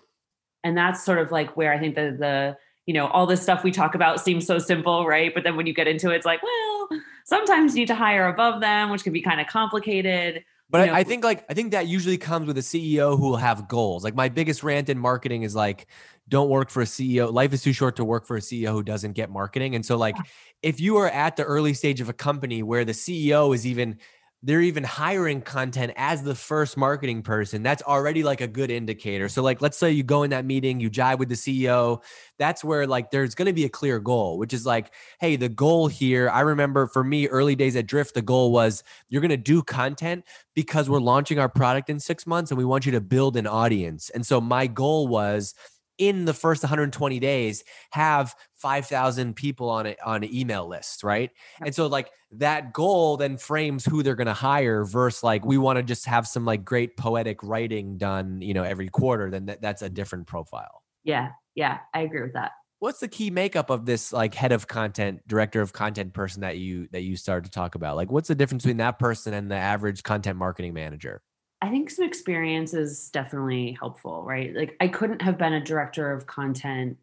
And 0.65 0.77
that's 0.77 1.05
sort 1.05 1.19
of 1.19 1.31
like 1.31 1.57
where 1.57 1.73
I 1.73 1.79
think 1.79 1.95
the 1.95 2.17
the 2.19 2.57
you 2.87 2.95
know 2.95 3.07
all 3.09 3.27
this 3.27 3.43
stuff 3.43 3.63
we 3.63 3.71
talk 3.71 3.95
about 3.95 4.21
seems 4.21 4.47
so 4.47 4.59
simple, 4.59 5.07
right? 5.07 5.33
But 5.35 5.45
then 5.45 5.57
when 5.57 5.67
you 5.67 5.75
get 5.75 5.87
into 5.87 6.11
it, 6.11 6.17
it's 6.17 6.27
like, 6.27 6.43
well, 6.43 6.89
sometimes 7.25 7.75
you 7.75 7.83
need 7.83 7.89
to 7.89 7.95
hire 7.95 8.29
above 8.29 8.61
them, 8.61 8.91
which 8.91 9.05
can 9.05 9.13
be 9.13 9.23
kind 9.23 9.41
of 9.41 9.47
complicated. 9.47 10.45
But 10.71 10.87
you 10.87 10.93
I, 10.93 10.99
I 10.99 11.05
think 11.05 11.25
like 11.25 11.45
I 11.49 11.55
think 11.55 11.73
that 11.73 11.87
usually 11.87 12.19
comes 12.19 12.47
with 12.47 12.59
a 12.59 12.63
CEO 12.63 13.19
who 13.19 13.29
will 13.31 13.37
have 13.37 13.69
goals. 13.69 14.05
Like 14.05 14.15
my 14.15 14.29
biggest 14.29 14.63
rant 14.63 14.89
in 14.89 14.99
marketing 14.99 15.43
is 15.43 15.55
like, 15.55 15.87
don't 16.29 16.51
work 16.51 16.71
for 16.71 16.83
a 16.83 16.87
CEO. 16.87 17.33
Life 17.33 17.53
is 17.53 17.63
too 17.63 17.73
short 17.73 17.97
to 17.97 18.05
work 18.05 18.27
for 18.27 18.37
a 18.37 18.41
CEO 18.41 18.73
who 18.73 18.83
doesn't 18.83 19.13
get 19.13 19.31
marketing. 19.31 19.75
And 19.75 19.85
so 19.85 19.97
like 19.97 20.17
if 20.63 20.81
you 20.81 20.97
are 20.99 21.09
at 21.09 21.37
the 21.37 21.45
early 21.45 21.73
stage 21.73 22.01
of 22.01 22.09
a 22.09 22.13
company 22.13 22.63
where 22.63 22.85
the 22.85 22.93
CEO 22.93 23.55
is 23.55 23.67
even 23.67 23.99
they're 24.43 24.63
even 24.63 24.85
hiring 24.85 25.41
content 25.41 25.93
as 25.97 26.23
the 26.23 26.35
first 26.35 26.77
marketing 26.77 27.23
person. 27.23 27.63
That's 27.63 27.83
already 27.83 28.23
like 28.23 28.41
a 28.41 28.47
good 28.47 28.71
indicator. 28.71 29.29
So 29.29 29.43
like 29.43 29.61
let's 29.61 29.77
say 29.77 29.91
you 29.91 30.03
go 30.03 30.23
in 30.23 30.31
that 30.31 30.45
meeting 30.45 30.81
you 30.81 30.91
jive 30.91 31.19
with 31.19 31.29
the 31.29 31.35
ceo 31.35 32.03
that's 32.39 32.63
where 32.63 32.87
like 32.87 33.11
there's 33.11 33.35
going 33.35 33.47
to 33.47 33.53
be 33.53 33.65
a 33.65 33.69
clear 33.69 33.99
goal 33.99 34.39
which 34.39 34.53
is 34.53 34.65
like 34.65 34.93
hey 35.21 35.37
the 35.37 35.49
goal 35.49 35.87
here 35.87 36.31
i 36.31 36.41
remember 36.41 36.87
for 36.87 37.03
me 37.03 37.27
early 37.29 37.55
days 37.55 37.77
at 37.77 37.87
drift 37.87 38.15
the 38.15 38.23
goal 38.23 38.53
was 38.53 38.83
you're 39.09 39.21
going 39.21 39.31
to 39.31 39.37
do 39.37 39.63
content 39.63 40.25
because 40.59 40.91
we're 40.91 40.99
launching 40.99 41.39
our 41.39 41.49
product 41.49 41.89
in 41.89 42.01
six 42.01 42.27
months 42.27 42.51
and 42.51 42.59
we 42.59 42.65
want 42.65 42.85
you 42.85 42.91
to 42.91 43.01
build 43.01 43.37
an 43.37 43.47
audience. 43.47 44.11
And 44.11 44.27
so 44.27 44.41
my 44.41 44.67
goal 44.67 45.07
was 45.07 45.55
in 45.99 46.25
the 46.25 46.35
first 46.35 46.63
120 46.63 47.19
days 47.19 47.65
have 47.91 48.35
5000 48.55 49.35
people 49.35 49.69
on 49.69 49.87
it 49.87 49.99
on 50.05 50.23
an 50.23 50.35
email 50.35 50.67
list 50.67 51.05
right? 51.05 51.31
And 51.61 51.75
so 51.75 51.87
like 51.87 52.11
that 52.33 52.73
goal 52.73 53.17
then 53.17 53.37
frames 53.37 53.85
who 53.85 54.03
they're 54.03 54.15
going 54.15 54.27
to 54.27 54.33
hire 54.33 54.85
versus 54.85 55.23
like 55.23 55.45
we 55.45 55.59
want 55.59 55.79
to 55.79 55.83
just 55.83 56.07
have 56.07 56.27
some 56.27 56.45
like 56.45 56.65
great 56.65 56.97
poetic 56.97 57.43
writing 57.43 57.99
done 57.99 58.41
you 58.41 58.55
know 58.55 58.63
every 58.63 58.89
quarter 58.89 59.31
then 59.31 59.47
that, 59.47 59.61
that's 59.61 59.83
a 59.83 59.89
different 59.89 60.27
profile. 60.27 60.83
Yeah 61.05 61.31
yeah 61.55 61.79
i 61.95 62.01
agree 62.01 62.23
with 62.23 62.35
that. 62.35 62.53
What's 62.81 63.01
the 63.01 63.09
key 63.09 63.31
makeup 63.31 63.71
of 63.71 63.87
this 63.87 64.13
like 64.13 64.35
head 64.35 64.53
of 64.53 64.69
content 64.69 65.21
director 65.27 65.61
of 65.61 65.73
content 65.73 66.13
person 66.13 66.43
that 66.43 66.59
you 66.59 66.87
that 66.93 67.03
you 67.03 67.17
started 67.17 67.47
to 67.47 67.51
talk 67.51 67.75
about? 67.75 67.97
Like 67.97 68.11
what's 68.11 68.29
the 68.29 68.37
difference 68.37 68.63
between 68.63 68.77
that 68.77 69.01
person 69.01 69.35
and 69.35 69.51
the 69.51 69.57
average 69.57 70.05
content 70.05 70.37
marketing 70.37 70.75
manager 70.75 71.21
I 71.61 71.71
think 71.71 71.91
some 71.91 72.05
experience 72.05 72.73
is 72.73 73.11
definitely 73.11 73.77
helpful, 73.79 74.23
right? 74.23 74.55
Like 74.55 74.77
I 74.81 74.89
couldn't 74.89 75.23
have 75.23 75.39
been 75.39 75.55
a 75.55 75.61
director 75.61 76.13
of 76.13 76.27
content, 76.27 76.99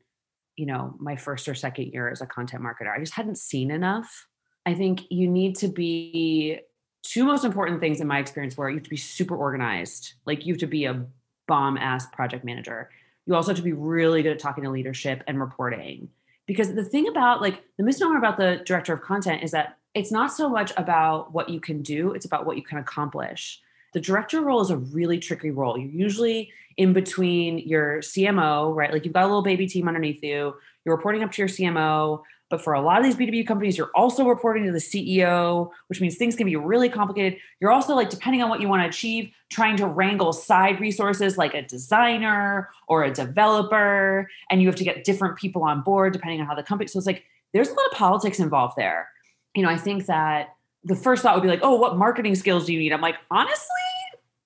you 0.56 0.66
know, 0.66 0.96
my 0.98 1.18
first 1.18 1.50
or 1.50 1.56
second 1.56 1.92
year 1.92 2.10
as 2.10 2.22
a 2.22 2.26
content 2.26 2.64
marketer. 2.64 2.94
I 2.96 3.00
just 3.00 3.14
hadn't 3.14 3.38
seen 3.38 3.70
enough. 3.70 4.28
I 4.66 4.74
think 4.74 5.04
you 5.10 5.28
need 5.30 5.58
to 5.58 5.68
be 5.68 6.62
two 7.04 7.26
most 7.26 7.44
important 7.44 7.82
things 7.82 8.00
in 8.00 8.08
my 8.08 8.20
experience 8.20 8.56
were 8.56 8.70
you 8.70 8.78
have 8.78 8.84
to 8.84 8.90
be 8.90 8.98
super 8.98 9.36
organized. 9.36 10.14
Like 10.26 10.46
you 10.46 10.54
have 10.54 10.60
to 10.62 10.68
be 10.68 10.86
a 10.86 11.06
bomb 11.48 11.78
ass 11.78 12.08
project 12.08 12.46
manager. 12.46 12.90
You 13.26 13.36
also 13.36 13.50
have 13.50 13.58
to 13.58 13.64
be 13.64 13.74
really 13.74 14.24
good 14.24 14.32
at 14.32 14.40
talking 14.40 14.64
to 14.64 14.70
leadership 14.70 15.22
and 15.28 15.40
reporting. 15.40 16.10
Because 16.48 16.74
the 16.74 16.84
thing 16.84 17.08
about 17.08 17.42
like 17.42 17.64
the 17.78 17.84
misnomer 17.84 18.18
about 18.18 18.38
the 18.38 18.62
director 18.66 18.94
of 18.94 19.02
content 19.02 19.44
is 19.44 19.52
that 19.52 19.78
it's 19.94 20.12
not 20.12 20.32
so 20.32 20.48
much 20.48 20.72
about 20.78 21.34
what 21.34 21.50
you 21.50 21.60
can 21.60 21.82
do, 21.82 22.14
it's 22.14 22.26
about 22.26 22.46
what 22.46 22.56
you 22.56 22.64
can 22.64 22.78
accomplish 22.78 23.62
the 23.96 24.02
director 24.02 24.42
role 24.42 24.60
is 24.60 24.70
a 24.72 24.78
really 24.78 25.18
tricky 25.18 25.52
role. 25.52 25.78
You're 25.80 25.90
usually 25.90 26.52
in 26.76 26.92
between 26.92 27.60
your 27.60 28.00
CMO, 28.00 28.76
right? 28.76 28.92
Like 28.92 29.06
you've 29.06 29.14
got 29.14 29.24
a 29.24 29.28
little 29.28 29.42
baby 29.42 29.68
team 29.68 29.88
underneath 29.88 30.22
you. 30.22 30.54
You're 30.84 30.96
reporting 30.98 31.24
up 31.24 31.32
to 31.32 31.42
your 31.42 31.48
CMO. 31.48 32.22
But 32.50 32.62
for 32.62 32.74
a 32.74 32.82
lot 32.82 33.00
of 33.00 33.06
these 33.06 33.16
B2B 33.16 33.48
companies, 33.48 33.78
you're 33.78 33.92
also 33.96 34.28
reporting 34.28 34.66
to 34.66 34.74
the 34.74 34.80
CEO, 34.80 35.72
which 35.88 36.02
means 36.02 36.18
things 36.18 36.36
can 36.36 36.46
be 36.46 36.58
really 36.58 36.90
complicated. 36.90 37.40
You're 37.62 37.72
also 37.72 37.96
like, 37.96 38.10
depending 38.10 38.44
on 38.44 38.50
what 38.50 38.60
you 38.60 38.68
want 38.68 38.84
to 38.84 38.90
achieve, 38.90 39.32
trying 39.50 39.78
to 39.78 39.88
wrangle 39.88 40.34
side 40.34 40.82
resources 40.82 41.38
like 41.38 41.54
a 41.54 41.62
designer 41.62 42.70
or 42.90 43.06
a 43.06 43.12
developer. 43.12 44.30
And 44.52 44.62
you 44.62 44.68
have 44.68 44.76
to 44.76 44.84
get 44.84 45.06
different 45.06 45.38
people 45.38 45.64
on 45.64 45.84
board 45.84 46.12
depending 46.12 46.42
on 46.42 46.48
how 46.48 46.54
the 46.54 46.64
company. 46.64 46.90
So 46.90 47.00
it's 47.00 47.08
like, 47.08 47.24
there's 47.54 47.70
a 47.70 47.74
lot 47.74 47.86
of 47.94 47.98
politics 47.98 48.40
involved 48.42 48.74
there. 48.76 49.08
You 49.56 49.64
know, 49.64 49.70
I 49.70 49.78
think 49.78 50.08
that 50.08 50.50
the 50.86 50.96
first 50.96 51.24
thought 51.24 51.36
would 51.36 51.44
be 51.44 51.50
like, 51.50 51.62
oh, 51.64 51.76
what 51.76 51.98
marketing 51.98 52.36
skills 52.36 52.66
do 52.66 52.74
you 52.74 52.80
need? 52.80 52.94
I'm 52.94 53.02
like, 53.02 53.18
honestly, 53.32 53.68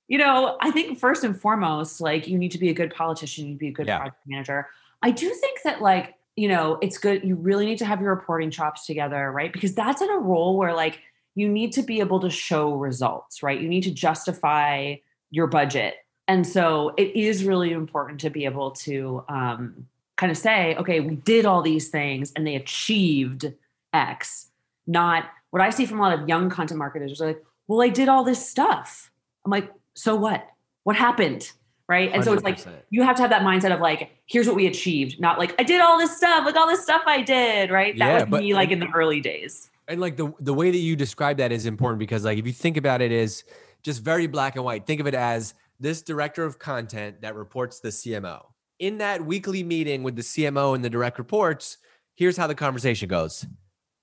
you 0.07 0.17
know, 0.17 0.57
I 0.61 0.71
think 0.71 0.97
first 0.97 1.23
and 1.23 1.39
foremost, 1.39 2.01
like 2.01 2.27
you 2.27 2.37
need 2.37 2.51
to 2.51 2.57
be 2.57 2.69
a 2.69 2.73
good 2.73 2.93
politician, 2.95 3.45
you 3.45 3.51
need 3.51 3.55
to 3.57 3.59
be 3.59 3.67
a 3.67 3.71
good 3.71 3.87
yeah. 3.87 3.97
project 3.97 4.17
manager. 4.25 4.67
I 5.03 5.11
do 5.11 5.29
think 5.29 5.59
that 5.63 5.81
like, 5.81 6.15
you 6.35 6.47
know, 6.47 6.79
it's 6.81 6.97
good. 6.97 7.23
You 7.23 7.35
really 7.35 7.65
need 7.65 7.77
to 7.79 7.85
have 7.85 8.01
your 8.01 8.15
reporting 8.15 8.49
chops 8.49 8.85
together, 8.85 9.31
right? 9.31 9.51
Because 9.51 9.75
that's 9.75 10.01
in 10.01 10.09
a 10.09 10.17
role 10.17 10.57
where 10.57 10.73
like 10.73 10.99
you 11.35 11.49
need 11.49 11.73
to 11.73 11.83
be 11.83 11.99
able 11.99 12.21
to 12.21 12.29
show 12.29 12.73
results, 12.73 13.43
right? 13.43 13.59
You 13.59 13.67
need 13.67 13.83
to 13.83 13.91
justify 13.91 14.95
your 15.29 15.47
budget. 15.47 15.95
And 16.27 16.47
so 16.47 16.93
it 16.97 17.15
is 17.15 17.43
really 17.43 17.71
important 17.71 18.21
to 18.21 18.29
be 18.29 18.45
able 18.45 18.71
to 18.71 19.23
um, 19.27 19.87
kind 20.15 20.31
of 20.31 20.37
say, 20.37 20.75
okay, 20.75 21.01
we 21.01 21.15
did 21.15 21.45
all 21.45 21.61
these 21.61 21.89
things 21.89 22.31
and 22.35 22.47
they 22.47 22.55
achieved 22.55 23.51
X, 23.93 24.47
not 24.87 25.25
what 25.51 25.61
I 25.61 25.69
see 25.69 25.85
from 25.85 25.99
a 25.99 26.01
lot 26.01 26.19
of 26.19 26.27
young 26.27 26.49
content 26.49 26.77
marketers 26.77 27.21
are 27.21 27.27
like, 27.27 27.43
well, 27.67 27.81
I 27.81 27.89
did 27.89 28.09
all 28.09 28.23
this 28.23 28.47
stuff. 28.47 29.11
I'm 29.45 29.51
like, 29.51 29.71
so 29.93 30.15
what? 30.15 30.47
What 30.83 30.95
happened? 30.95 31.51
Right. 31.87 32.11
And 32.11 32.21
100%. 32.21 32.25
so 32.25 32.33
it's 32.33 32.43
like 32.43 32.59
you 32.91 33.01
have 33.03 33.15
to 33.15 33.23
have 33.23 33.31
that 33.31 33.41
mindset 33.41 33.73
of 33.73 33.79
like, 33.79 34.11
here's 34.27 34.45
what 34.45 34.55
we 34.55 34.67
achieved, 34.67 35.19
not 35.19 35.39
like 35.39 35.59
I 35.59 35.63
did 35.63 35.81
all 35.81 35.97
this 35.97 36.15
stuff, 36.15 36.45
like 36.45 36.55
all 36.55 36.67
this 36.67 36.83
stuff 36.83 37.01
I 37.07 37.21
did. 37.21 37.71
Right. 37.71 37.97
That 37.97 38.05
yeah, 38.05 38.13
was 38.15 38.25
but, 38.29 38.41
me 38.41 38.53
like 38.53 38.69
in 38.69 38.79
the 38.79 38.89
early 38.93 39.21
days. 39.21 39.71
And 39.87 39.99
like 39.99 40.15
the 40.15 40.31
the 40.39 40.53
way 40.53 40.69
that 40.69 40.77
you 40.77 40.95
describe 40.95 41.37
that 41.37 41.51
is 41.51 41.65
important 41.65 41.99
because 41.99 42.25
like 42.25 42.37
if 42.37 42.45
you 42.45 42.53
think 42.53 42.77
about 42.77 43.01
it 43.01 43.11
is 43.11 43.43
just 43.81 44.03
very 44.03 44.27
black 44.27 44.55
and 44.55 44.63
white. 44.63 44.85
Think 44.85 45.01
of 45.01 45.07
it 45.07 45.15
as 45.15 45.55
this 45.79 46.03
director 46.03 46.43
of 46.43 46.59
content 46.59 47.21
that 47.21 47.35
reports 47.35 47.79
the 47.79 47.89
CMO. 47.89 48.45
In 48.77 48.99
that 48.99 49.25
weekly 49.25 49.63
meeting 49.63 50.03
with 50.03 50.15
the 50.15 50.21
CMO 50.21 50.75
and 50.75 50.85
the 50.85 50.89
direct 50.89 51.17
reports, 51.17 51.77
here's 52.15 52.37
how 52.37 52.45
the 52.45 52.55
conversation 52.55 53.09
goes. 53.09 53.47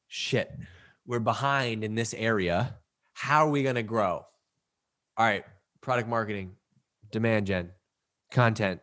Shit 0.08 0.50
we're 1.06 1.20
behind 1.20 1.84
in 1.84 1.94
this 1.94 2.14
area. 2.14 2.76
How 3.14 3.46
are 3.46 3.50
we 3.50 3.62
going 3.62 3.76
to 3.76 3.82
grow? 3.82 4.24
All 5.16 5.26
right, 5.26 5.44
product 5.80 6.08
marketing, 6.08 6.52
demand 7.10 7.46
gen, 7.46 7.70
content. 8.30 8.80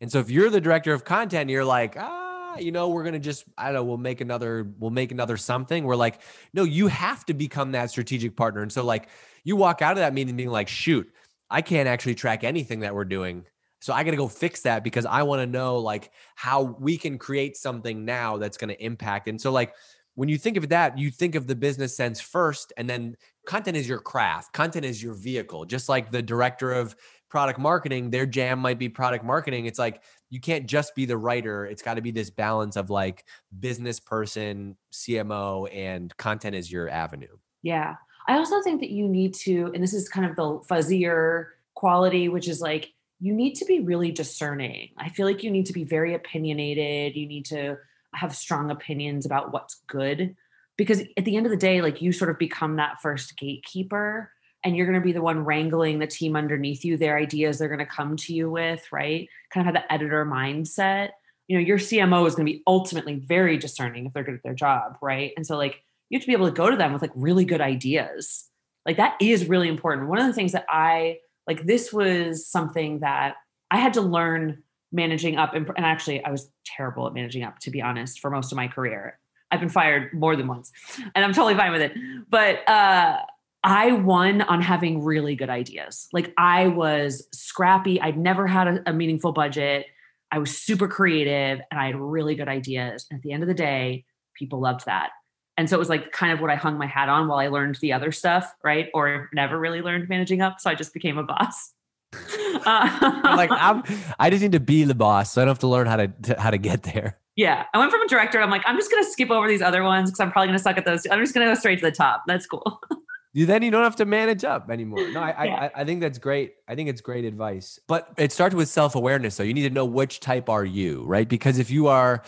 And 0.00 0.10
so 0.10 0.18
if 0.18 0.30
you're 0.30 0.50
the 0.50 0.60
director 0.60 0.92
of 0.92 1.04
content, 1.04 1.50
you're 1.50 1.64
like, 1.64 1.96
ah, 1.98 2.56
you 2.58 2.72
know, 2.72 2.88
we're 2.88 3.02
going 3.02 3.14
to 3.14 3.18
just, 3.18 3.44
I 3.56 3.66
don't 3.66 3.74
know, 3.74 3.84
we'll 3.84 3.96
make 3.96 4.20
another, 4.20 4.70
we'll 4.78 4.90
make 4.90 5.12
another 5.12 5.36
something. 5.36 5.84
We're 5.84 5.96
like, 5.96 6.20
no, 6.52 6.64
you 6.64 6.88
have 6.88 7.24
to 7.26 7.34
become 7.34 7.72
that 7.72 7.90
strategic 7.90 8.36
partner. 8.36 8.62
And 8.62 8.72
so 8.72 8.84
like 8.84 9.08
you 9.44 9.56
walk 9.56 9.82
out 9.82 9.92
of 9.92 9.98
that 9.98 10.12
meeting 10.12 10.36
being 10.36 10.50
like, 10.50 10.68
shoot, 10.68 11.10
I 11.48 11.62
can't 11.62 11.88
actually 11.88 12.14
track 12.14 12.44
anything 12.44 12.80
that 12.80 12.94
we're 12.94 13.04
doing. 13.04 13.44
So 13.80 13.92
I 13.92 14.04
got 14.04 14.10
to 14.10 14.16
go 14.16 14.28
fix 14.28 14.62
that 14.62 14.84
because 14.84 15.06
I 15.06 15.22
want 15.22 15.40
to 15.40 15.46
know 15.46 15.78
like 15.78 16.10
how 16.34 16.62
we 16.62 16.98
can 16.98 17.16
create 17.18 17.56
something 17.56 18.04
now 18.04 18.36
that's 18.36 18.58
going 18.58 18.68
to 18.68 18.84
impact. 18.84 19.28
And 19.28 19.40
so 19.40 19.52
like 19.52 19.74
when 20.14 20.28
you 20.28 20.38
think 20.38 20.56
of 20.56 20.68
that, 20.68 20.98
you 20.98 21.10
think 21.10 21.34
of 21.34 21.46
the 21.46 21.54
business 21.54 21.96
sense 21.96 22.20
first, 22.20 22.72
and 22.76 22.88
then 22.88 23.16
content 23.46 23.76
is 23.76 23.88
your 23.88 24.00
craft. 24.00 24.52
Content 24.52 24.84
is 24.84 25.02
your 25.02 25.14
vehicle. 25.14 25.64
Just 25.64 25.88
like 25.88 26.10
the 26.10 26.22
director 26.22 26.72
of 26.72 26.96
product 27.28 27.58
marketing, 27.58 28.10
their 28.10 28.26
jam 28.26 28.58
might 28.58 28.78
be 28.78 28.88
product 28.88 29.24
marketing. 29.24 29.66
It's 29.66 29.78
like 29.78 30.02
you 30.28 30.40
can't 30.40 30.66
just 30.66 30.94
be 30.94 31.06
the 31.06 31.16
writer. 31.16 31.64
It's 31.64 31.82
got 31.82 31.94
to 31.94 32.02
be 32.02 32.10
this 32.10 32.30
balance 32.30 32.76
of 32.76 32.90
like 32.90 33.24
business 33.60 34.00
person, 34.00 34.76
CMO, 34.92 35.74
and 35.74 36.14
content 36.16 36.56
is 36.56 36.70
your 36.70 36.88
avenue. 36.88 37.36
Yeah. 37.62 37.94
I 38.28 38.34
also 38.34 38.60
think 38.62 38.80
that 38.80 38.90
you 38.90 39.08
need 39.08 39.34
to, 39.34 39.70
and 39.74 39.82
this 39.82 39.94
is 39.94 40.08
kind 40.08 40.28
of 40.28 40.36
the 40.36 40.60
fuzzier 40.68 41.46
quality, 41.74 42.28
which 42.28 42.48
is 42.48 42.60
like 42.60 42.92
you 43.20 43.34
need 43.34 43.54
to 43.54 43.64
be 43.64 43.80
really 43.80 44.12
discerning. 44.12 44.90
I 44.98 45.08
feel 45.08 45.26
like 45.26 45.42
you 45.42 45.50
need 45.50 45.66
to 45.66 45.72
be 45.72 45.84
very 45.84 46.14
opinionated. 46.14 47.16
You 47.16 47.26
need 47.26 47.46
to 47.46 47.76
have 48.14 48.34
strong 48.34 48.70
opinions 48.70 49.26
about 49.26 49.52
what's 49.52 49.80
good 49.86 50.36
because 50.76 51.02
at 51.16 51.24
the 51.24 51.36
end 51.36 51.46
of 51.46 51.50
the 51.50 51.58
day 51.58 51.82
like 51.82 52.02
you 52.02 52.12
sort 52.12 52.30
of 52.30 52.38
become 52.38 52.76
that 52.76 53.00
first 53.00 53.36
gatekeeper 53.36 54.30
and 54.64 54.76
you're 54.76 54.86
going 54.86 54.98
to 54.98 55.04
be 55.04 55.12
the 55.12 55.22
one 55.22 55.44
wrangling 55.44 55.98
the 55.98 56.06
team 56.06 56.36
underneath 56.36 56.84
you 56.84 56.96
their 56.96 57.16
ideas 57.16 57.58
they're 57.58 57.68
going 57.68 57.78
to 57.78 57.86
come 57.86 58.16
to 58.16 58.34
you 58.34 58.50
with 58.50 58.84
right? 58.92 59.28
Kind 59.52 59.68
of 59.68 59.74
have 59.74 59.82
the 59.82 59.92
editor 59.92 60.24
mindset. 60.24 61.10
You 61.48 61.58
know 61.58 61.64
your 61.64 61.78
cmo 61.78 62.26
is 62.26 62.34
going 62.34 62.46
to 62.46 62.52
be 62.52 62.62
ultimately 62.66 63.16
very 63.16 63.58
discerning 63.58 64.06
if 64.06 64.12
they're 64.12 64.24
good 64.24 64.34
at 64.34 64.42
their 64.42 64.54
job 64.54 64.96
right? 65.00 65.32
And 65.36 65.46
so 65.46 65.56
like 65.56 65.82
you 66.08 66.16
have 66.16 66.22
to 66.22 66.26
be 66.26 66.32
able 66.32 66.46
to 66.46 66.52
go 66.52 66.70
to 66.70 66.76
them 66.76 66.92
with 66.92 67.02
like 67.02 67.12
really 67.14 67.44
good 67.44 67.60
ideas. 67.60 68.48
Like 68.84 68.96
that 68.96 69.16
is 69.20 69.46
really 69.46 69.68
important. 69.68 70.08
One 70.08 70.18
of 70.18 70.26
the 70.26 70.32
things 70.32 70.52
that 70.52 70.66
i 70.68 71.18
like 71.46 71.66
this 71.66 71.92
was 71.92 72.46
something 72.46 73.00
that 73.00 73.34
i 73.70 73.76
had 73.76 73.94
to 73.94 74.00
learn 74.00 74.62
managing 74.92 75.36
up 75.36 75.54
and, 75.54 75.66
and 75.76 75.86
actually 75.86 76.24
i 76.24 76.30
was 76.30 76.50
terrible 76.64 77.06
at 77.06 77.14
managing 77.14 77.42
up 77.42 77.58
to 77.58 77.70
be 77.70 77.80
honest 77.80 78.20
for 78.20 78.30
most 78.30 78.52
of 78.52 78.56
my 78.56 78.68
career 78.68 79.18
i've 79.50 79.60
been 79.60 79.68
fired 79.68 80.12
more 80.12 80.36
than 80.36 80.46
once 80.46 80.72
and 81.14 81.24
i'm 81.24 81.32
totally 81.32 81.54
fine 81.54 81.72
with 81.72 81.82
it 81.82 81.92
but 82.28 82.68
uh 82.68 83.18
I 83.62 83.92
won 83.92 84.40
on 84.42 84.62
having 84.62 85.04
really 85.04 85.36
good 85.36 85.50
ideas. 85.50 86.08
Like 86.12 86.32
I 86.38 86.68
was 86.68 87.26
scrappy. 87.32 88.00
I'd 88.00 88.16
never 88.16 88.46
had 88.46 88.66
a, 88.66 88.82
a, 88.86 88.92
meaningful 88.92 89.32
budget. 89.32 89.86
I 90.32 90.38
was 90.38 90.56
super 90.56 90.88
creative 90.88 91.60
and 91.70 91.78
I 91.78 91.86
had 91.86 91.96
really 91.96 92.34
good 92.34 92.48
ideas. 92.48 93.06
And 93.10 93.18
at 93.18 93.22
the 93.22 93.32
end 93.32 93.42
of 93.42 93.48
the 93.48 93.54
day, 93.54 94.06
people 94.34 94.60
loved 94.60 94.86
that. 94.86 95.10
And 95.58 95.68
so 95.68 95.76
it 95.76 95.78
was 95.78 95.90
like 95.90 96.10
kind 96.12 96.32
of 96.32 96.40
what 96.40 96.50
I 96.50 96.54
hung 96.54 96.78
my 96.78 96.86
hat 96.86 97.10
on 97.10 97.28
while 97.28 97.38
I 97.38 97.48
learned 97.48 97.76
the 97.76 97.92
other 97.92 98.12
stuff, 98.12 98.50
right? 98.64 98.88
Or 98.94 99.28
never 99.34 99.58
really 99.58 99.82
learned 99.82 100.08
managing 100.08 100.40
up. 100.40 100.58
So 100.58 100.70
I 100.70 100.74
just 100.74 100.94
became 100.94 101.18
a 101.18 101.22
boss. 101.22 101.74
Uh, 102.62 103.20
like 103.24 103.50
I'm, 103.50 103.82
I 104.18 104.28
just 104.28 104.42
need 104.42 104.52
to 104.52 104.60
be 104.60 104.84
the 104.84 104.94
boss, 104.94 105.32
so 105.32 105.40
I 105.40 105.44
don't 105.44 105.52
have 105.52 105.60
to 105.60 105.66
learn 105.66 105.86
how 105.86 105.96
to, 105.96 106.08
to 106.08 106.38
how 106.38 106.50
to 106.50 106.58
get 106.58 106.82
there. 106.82 107.18
Yeah, 107.36 107.64
I 107.72 107.78
went 107.78 107.90
from 107.90 108.02
a 108.02 108.08
director. 108.08 108.38
I'm 108.38 108.50
like, 108.50 108.62
I'm 108.66 108.76
just 108.76 108.90
gonna 108.90 109.04
skip 109.04 109.30
over 109.30 109.48
these 109.48 109.62
other 109.62 109.82
ones 109.82 110.10
because 110.10 110.20
I'm 110.20 110.30
probably 110.30 110.48
gonna 110.48 110.58
suck 110.58 110.76
at 110.76 110.84
those. 110.84 111.06
I'm 111.10 111.20
just 111.20 111.32
gonna 111.32 111.46
go 111.46 111.54
straight 111.54 111.78
to 111.78 111.86
the 111.86 111.92
top. 111.92 112.24
That's 112.26 112.44
cool. 112.44 112.80
you 113.32 113.46
then 113.46 113.62
you 113.62 113.70
don't 113.70 113.82
have 113.82 113.96
to 113.96 114.04
manage 114.04 114.44
up 114.44 114.68
anymore. 114.68 115.08
No, 115.10 115.20
I, 115.20 115.44
yeah. 115.44 115.70
I 115.74 115.80
I 115.80 115.84
think 115.86 116.02
that's 116.02 116.18
great. 116.18 116.52
I 116.68 116.74
think 116.74 116.90
it's 116.90 117.00
great 117.00 117.24
advice. 117.24 117.78
But 117.86 118.12
it 118.18 118.30
starts 118.30 118.54
with 118.54 118.68
self 118.68 118.94
awareness. 118.94 119.34
So 119.34 119.42
you 119.42 119.54
need 119.54 119.68
to 119.68 119.74
know 119.74 119.86
which 119.86 120.20
type 120.20 120.50
are 120.50 120.64
you, 120.64 121.04
right? 121.04 121.28
Because 121.28 121.58
if 121.58 121.70
you 121.70 121.86
are, 121.86 122.22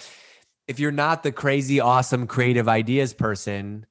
if 0.67 0.81
you're 0.81 0.93
not 0.93 1.25
the 1.25 1.33
crazy, 1.33 1.79
awesome, 1.79 2.27
creative 2.27 2.69
ideas 2.69 3.13
person, 3.13 3.85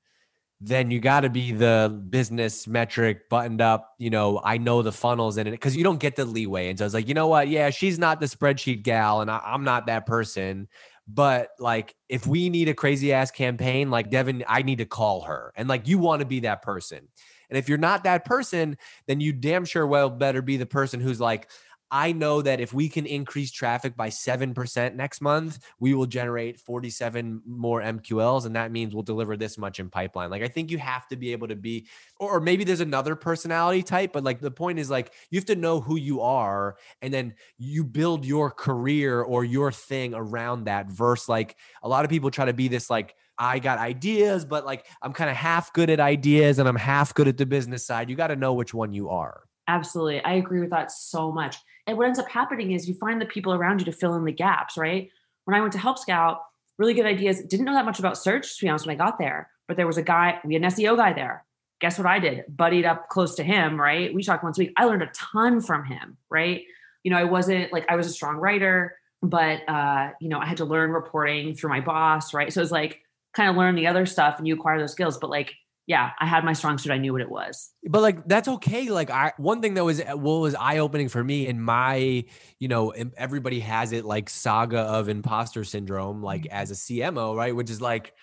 then 0.63 0.91
you 0.91 0.99
got 0.99 1.21
to 1.21 1.29
be 1.29 1.51
the 1.51 2.01
business 2.09 2.67
metric 2.67 3.27
buttoned 3.29 3.61
up. 3.61 3.95
You 3.97 4.11
know, 4.11 4.39
I 4.43 4.59
know 4.59 4.83
the 4.83 4.91
funnels 4.91 5.37
in 5.37 5.47
it 5.47 5.51
because 5.51 5.75
you 5.75 5.83
don't 5.83 5.99
get 5.99 6.15
the 6.15 6.23
leeway. 6.23 6.69
And 6.69 6.77
so 6.77 6.85
it's 6.85 6.93
like, 6.93 7.07
you 7.07 7.15
know 7.15 7.27
what? 7.27 7.47
Yeah, 7.47 7.71
she's 7.71 7.97
not 7.97 8.19
the 8.19 8.27
spreadsheet 8.27 8.83
gal, 8.83 9.21
and 9.21 9.31
I, 9.31 9.41
I'm 9.43 9.63
not 9.63 9.87
that 9.87 10.05
person. 10.05 10.67
But 11.07 11.49
like, 11.57 11.95
if 12.09 12.27
we 12.27 12.49
need 12.49 12.69
a 12.69 12.75
crazy 12.75 13.11
ass 13.11 13.31
campaign, 13.31 13.89
like 13.89 14.11
Devin, 14.11 14.43
I 14.47 14.61
need 14.61 14.77
to 14.77 14.85
call 14.85 15.21
her. 15.21 15.51
And 15.55 15.67
like, 15.67 15.87
you 15.87 15.97
want 15.97 16.19
to 16.19 16.27
be 16.27 16.41
that 16.41 16.61
person. 16.61 17.07
And 17.49 17.57
if 17.57 17.67
you're 17.67 17.77
not 17.79 18.05
that 18.05 18.23
person, 18.23 18.77
then 19.07 19.19
you 19.19 19.33
damn 19.33 19.65
sure 19.65 19.85
well 19.85 20.09
better 20.09 20.41
be 20.41 20.57
the 20.57 20.65
person 20.65 21.01
who's 21.01 21.19
like, 21.19 21.49
I 21.91 22.13
know 22.13 22.41
that 22.41 22.61
if 22.61 22.73
we 22.73 22.87
can 22.87 23.05
increase 23.05 23.51
traffic 23.51 23.97
by 23.97 24.09
7% 24.09 24.95
next 24.95 25.21
month, 25.21 25.59
we 25.79 25.93
will 25.93 26.05
generate 26.05 26.57
47 26.59 27.41
more 27.45 27.81
MQLs. 27.81 28.45
And 28.45 28.55
that 28.55 28.71
means 28.71 28.93
we'll 28.93 29.03
deliver 29.03 29.35
this 29.35 29.57
much 29.57 29.79
in 29.79 29.89
pipeline. 29.89 30.29
Like, 30.29 30.41
I 30.41 30.47
think 30.47 30.71
you 30.71 30.77
have 30.77 31.07
to 31.09 31.17
be 31.17 31.33
able 31.33 31.49
to 31.49 31.55
be, 31.55 31.87
or, 32.17 32.39
maybe 32.39 32.63
there's 32.63 32.79
another 32.79 33.15
personality 33.15 33.83
type, 33.83 34.13
but 34.13 34.23
like 34.23 34.39
the 34.39 34.49
point 34.49 34.79
is 34.79 34.89
like, 34.89 35.11
you 35.29 35.37
have 35.37 35.45
to 35.45 35.55
know 35.55 35.81
who 35.81 35.97
you 35.97 36.21
are 36.21 36.77
and 37.01 37.13
then 37.13 37.33
you 37.57 37.83
build 37.83 38.25
your 38.25 38.49
career 38.49 39.21
or 39.21 39.43
your 39.43 39.71
thing 39.71 40.13
around 40.13 40.63
that 40.65 40.87
versus 40.87 41.27
Like, 41.27 41.57
a 41.83 41.89
lot 41.89 42.05
of 42.05 42.09
people 42.09 42.31
try 42.31 42.45
to 42.45 42.53
be 42.53 42.67
this 42.67 42.89
like, 42.89 43.15
I 43.37 43.59
got 43.59 43.79
ideas, 43.79 44.45
but 44.45 44.65
like 44.65 44.85
I'm 45.01 45.13
kind 45.13 45.29
of 45.29 45.35
half 45.35 45.73
good 45.73 45.89
at 45.89 45.99
ideas 45.99 46.59
and 46.59 46.69
I'm 46.69 46.75
half 46.75 47.13
good 47.13 47.27
at 47.27 47.37
the 47.37 47.45
business 47.45 47.85
side. 47.85 48.09
You 48.09 48.15
got 48.15 48.27
to 48.27 48.35
know 48.35 48.53
which 48.53 48.73
one 48.73 48.93
you 48.93 49.09
are. 49.09 49.41
Absolutely. 49.67 50.21
I 50.23 50.33
agree 50.33 50.59
with 50.61 50.69
that 50.71 50.91
so 50.91 51.31
much. 51.31 51.57
And 51.87 51.97
what 51.97 52.07
ends 52.07 52.19
up 52.19 52.29
happening 52.29 52.71
is 52.71 52.87
you 52.87 52.95
find 52.95 53.19
the 53.19 53.25
people 53.25 53.53
around 53.53 53.79
you 53.79 53.85
to 53.85 53.91
fill 53.91 54.15
in 54.15 54.25
the 54.25 54.31
gaps, 54.31 54.77
right? 54.77 55.09
When 55.45 55.55
I 55.55 55.61
went 55.61 55.73
to 55.73 55.79
Help 55.79 55.97
Scout, 55.97 56.41
really 56.77 56.93
good 56.93 57.05
ideas. 57.05 57.41
Didn't 57.41 57.65
know 57.65 57.73
that 57.73 57.85
much 57.85 57.99
about 57.99 58.17
search, 58.17 58.57
to 58.57 58.65
be 58.65 58.69
honest, 58.69 58.85
when 58.85 58.95
I 58.95 58.97
got 58.97 59.17
there. 59.17 59.49
But 59.67 59.77
there 59.77 59.87
was 59.87 59.97
a 59.97 60.03
guy, 60.03 60.39
we 60.43 60.53
had 60.53 60.63
an 60.63 60.69
SEO 60.69 60.97
guy 60.97 61.13
there. 61.13 61.45
Guess 61.79 61.97
what 61.97 62.07
I 62.07 62.19
did? 62.19 62.45
Buddied 62.49 62.85
up 62.85 63.09
close 63.09 63.35
to 63.35 63.43
him, 63.43 63.79
right? 63.79 64.13
We 64.13 64.23
talked 64.23 64.43
once 64.43 64.57
a 64.57 64.61
week. 64.61 64.73
I 64.77 64.85
learned 64.85 65.03
a 65.03 65.11
ton 65.13 65.61
from 65.61 65.85
him, 65.85 66.17
right? 66.29 66.63
You 67.03 67.11
know, 67.11 67.17
I 67.17 67.23
wasn't 67.23 67.73
like 67.73 67.85
I 67.89 67.95
was 67.95 68.05
a 68.05 68.11
strong 68.11 68.37
writer, 68.37 68.95
but 69.23 69.67
uh, 69.67 70.11
you 70.19 70.29
know, 70.29 70.39
I 70.39 70.45
had 70.45 70.57
to 70.57 70.65
learn 70.65 70.91
reporting 70.91 71.55
through 71.55 71.69
my 71.69 71.81
boss, 71.81 72.33
right? 72.33 72.53
So 72.53 72.61
it 72.61 72.63
was 72.63 72.71
like 72.71 73.01
kind 73.33 73.49
of 73.49 73.55
learn 73.55 73.75
the 73.75 73.87
other 73.87 74.05
stuff 74.05 74.37
and 74.37 74.47
you 74.47 74.53
acquire 74.53 74.79
those 74.79 74.91
skills. 74.91 75.17
But 75.17 75.29
like 75.29 75.55
yeah, 75.87 76.11
I 76.19 76.25
had 76.25 76.43
my 76.45 76.53
strong 76.53 76.77
suit. 76.77 76.91
I 76.91 76.97
knew 76.97 77.11
what 77.11 77.21
it 77.21 77.29
was. 77.29 77.69
But 77.83 78.01
like 78.01 78.27
that's 78.27 78.47
okay. 78.47 78.89
Like 78.89 79.09
I 79.09 79.33
one 79.37 79.61
thing 79.61 79.73
that 79.73 79.83
was 79.83 80.01
what 80.01 80.39
was 80.39 80.55
eye 80.55 80.77
opening 80.77 81.09
for 81.09 81.23
me 81.23 81.47
in 81.47 81.61
my, 81.61 82.23
you 82.59 82.67
know, 82.67 82.91
everybody 83.17 83.59
has 83.61 83.91
it 83.91 84.05
like 84.05 84.29
saga 84.29 84.79
of 84.79 85.09
imposter 85.09 85.63
syndrome, 85.63 86.21
like 86.21 86.43
mm-hmm. 86.43 86.55
as 86.55 86.71
a 86.71 86.75
CMO, 86.75 87.35
right? 87.35 87.55
Which 87.55 87.69
is 87.69 87.81
like 87.81 88.13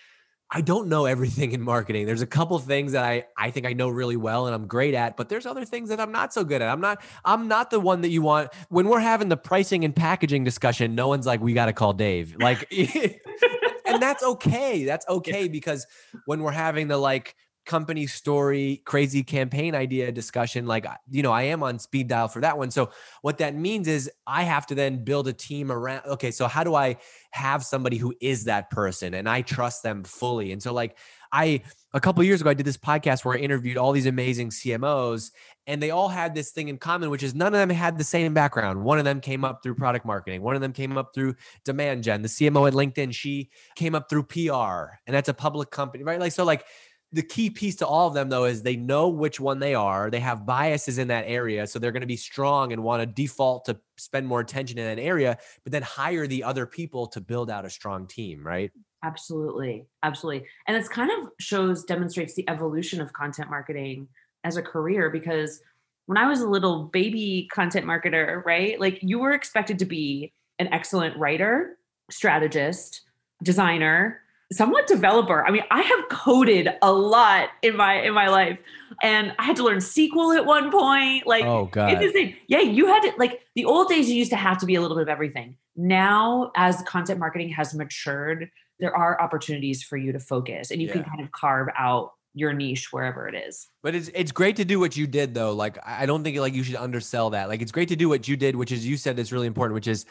I 0.51 0.63
don't 0.63 0.89
know 0.89 1.05
everything 1.05 1.53
in 1.53 1.61
marketing. 1.61 2.07
There's 2.07 2.23
a 2.23 2.27
couple 2.27 2.59
things 2.59 2.93
that 2.93 3.05
I 3.05 3.27
I 3.37 3.51
think 3.51 3.67
I 3.67 3.75
know 3.75 3.89
really 3.89 4.17
well 4.17 4.47
and 4.47 4.55
I'm 4.55 4.67
great 4.67 4.95
at, 4.95 5.17
but 5.17 5.29
there's 5.29 5.45
other 5.45 5.65
things 5.65 5.91
that 5.91 6.01
I'm 6.01 6.13
not 6.13 6.33
so 6.33 6.45
good 6.45 6.63
at. 6.63 6.71
I'm 6.71 6.81
not 6.81 7.03
I'm 7.25 7.49
not 7.49 7.71
the 7.71 7.81
one 7.81 8.03
that 8.03 8.11
you 8.11 8.23
want 8.23 8.51
when 8.69 8.89
we're 8.89 9.01
having 9.01 9.29
the 9.29 9.37
pricing 9.37 9.85
and 9.85 9.95
packaging 9.95 10.45
discussion. 10.45 10.95
No 10.95 11.09
one's 11.09 11.27
like 11.27 11.41
we 11.41 11.53
got 11.53 11.67
to 11.67 11.73
call 11.73 11.93
Dave. 11.93 12.37
Like 12.41 12.73
and 13.85 14.03
that's 14.03 14.23
okay. 14.23 14.85
That's 14.85 15.07
okay 15.09 15.49
because 15.49 15.87
when 16.25 16.43
we're 16.43 16.53
having 16.53 16.89
the 16.89 16.97
like 16.97 17.35
company 17.69 18.07
story, 18.07 18.83
crazy 18.85 19.23
campaign 19.23 19.75
idea 19.77 20.11
discussion, 20.11 20.67
like, 20.67 20.87
you 21.09 21.23
know, 21.23 21.31
I 21.31 21.43
am 21.43 21.63
on 21.63 21.79
speed 21.79 22.09
dial 22.09 22.27
for 22.27 22.41
that 22.41 22.59
one. 22.59 22.73
So, 22.73 22.91
what 23.23 23.39
that 23.39 23.55
means 23.55 23.87
is 23.87 24.11
I 24.27 24.43
have 24.43 24.67
to 24.69 24.75
then 24.75 25.05
build 25.05 25.29
a 25.29 25.33
team 25.33 25.71
around. 25.71 26.05
Okay, 26.07 26.33
so 26.33 26.49
how 26.49 26.65
do 26.65 26.75
I 26.75 26.97
have 27.31 27.65
somebody 27.65 27.99
who 27.99 28.15
is 28.21 28.45
that 28.45 28.71
person 28.71 29.15
and 29.15 29.29
I 29.29 29.43
trust 29.43 29.85
them 29.85 30.03
fully? 30.03 30.51
And 30.51 30.61
so, 30.61 30.73
like, 30.73 30.97
I, 31.33 31.63
a 31.93 32.01
couple 32.01 32.25
years 32.25 32.41
ago, 32.41 32.51
I 32.51 32.55
did 32.55 32.67
this 32.67 32.77
podcast 32.77 33.25
where 33.25 33.37
I 33.37 33.41
interviewed 33.41 33.77
all 33.77 33.93
these 33.93 34.07
amazing 34.07 34.51
CMOs, 34.51 35.31
and 35.67 35.83
they 35.83 35.91
all 35.91 36.09
had 36.09 36.35
this 36.35 36.51
thing 36.51 36.69
in 36.69 36.79
common, 36.79 37.11
which 37.11 37.23
is 37.23 37.35
none 37.35 37.49
of 37.55 37.61
them 37.61 37.69
had 37.69 37.99
the 37.99 38.05
same 38.05 38.33
background. 38.33 38.83
One 38.83 38.99
of 38.99 39.05
them 39.05 39.21
came 39.21 39.45
up 39.45 39.63
through 39.63 39.75
product 39.75 40.07
marketing, 40.07 40.43
one 40.43 40.55
of 40.55 40.63
them 40.63 40.73
came 40.73 40.97
up 40.97 41.15
through 41.15 41.35
demand 41.65 42.05
gen. 42.05 42.23
The 42.23 42.29
CMO 42.29 42.67
at 42.67 42.75
LinkedIn, 42.75 43.15
she 43.15 43.51
came 43.77 43.95
up 43.95 44.09
through 44.09 44.25
PR, 44.25 44.97
and 45.07 45.15
that's 45.15 45.29
a 45.29 45.35
public 45.35 45.71
company, 45.71 46.03
right? 46.05 46.21
Like, 46.21 46.33
so, 46.33 46.45
like, 46.45 46.65
the 47.13 47.23
key 47.23 47.49
piece 47.49 47.77
to 47.77 47.87
all 47.87 48.09
of 48.09 48.15
them 48.15 48.29
though 48.29 48.45
is 48.45 48.63
they 48.63 48.77
know 48.77 49.09
which 49.09 49.41
one 49.41 49.59
they 49.59 49.75
are. 49.75 50.11
They 50.11 50.21
have 50.21 50.45
biases 50.45 50.99
in 50.99 51.09
that 51.09 51.25
area 51.27 51.67
so 51.67 51.79
they're 51.79 51.93
going 51.93 52.03
to 52.03 52.07
be 52.07 52.17
strong 52.17 52.73
and 52.73 52.83
want 52.83 53.01
to 53.01 53.07
default 53.07 53.65
to 53.67 53.79
spend 53.97 54.27
more 54.27 54.41
attention 54.41 54.79
in 54.79 54.85
that 54.85 55.03
area 55.03 55.39
but 55.65 55.73
then 55.73 55.83
hire 55.83 56.27
the 56.27 56.45
other 56.45 56.67
people 56.67 57.07
to 57.09 57.21
build 57.21 57.51
out 57.51 57.65
a 57.65 57.71
strong 57.71 58.07
team 58.07 58.47
right? 58.47 58.71
Absolutely 59.05 59.87
absolutely. 60.03 60.47
And 60.67 60.77
it's 60.77 60.89
kind 60.89 61.11
of 61.11 61.31
shows 61.41 61.85
demonstrates 61.85 62.35
the 62.35 62.49
evolution 62.49 63.01
of 63.01 63.13
content 63.13 63.49
marketing 63.49 64.09
as 64.45 64.57
a 64.57 64.63
career 64.63 65.11
because 65.11 65.61
when 66.07 66.17
i 66.17 66.27
was 66.27 66.41
a 66.41 66.49
little 66.49 66.85
baby 66.85 67.49
content 67.53 67.85
marketer 67.85 68.45
right 68.45 68.81
like 68.81 68.99
you 69.03 69.19
were 69.19 69.33
expected 69.33 69.79
to 69.79 69.85
be 69.85 70.33
an 70.59 70.69
excellent 70.73 71.17
writer 71.17 71.77
strategist 72.11 73.03
designer 73.43 74.21
somewhat 74.53 74.87
developer. 74.87 75.47
I 75.47 75.51
mean, 75.51 75.63
I 75.71 75.83
have 75.83 76.09
coded 76.09 76.69
a 76.83 76.93
lot 76.93 77.51
in 77.63 77.77
my 77.77 78.01
in 78.01 78.15
my 78.15 78.29
life, 78.29 78.59
and 79.03 79.35
I 79.39 79.45
had 79.45 79.57
to 79.57 79.65
learn 79.65 79.79
SQL 79.79 80.37
at 80.37 80.47
one 80.47 80.71
point. 80.71 81.27
Like, 81.27 81.45
oh 81.45 81.67
god, 81.67 82.01
it's 82.01 82.35
Yeah, 82.49 82.61
you 82.61 82.87
had 82.87 83.01
to 83.01 83.13
like 83.19 83.43
the 83.55 83.65
old 83.65 83.89
days. 83.89 84.09
You 84.09 84.17
used 84.17 84.31
to 84.31 84.37
have 84.37 84.59
to 84.59 84.67
be 84.67 84.75
a 84.75 84.81
little 84.81 84.97
bit 84.97 85.03
of 85.03 85.09
everything. 85.09 85.57
Now, 85.77 86.51
as 86.57 86.83
content 86.83 87.21
marketing 87.21 87.51
has 87.51 87.75
matured, 87.75 88.51
there 88.81 88.95
are 88.97 89.21
opportunities 89.21 89.83
for 89.83 89.97
you 89.97 90.13
to 90.13 90.21
focus, 90.21 90.71
and 90.71 90.81
you 90.81 90.89
yeah. 90.89 90.95
can 90.95 91.05
kind 91.05 91.21
of 91.21 91.31
carve 91.33 91.69
out 91.79 92.13
your 92.35 92.53
niche 92.53 92.93
wherever 92.93 93.29
it 93.29 93.35
is. 93.35 93.69
But 93.83 93.95
it's 93.95 94.11
it's 94.15 94.33
great 94.33 94.57
to 94.57 94.65
do 94.65 94.81
what 94.81 94.97
you 94.97 95.07
did 95.07 95.35
though. 95.35 95.53
Like 95.53 95.79
I 95.85 96.07
don't 96.07 96.25
think 96.25 96.39
like 96.39 96.55
you 96.55 96.63
should 96.63 96.77
undersell 96.77 97.31
that. 97.31 97.49
Like 97.49 97.63
it's 97.63 97.73
great 97.73 97.89
to 97.89 97.97
do 97.97 98.09
what 98.09 98.29
you 98.29 98.37
did, 98.37 98.57
which 98.57 98.73
is 98.73 98.87
you 98.87 98.97
said 98.97 99.19
is 99.19 99.33
really 99.33 99.47
important, 99.47 99.75
which 99.75 99.89
is 99.89 100.07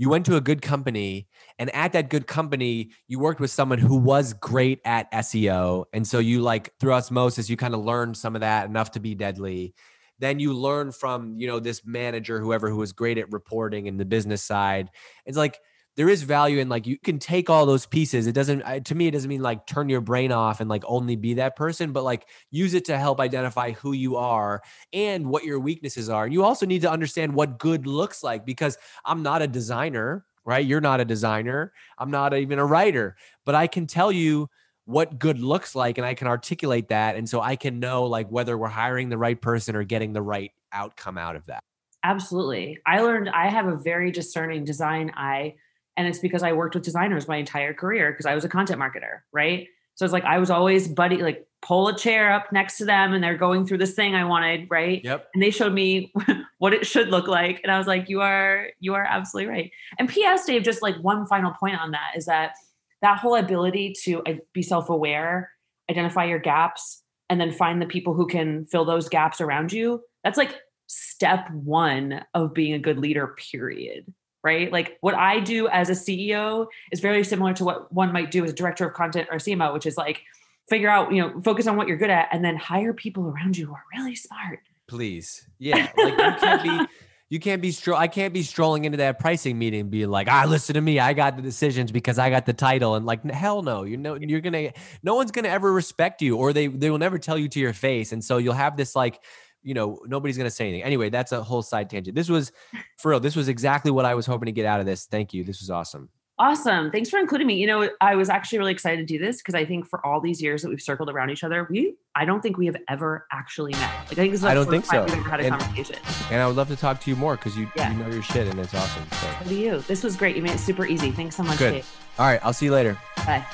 you 0.00 0.08
went 0.08 0.24
to 0.24 0.36
a 0.36 0.40
good 0.40 0.62
company 0.62 1.28
and 1.58 1.68
at 1.74 1.92
that 1.92 2.08
good 2.08 2.26
company 2.26 2.90
you 3.06 3.18
worked 3.18 3.38
with 3.38 3.50
someone 3.50 3.78
who 3.78 3.96
was 3.96 4.32
great 4.32 4.80
at 4.86 5.12
seo 5.12 5.84
and 5.92 6.08
so 6.08 6.18
you 6.18 6.40
like 6.40 6.72
through 6.80 6.94
osmosis 6.94 7.50
you 7.50 7.56
kind 7.56 7.74
of 7.74 7.84
learned 7.84 8.16
some 8.16 8.34
of 8.34 8.40
that 8.40 8.66
enough 8.66 8.92
to 8.92 9.00
be 9.00 9.14
deadly. 9.14 9.74
Then 10.18 10.38
you 10.38 10.52
learn 10.52 10.92
from 10.92 11.38
you 11.38 11.46
know 11.46 11.60
this 11.60 11.82
manager 11.84 12.40
whoever 12.40 12.68
who 12.68 12.76
was 12.76 12.92
great 12.92 13.18
at 13.18 13.30
reporting 13.32 13.88
and 13.88 13.98
the 13.98 14.04
business 14.04 14.42
side. 14.42 14.90
It's 15.26 15.36
like 15.36 15.58
there 16.00 16.08
is 16.08 16.22
value 16.22 16.60
in 16.60 16.70
like 16.70 16.86
you 16.86 16.96
can 16.96 17.18
take 17.18 17.50
all 17.50 17.66
those 17.66 17.84
pieces. 17.84 18.26
It 18.26 18.32
doesn't 18.32 18.86
to 18.86 18.94
me 18.94 19.08
it 19.08 19.10
doesn't 19.10 19.28
mean 19.28 19.42
like 19.42 19.66
turn 19.66 19.90
your 19.90 20.00
brain 20.00 20.32
off 20.32 20.60
and 20.60 20.70
like 20.70 20.82
only 20.86 21.14
be 21.14 21.34
that 21.34 21.56
person 21.56 21.92
but 21.92 22.04
like 22.04 22.26
use 22.50 22.72
it 22.72 22.86
to 22.86 22.96
help 22.96 23.20
identify 23.20 23.72
who 23.72 23.92
you 23.92 24.16
are 24.16 24.62
and 24.94 25.26
what 25.26 25.44
your 25.44 25.60
weaknesses 25.60 26.08
are. 26.08 26.24
And 26.24 26.32
you 26.32 26.42
also 26.42 26.64
need 26.64 26.80
to 26.80 26.90
understand 26.90 27.34
what 27.34 27.58
good 27.58 27.86
looks 27.86 28.24
like 28.24 28.46
because 28.46 28.78
i'm 29.04 29.22
not 29.22 29.42
a 29.42 29.46
designer 29.46 30.24
right? 30.46 30.64
You're 30.64 30.80
not 30.80 31.00
a 31.00 31.04
designer. 31.04 31.74
I'm 31.98 32.10
not 32.10 32.32
even 32.32 32.58
a 32.58 32.64
writer. 32.64 33.14
But 33.44 33.54
i 33.54 33.66
can 33.66 33.86
tell 33.86 34.10
you 34.10 34.48
what 34.86 35.18
good 35.18 35.38
looks 35.38 35.74
like 35.74 35.98
and 35.98 36.06
i 36.06 36.14
can 36.14 36.28
articulate 36.28 36.88
that. 36.88 37.16
And 37.16 37.28
so 37.28 37.42
i 37.42 37.56
can 37.56 37.78
know 37.78 38.04
like 38.04 38.30
whether 38.30 38.56
we're 38.56 38.68
hiring 38.68 39.10
the 39.10 39.18
right 39.18 39.38
person 39.38 39.76
or 39.76 39.84
getting 39.84 40.14
the 40.14 40.22
right 40.22 40.52
outcome 40.72 41.18
out 41.18 41.36
of 41.36 41.44
that. 41.44 41.62
Absolutely. 42.02 42.78
I 42.86 43.02
learned 43.02 43.28
i 43.28 43.50
have 43.50 43.66
a 43.66 43.76
very 43.76 44.10
discerning 44.10 44.64
design. 44.64 45.12
Eye 45.14 45.56
and 46.00 46.08
it's 46.08 46.18
because 46.18 46.42
I 46.42 46.54
worked 46.54 46.74
with 46.74 46.82
designers 46.82 47.28
my 47.28 47.36
entire 47.36 47.74
career 47.74 48.10
because 48.10 48.24
I 48.24 48.34
was 48.34 48.42
a 48.42 48.48
content 48.48 48.80
marketer, 48.80 49.20
right? 49.32 49.68
So 49.96 50.06
it's 50.06 50.14
like 50.14 50.24
I 50.24 50.38
was 50.38 50.48
always 50.48 50.88
buddy, 50.88 51.18
like 51.18 51.46
pull 51.60 51.88
a 51.88 51.94
chair 51.94 52.32
up 52.32 52.50
next 52.52 52.78
to 52.78 52.86
them 52.86 53.12
and 53.12 53.22
they're 53.22 53.36
going 53.36 53.66
through 53.66 53.76
this 53.76 53.92
thing 53.92 54.14
I 54.14 54.24
wanted, 54.24 54.66
right? 54.70 55.04
Yep. 55.04 55.28
And 55.34 55.42
they 55.42 55.50
showed 55.50 55.74
me 55.74 56.10
what 56.58 56.72
it 56.72 56.86
should 56.86 57.08
look 57.08 57.28
like. 57.28 57.60
And 57.62 57.70
I 57.70 57.76
was 57.76 57.86
like, 57.86 58.08
you 58.08 58.22
are, 58.22 58.68
you 58.80 58.94
are 58.94 59.04
absolutely 59.04 59.52
right. 59.52 59.70
And 59.98 60.08
PS 60.08 60.46
Dave, 60.46 60.62
just 60.62 60.80
like 60.80 60.96
one 61.02 61.26
final 61.26 61.52
point 61.52 61.78
on 61.78 61.90
that 61.90 62.12
is 62.16 62.24
that 62.24 62.54
that 63.02 63.18
whole 63.18 63.36
ability 63.36 63.94
to 64.04 64.22
uh, 64.22 64.36
be 64.54 64.62
self-aware, 64.62 65.50
identify 65.90 66.24
your 66.24 66.38
gaps, 66.38 67.02
and 67.28 67.38
then 67.38 67.52
find 67.52 67.82
the 67.82 67.86
people 67.86 68.14
who 68.14 68.26
can 68.26 68.64
fill 68.64 68.86
those 68.86 69.10
gaps 69.10 69.38
around 69.38 69.70
you. 69.70 70.00
That's 70.24 70.38
like 70.38 70.54
step 70.86 71.50
one 71.50 72.24
of 72.32 72.54
being 72.54 72.72
a 72.72 72.78
good 72.78 72.98
leader, 72.98 73.36
period 73.52 74.06
right? 74.42 74.72
Like 74.72 74.98
what 75.00 75.14
I 75.14 75.40
do 75.40 75.68
as 75.68 75.90
a 75.90 75.92
CEO 75.92 76.66
is 76.92 77.00
very 77.00 77.24
similar 77.24 77.52
to 77.54 77.64
what 77.64 77.92
one 77.92 78.12
might 78.12 78.30
do 78.30 78.44
as 78.44 78.50
a 78.50 78.54
director 78.54 78.86
of 78.86 78.94
content 78.94 79.28
or 79.30 79.38
CMO, 79.38 79.72
which 79.72 79.86
is 79.86 79.96
like 79.96 80.22
figure 80.68 80.88
out, 80.88 81.12
you 81.12 81.20
know, 81.20 81.40
focus 81.40 81.66
on 81.66 81.76
what 81.76 81.88
you're 81.88 81.96
good 81.96 82.10
at 82.10 82.28
and 82.32 82.44
then 82.44 82.56
hire 82.56 82.92
people 82.92 83.26
around 83.26 83.56
you 83.56 83.66
who 83.66 83.74
are 83.74 83.84
really 83.96 84.14
smart. 84.14 84.60
Please. 84.86 85.46
Yeah. 85.58 85.88
Like 85.96 86.14
you 86.14 86.34
can't 86.38 86.62
be 86.62 86.86
you 87.30 87.38
can't 87.38 87.62
be 87.62 87.70
stro- 87.70 87.96
I 87.96 88.08
can't 88.08 88.34
be 88.34 88.42
strolling 88.42 88.84
into 88.84 88.98
that 88.98 89.20
pricing 89.20 89.56
meeting 89.56 89.82
and 89.82 89.90
being 89.90 90.10
like, 90.10 90.26
ah, 90.28 90.46
listen 90.48 90.74
to 90.74 90.80
me. 90.80 90.98
I 90.98 91.12
got 91.12 91.36
the 91.36 91.42
decisions 91.42 91.92
because 91.92 92.18
I 92.18 92.28
got 92.28 92.44
the 92.44 92.52
title. 92.52 92.96
And 92.96 93.06
like, 93.06 93.24
hell 93.30 93.62
no, 93.62 93.84
you 93.84 93.96
know, 93.96 94.16
you're 94.16 94.40
gonna 94.40 94.72
no 95.04 95.14
one's 95.14 95.30
gonna 95.30 95.48
ever 95.48 95.72
respect 95.72 96.22
you 96.22 96.36
or 96.36 96.52
they 96.52 96.66
they 96.66 96.90
will 96.90 96.98
never 96.98 97.18
tell 97.18 97.38
you 97.38 97.48
to 97.48 97.60
your 97.60 97.72
face. 97.72 98.10
And 98.10 98.22
so 98.22 98.38
you'll 98.38 98.54
have 98.54 98.76
this 98.76 98.96
like 98.96 99.22
you 99.62 99.74
know, 99.74 100.00
nobody's 100.06 100.36
going 100.36 100.48
to 100.48 100.54
say 100.54 100.68
anything. 100.68 100.82
Anyway, 100.82 101.10
that's 101.10 101.32
a 101.32 101.42
whole 101.42 101.62
side 101.62 101.90
tangent. 101.90 102.14
This 102.14 102.28
was, 102.28 102.52
for 102.98 103.10
real, 103.10 103.20
this 103.20 103.36
was 103.36 103.48
exactly 103.48 103.90
what 103.90 104.04
I 104.04 104.14
was 104.14 104.26
hoping 104.26 104.46
to 104.46 104.52
get 104.52 104.66
out 104.66 104.80
of 104.80 104.86
this. 104.86 105.06
Thank 105.06 105.34
you. 105.34 105.44
This 105.44 105.60
was 105.60 105.70
awesome. 105.70 106.08
Awesome. 106.40 106.90
Thanks 106.90 107.10
for 107.10 107.18
including 107.18 107.46
me. 107.46 107.56
You 107.56 107.66
know, 107.66 107.90
I 108.00 108.14
was 108.14 108.30
actually 108.30 108.60
really 108.60 108.72
excited 108.72 108.96
to 108.96 109.04
do 109.04 109.22
this 109.22 109.36
because 109.38 109.54
I 109.54 109.66
think 109.66 109.86
for 109.86 110.04
all 110.06 110.22
these 110.22 110.40
years 110.40 110.62
that 110.62 110.70
we've 110.70 110.80
circled 110.80 111.10
around 111.10 111.28
each 111.28 111.44
other, 111.44 111.66
we 111.68 111.96
I 112.14 112.24
don't 112.24 112.40
think 112.40 112.56
we 112.56 112.64
have 112.64 112.78
ever 112.88 113.26
actually 113.30 113.72
met. 113.72 113.82
Like 113.82 114.12
I 114.12 114.14
think 114.14 114.32
this 114.32 114.40
is 114.40 114.46
I 114.46 114.54
don't 114.54 114.66
think 114.66 114.86
so. 114.86 115.04
We've 115.04 115.12
ever 115.12 115.28
had 115.28 115.40
a 115.40 115.44
and, 115.44 115.60
conversation. 115.60 115.96
And 116.30 116.40
I 116.40 116.46
would 116.46 116.56
love 116.56 116.68
to 116.68 116.76
talk 116.76 116.98
to 117.02 117.10
you 117.10 117.16
more 117.16 117.36
because 117.36 117.58
you, 117.58 117.70
yeah. 117.76 117.92
you 117.92 117.98
know 117.98 118.08
your 118.08 118.22
shit 118.22 118.48
and 118.48 118.58
it's 118.58 118.74
awesome. 118.74 119.06
So. 119.12 119.48
do 119.50 119.54
you. 119.54 119.80
This 119.80 120.02
was 120.02 120.16
great. 120.16 120.34
You 120.34 120.40
made 120.40 120.52
it 120.52 120.60
super 120.60 120.86
easy. 120.86 121.10
Thanks 121.10 121.36
so 121.36 121.42
much. 121.42 121.58
Good. 121.58 121.72
Dave. 121.72 121.96
All 122.18 122.26
right. 122.26 122.40
I'll 122.42 122.54
see 122.54 122.64
you 122.64 122.72
later. 122.72 122.96
Bye. 123.18 123.44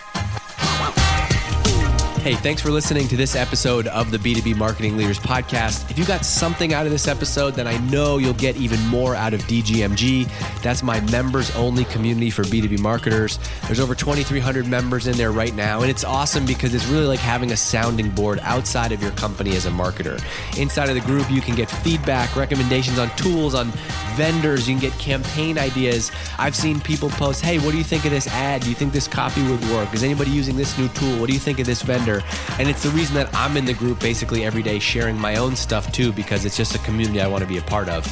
Hey, 2.26 2.34
thanks 2.34 2.60
for 2.60 2.72
listening 2.72 3.06
to 3.06 3.16
this 3.16 3.36
episode 3.36 3.86
of 3.86 4.10
the 4.10 4.18
B2B 4.18 4.56
Marketing 4.56 4.96
Leaders 4.96 5.20
Podcast. 5.20 5.88
If 5.92 5.96
you 5.96 6.04
got 6.04 6.24
something 6.24 6.74
out 6.74 6.84
of 6.84 6.90
this 6.90 7.06
episode, 7.06 7.54
then 7.54 7.68
I 7.68 7.76
know 7.86 8.18
you'll 8.18 8.34
get 8.34 8.56
even 8.56 8.80
more 8.86 9.14
out 9.14 9.32
of 9.32 9.42
DGMG. 9.42 10.28
That's 10.60 10.82
my 10.82 10.98
members 11.02 11.54
only 11.54 11.84
community 11.84 12.30
for 12.30 12.42
B2B 12.42 12.80
marketers. 12.80 13.38
There's 13.66 13.78
over 13.78 13.94
2,300 13.94 14.66
members 14.66 15.06
in 15.06 15.16
there 15.16 15.30
right 15.30 15.54
now, 15.54 15.82
and 15.82 15.88
it's 15.88 16.02
awesome 16.02 16.44
because 16.44 16.74
it's 16.74 16.86
really 16.86 17.06
like 17.06 17.20
having 17.20 17.52
a 17.52 17.56
sounding 17.56 18.10
board 18.10 18.40
outside 18.42 18.90
of 18.90 19.00
your 19.00 19.12
company 19.12 19.54
as 19.54 19.66
a 19.66 19.70
marketer. 19.70 20.20
Inside 20.58 20.88
of 20.88 20.96
the 20.96 21.02
group, 21.02 21.30
you 21.30 21.40
can 21.40 21.54
get 21.54 21.70
feedback, 21.70 22.34
recommendations 22.34 22.98
on 22.98 23.08
tools, 23.10 23.54
on 23.54 23.70
vendors, 24.16 24.68
you 24.68 24.74
can 24.74 24.80
get 24.80 24.98
campaign 24.98 25.58
ideas. 25.58 26.10
I've 26.38 26.56
seen 26.56 26.80
people 26.80 27.10
post, 27.10 27.42
hey, 27.42 27.60
what 27.60 27.70
do 27.70 27.78
you 27.78 27.84
think 27.84 28.04
of 28.04 28.10
this 28.10 28.26
ad? 28.26 28.62
Do 28.62 28.68
you 28.68 28.74
think 28.74 28.92
this 28.92 29.06
copy 29.06 29.42
would 29.44 29.62
work? 29.70 29.94
Is 29.94 30.02
anybody 30.02 30.32
using 30.32 30.56
this 30.56 30.76
new 30.76 30.88
tool? 30.88 31.20
What 31.20 31.28
do 31.28 31.32
you 31.32 31.38
think 31.38 31.60
of 31.60 31.66
this 31.66 31.82
vendor? 31.82 32.15
And 32.58 32.68
it's 32.68 32.82
the 32.82 32.90
reason 32.90 33.14
that 33.16 33.32
I'm 33.34 33.56
in 33.56 33.64
the 33.64 33.74
group 33.74 34.00
basically 34.00 34.44
every 34.44 34.62
day 34.62 34.78
sharing 34.78 35.18
my 35.18 35.36
own 35.36 35.56
stuff 35.56 35.92
too, 35.92 36.12
because 36.12 36.44
it's 36.44 36.56
just 36.56 36.74
a 36.74 36.78
community 36.78 37.20
I 37.20 37.26
want 37.26 37.42
to 37.42 37.48
be 37.48 37.58
a 37.58 37.62
part 37.62 37.88
of. 37.88 38.06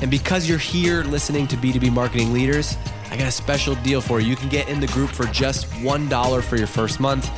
And 0.00 0.10
because 0.10 0.48
you're 0.48 0.58
here 0.58 1.04
listening 1.04 1.46
to 1.48 1.56
B2B 1.56 1.92
marketing 1.92 2.32
leaders, 2.32 2.76
I 3.10 3.16
got 3.16 3.26
a 3.26 3.32
special 3.32 3.74
deal 3.76 4.00
for 4.00 4.20
you. 4.20 4.28
You 4.28 4.36
can 4.36 4.48
get 4.48 4.68
in 4.68 4.80
the 4.80 4.86
group 4.88 5.10
for 5.10 5.26
just 5.26 5.66
$1 5.70 6.42
for 6.42 6.56
your 6.56 6.66
first 6.66 7.00
month. 7.00 7.30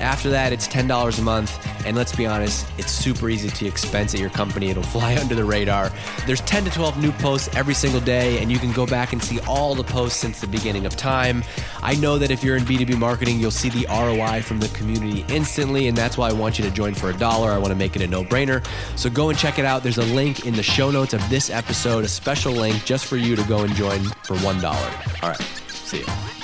After 0.00 0.30
that, 0.30 0.52
it's 0.52 0.66
$10 0.66 1.18
a 1.18 1.22
month. 1.22 1.66
And 1.86 1.96
let's 1.96 2.14
be 2.14 2.26
honest, 2.26 2.66
it's 2.78 2.90
super 2.90 3.28
easy 3.28 3.48
to 3.48 3.66
expense 3.66 4.14
at 4.14 4.20
your 4.20 4.30
company. 4.30 4.70
It'll 4.70 4.82
fly 4.82 5.16
under 5.20 5.34
the 5.34 5.44
radar. 5.44 5.90
There's 6.26 6.40
10 6.42 6.64
to 6.64 6.70
12 6.70 7.00
new 7.00 7.12
posts 7.12 7.54
every 7.54 7.74
single 7.74 8.00
day, 8.00 8.38
and 8.42 8.50
you 8.50 8.58
can 8.58 8.72
go 8.72 8.86
back 8.86 9.12
and 9.12 9.22
see 9.22 9.40
all 9.40 9.74
the 9.74 9.84
posts 9.84 10.18
since 10.18 10.40
the 10.40 10.46
beginning 10.46 10.86
of 10.86 10.96
time. 10.96 11.44
I 11.82 11.94
know 11.94 12.18
that 12.18 12.30
if 12.30 12.42
you're 12.42 12.56
in 12.56 12.64
B2B 12.64 12.98
marketing, 12.98 13.38
you'll 13.40 13.50
see 13.50 13.70
the 13.70 13.86
ROI 13.88 14.42
from 14.42 14.60
the 14.60 14.68
community 14.68 15.24
instantly, 15.28 15.88
and 15.88 15.96
that's 15.96 16.16
why 16.18 16.28
I 16.28 16.32
want 16.32 16.58
you 16.58 16.64
to 16.64 16.70
join 16.70 16.94
for 16.94 17.10
a 17.10 17.16
dollar. 17.16 17.50
I 17.50 17.58
want 17.58 17.70
to 17.70 17.76
make 17.76 17.96
it 17.96 18.02
a 18.02 18.06
no 18.06 18.24
brainer. 18.24 18.66
So 18.96 19.10
go 19.10 19.30
and 19.30 19.38
check 19.38 19.58
it 19.58 19.64
out. 19.64 19.82
There's 19.82 19.98
a 19.98 20.14
link 20.14 20.46
in 20.46 20.54
the 20.54 20.62
show 20.62 20.90
notes 20.90 21.14
of 21.14 21.28
this 21.30 21.50
episode, 21.50 22.04
a 22.04 22.08
special 22.08 22.52
link 22.52 22.84
just 22.84 23.06
for 23.06 23.16
you 23.16 23.36
to 23.36 23.42
go 23.44 23.60
and 23.60 23.74
join 23.74 24.00
for 24.24 24.36
$1. 24.36 25.22
All 25.22 25.28
right, 25.28 25.40
see 25.68 25.98
you. 25.98 26.39